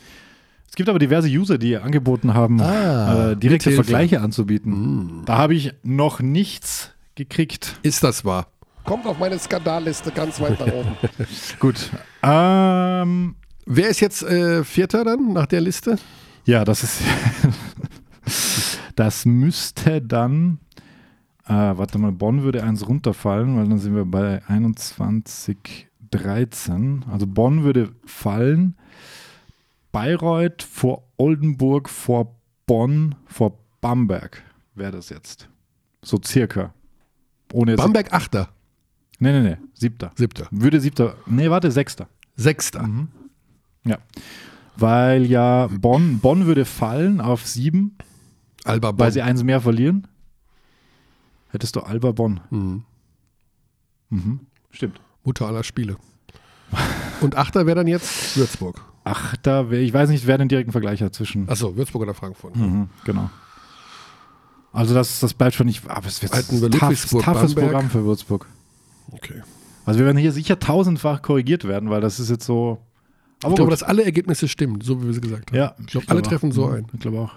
[0.70, 3.72] Es gibt aber diverse User, die angeboten haben, Ah, äh, direkte.
[3.72, 4.72] Vergleiche anzubieten.
[4.72, 5.22] Hm.
[5.26, 7.80] Da habe ich noch nichts gekriegt.
[7.82, 8.48] Ist das wahr?
[8.86, 10.98] Kommt auf meine Skandalliste ganz weit nach oben.
[11.60, 11.92] Gut.
[12.24, 13.36] Ähm,
[13.66, 16.00] Wer ist jetzt äh, Vierter dann nach der Liste?
[16.46, 17.02] ja, das ist.
[18.96, 20.58] das müsste dann.
[21.46, 27.10] Äh, warte mal, Bonn würde eins runterfallen, weil dann sind wir bei 21,13.
[27.12, 28.78] Also Bonn würde fallen.
[29.92, 32.36] Bayreuth vor Oldenburg, vor
[32.66, 34.44] Bonn, vor Bamberg
[34.80, 35.48] wäre das jetzt.
[36.02, 36.74] So circa.
[37.54, 37.82] Ohne jetzt.
[37.82, 38.50] Bamberg Achter,
[39.20, 39.58] Nee, nee, nee.
[39.74, 40.12] Siebter.
[40.16, 41.16] Siebter, Würde siebter.
[41.26, 42.08] Nee, warte, sechster.
[42.36, 42.88] Sechster.
[43.84, 43.98] Ja.
[44.78, 47.98] Weil ja Bonn, Bonn würde fallen auf sieben,
[48.64, 49.12] Alba weil Bonn.
[49.12, 50.08] sie eins mehr verlieren.
[51.50, 52.40] Hättest du Alba Bonn.
[52.50, 52.84] Mhm.
[54.10, 54.40] Mhm.
[54.72, 55.02] Stimmt.
[55.24, 55.98] Mutter aller Spiele.
[57.22, 58.82] Und Achter wäre dann jetzt Würzburg.
[59.04, 61.50] Ach, da wär, ich weiß nicht, wer den direkten Vergleich hat zwischen.
[61.50, 62.56] Achso, Würzburg oder Frankfurt.
[62.56, 63.30] Mhm, genau.
[64.72, 65.90] Also das, das bleibt schon nicht.
[65.90, 67.56] Aber es wird Ludwigsburg, toughes.
[67.56, 68.48] Programm für Würzburg.
[69.12, 69.42] Okay.
[69.86, 72.80] Also wir werden hier sicher tausendfach korrigiert werden, weil das ist jetzt so.
[73.42, 73.72] Aber Ich glaube, gut.
[73.72, 75.58] dass alle Ergebnisse stimmen, so wie wir sie gesagt haben.
[75.58, 76.24] ja, Ich glaube, alle auch.
[76.28, 76.86] treffen so Mhm, ein.
[76.94, 77.32] Ich glaube auch.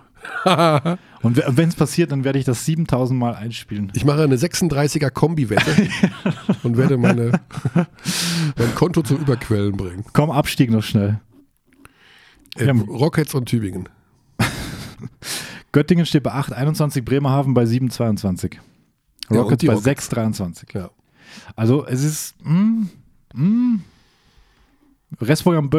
[1.23, 3.91] Und wenn es passiert, dann werde ich das 7000 Mal einspielen.
[3.95, 5.89] Ich mache eine 36er Kombi-Wette
[6.63, 7.41] und werde meine,
[7.75, 10.05] mein Konto zum Überquellen bringen.
[10.13, 11.21] Komm, Abstieg noch schnell.
[12.57, 12.73] Äh, Ja.
[12.73, 13.89] Rockets und Tübingen.
[15.73, 18.55] Göttingen steht bei 8,21, Bremerhaven bei 7,22.
[18.55, 18.61] Ja,
[19.31, 20.11] und Rockets die bei Rockets.
[20.13, 20.75] 6,23.
[20.75, 20.91] Ja.
[21.57, 22.87] Also es ist mm,
[23.35, 23.81] mm,
[25.21, 25.71] Restprogramm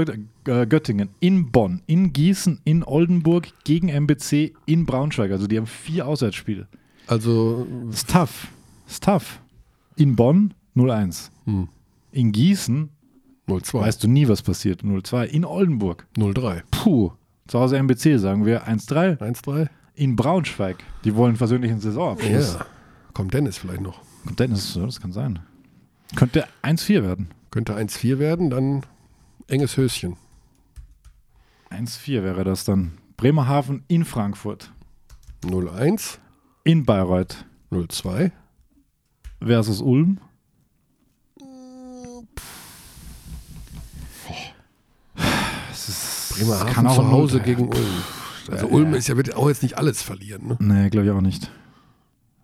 [0.45, 5.31] äh, Göttingen in Bonn, in Gießen, in Oldenburg, gegen MBC, in Braunschweig.
[5.31, 6.67] Also die haben vier Auswärtsspiele.
[7.07, 8.47] Also, Ist tough.
[8.87, 9.39] Ist tough.
[9.97, 11.29] In Bonn 0-1.
[11.45, 11.67] hm,
[12.11, 12.89] In Gießen
[13.47, 14.83] 0-2, weißt du nie, was passiert.
[14.83, 15.25] 0-2.
[15.25, 16.07] In Oldenburg.
[16.17, 17.11] 0-3, Puh.
[17.47, 19.17] Zu Hause MBC sagen wir 1-3.
[19.17, 19.67] 1-3.
[19.95, 20.77] In Braunschweig.
[21.03, 22.53] Die wollen versöhnlichen Saisonabschluss.
[22.53, 22.65] Ja.
[23.13, 23.99] Kommt Dennis vielleicht noch.
[24.31, 25.39] Dennis, ja, das kann sein.
[26.15, 27.29] Könnte 1-4 werden.
[27.51, 28.85] Könnte 1-4 werden, dann
[29.47, 30.17] enges Höschen.
[31.69, 32.97] 1-4 wäre das dann.
[33.17, 34.71] Bremerhaven in Frankfurt.
[35.43, 36.19] 0-1,
[36.63, 38.31] In Bayreuth 0-2,
[39.41, 40.19] versus Ulm.
[45.69, 48.03] Das ist, Bremerhaven kann auch zu Hause gegen Ulm.
[48.49, 50.47] Also Ulm ist ja, wird auch jetzt nicht alles verlieren.
[50.47, 50.57] Ne?
[50.59, 51.51] Nee, glaube ich auch nicht.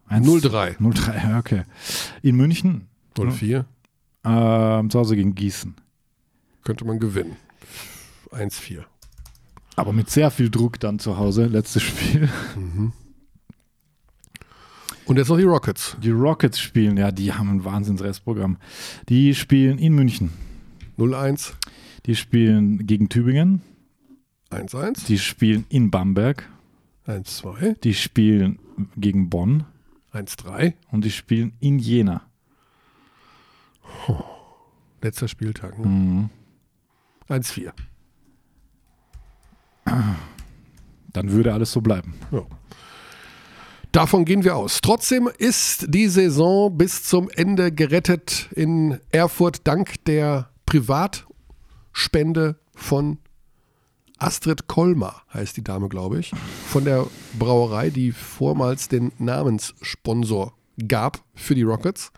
[0.10, 0.78] Eins- 0-3.
[0.80, 1.64] 0-3, ja, okay.
[2.22, 3.66] In München 0-4
[4.26, 5.76] ähm, zu Hause gegen Gießen.
[6.64, 7.36] könnte man gewinnen.
[8.32, 8.84] 1-4.
[9.76, 12.28] Aber mit sehr viel Druck dann zu Hause, letztes Spiel.
[15.06, 15.96] Und jetzt noch die Rockets.
[16.04, 18.58] Die Rockets spielen, ja, die haben ein Wahnsinns-Restprogramm.
[19.08, 20.32] Die spielen in München.
[20.98, 21.54] 0-1,
[22.06, 23.62] Die spielen gegen Tübingen.
[24.52, 26.48] 1-1, Die spielen in Bamberg.
[27.08, 28.60] 1-2, Die spielen
[28.98, 29.64] gegen Bonn.
[30.14, 30.74] 1-3.
[30.92, 32.22] Und die spielen in Jena.
[35.02, 35.78] Letzter Spieltag.
[35.80, 35.88] Ne?
[35.88, 36.30] Mhm.
[37.30, 37.72] 1-4.
[41.14, 42.14] Dann würde alles so bleiben.
[42.32, 42.46] Ja.
[43.92, 44.82] Davon gehen wir aus.
[44.82, 53.18] Trotzdem ist die Saison bis zum Ende gerettet in Erfurt dank der Privatspende von
[54.20, 56.32] Astrid Kolmar, heißt die Dame, glaube ich,
[56.68, 60.54] von der Brauerei, die vormals den Namenssponsor
[60.88, 62.12] gab für die Rockets.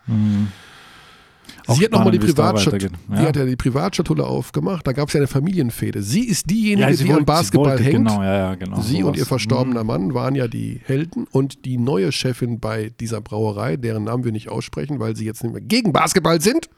[1.66, 2.98] Auch sie hat nochmal die, spannend, wie es da Privatschat weitergeht.
[3.08, 3.22] sie Ja.
[3.28, 4.86] hat ja die Privatschatulle aufgemacht.
[4.86, 6.02] Da gab es ja eine Familienfehde.
[6.02, 8.08] Sie ist diejenige, sie die am wollte- Basketball sie wollte, hängt.
[8.08, 8.80] Genau, ja, ja, genau.
[8.80, 9.18] Sie und sowas.
[9.18, 14.04] ihr verstorbener Mann waren ja die Helden und die neue Chefin bei dieser Brauerei, deren
[14.04, 16.68] Namen wir nicht aussprechen, weil sie jetzt nicht mehr gegen Basketball sind,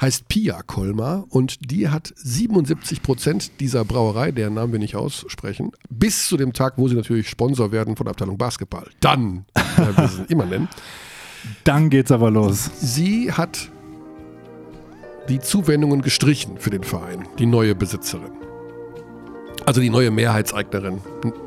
[0.00, 5.72] heißt Pia Kolmar und die hat 77 Prozent dieser Brauerei, deren Namen wir nicht aussprechen,
[5.90, 8.88] bis zu dem Tag, wo sie natürlich Sponsor werden von der Abteilung Basketball.
[9.00, 9.44] Dann,
[9.76, 10.68] werden wir sie immer nennen.
[11.64, 12.70] Dann geht's aber los.
[12.80, 13.70] Sie hat
[15.28, 18.32] die Zuwendungen gestrichen für den Verein, die neue Besitzerin.
[19.66, 21.00] Also die neue Mehrheitseignerin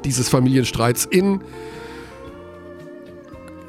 [0.03, 1.41] dieses Familienstreits in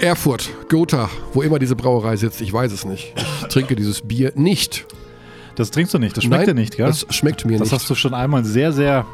[0.02, 3.14] Erfurt, Gotha, wo immer diese Brauerei sitzt, ich weiß es nicht.
[3.16, 4.84] Ich trinke dieses Bier nicht.
[5.54, 6.86] Das trinkst du nicht, das schmeckt Nein, dir nicht, gell?
[6.86, 7.72] Das schmeckt mir Das nicht.
[7.72, 9.06] hast du schon einmal sehr, sehr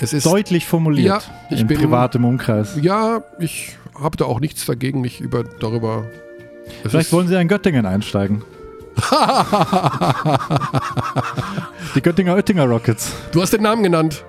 [0.00, 1.06] es ist, deutlich formuliert.
[1.06, 2.76] Ja, ich in bin- privatem Umkreis.
[2.82, 6.06] ja, ich habe da auch nichts dagegen, mich über, darüber.
[6.82, 8.42] Es Vielleicht wollen sie in Göttingen einsteigen.
[11.94, 13.12] Die Göttinger Oettinger Rockets.
[13.32, 14.24] Du hast den Namen genannt.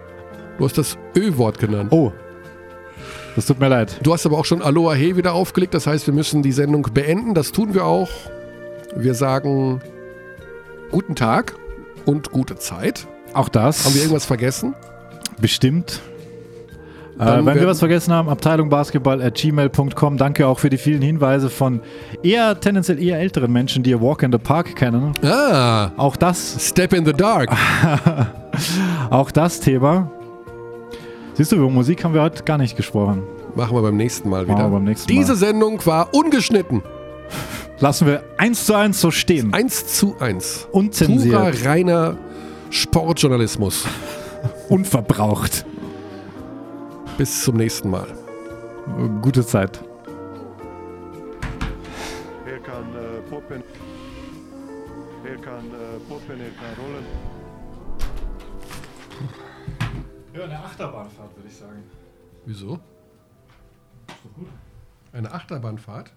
[0.57, 1.91] Du hast das Ö-Wort genannt.
[1.91, 2.11] Oh.
[3.37, 3.99] Das tut mir leid.
[4.01, 5.75] Du hast aber auch schon Aloha He wieder aufgelegt.
[5.75, 7.35] Das heißt, wir müssen die Sendung beenden.
[7.35, 8.09] Das tun wir auch.
[8.95, 9.79] Wir sagen
[10.89, 11.53] guten Tag
[12.05, 13.05] und gute Zeit.
[13.33, 13.85] Auch das.
[13.85, 14.73] Haben wir irgendwas vergessen?
[15.39, 16.01] Bestimmt.
[17.19, 20.17] Äh, wenn wir werden- was vergessen haben, Abteilung Basketball at gmail.com.
[20.17, 21.81] Danke auch für die vielen Hinweise von
[22.23, 25.11] eher tendenziell eher älteren Menschen, die ihr Walk in the Park kennen.
[25.23, 27.51] Ah, Auch das, Step in the Dark.
[29.11, 30.09] auch das Thema.
[31.37, 33.21] Siehst du, über Musik haben wir heute gar nicht gesprochen.
[33.53, 34.67] Machen wir beim nächsten Mal wieder.
[34.69, 35.37] beim nächsten Diese Mal.
[35.37, 36.81] Sendung war ungeschnitten.
[37.79, 39.53] Lassen wir eins zu eins so stehen.
[39.53, 40.69] 1 zu 1.
[40.71, 41.35] Unzensiert.
[41.35, 42.17] Purer, reiner
[42.71, 43.85] Sportjournalismus.
[44.69, 45.63] Unverbraucht.
[47.19, 48.07] Bis zum nächsten Mal.
[49.21, 49.79] Gute Zeit.
[52.47, 53.63] Er kann äh, poppen.
[55.23, 57.05] Er kann äh, poppen, er kann rollen.
[60.37, 61.09] Ja, eine sagen.
[62.47, 62.79] Wieso?
[65.11, 66.13] Eine Achterbahnfahrt?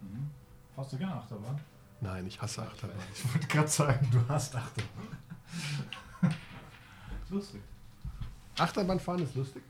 [0.77, 1.61] Hast du gerne Achterbahn?
[2.01, 2.97] Nein, ich hasse Achterbahn.
[3.13, 5.09] Ich wollte gerade sagen, du hast Achterbahn.
[7.31, 7.61] Lustig.
[8.57, 9.63] Achterbahnfahren ist lustig?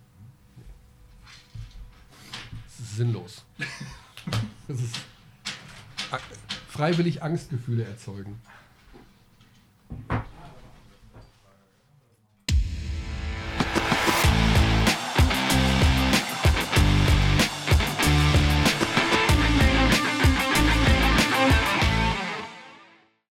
[2.69, 3.45] Es ist sinnlos.
[4.69, 5.01] Es ist
[6.69, 8.41] freiwillig Angstgefühle erzeugen.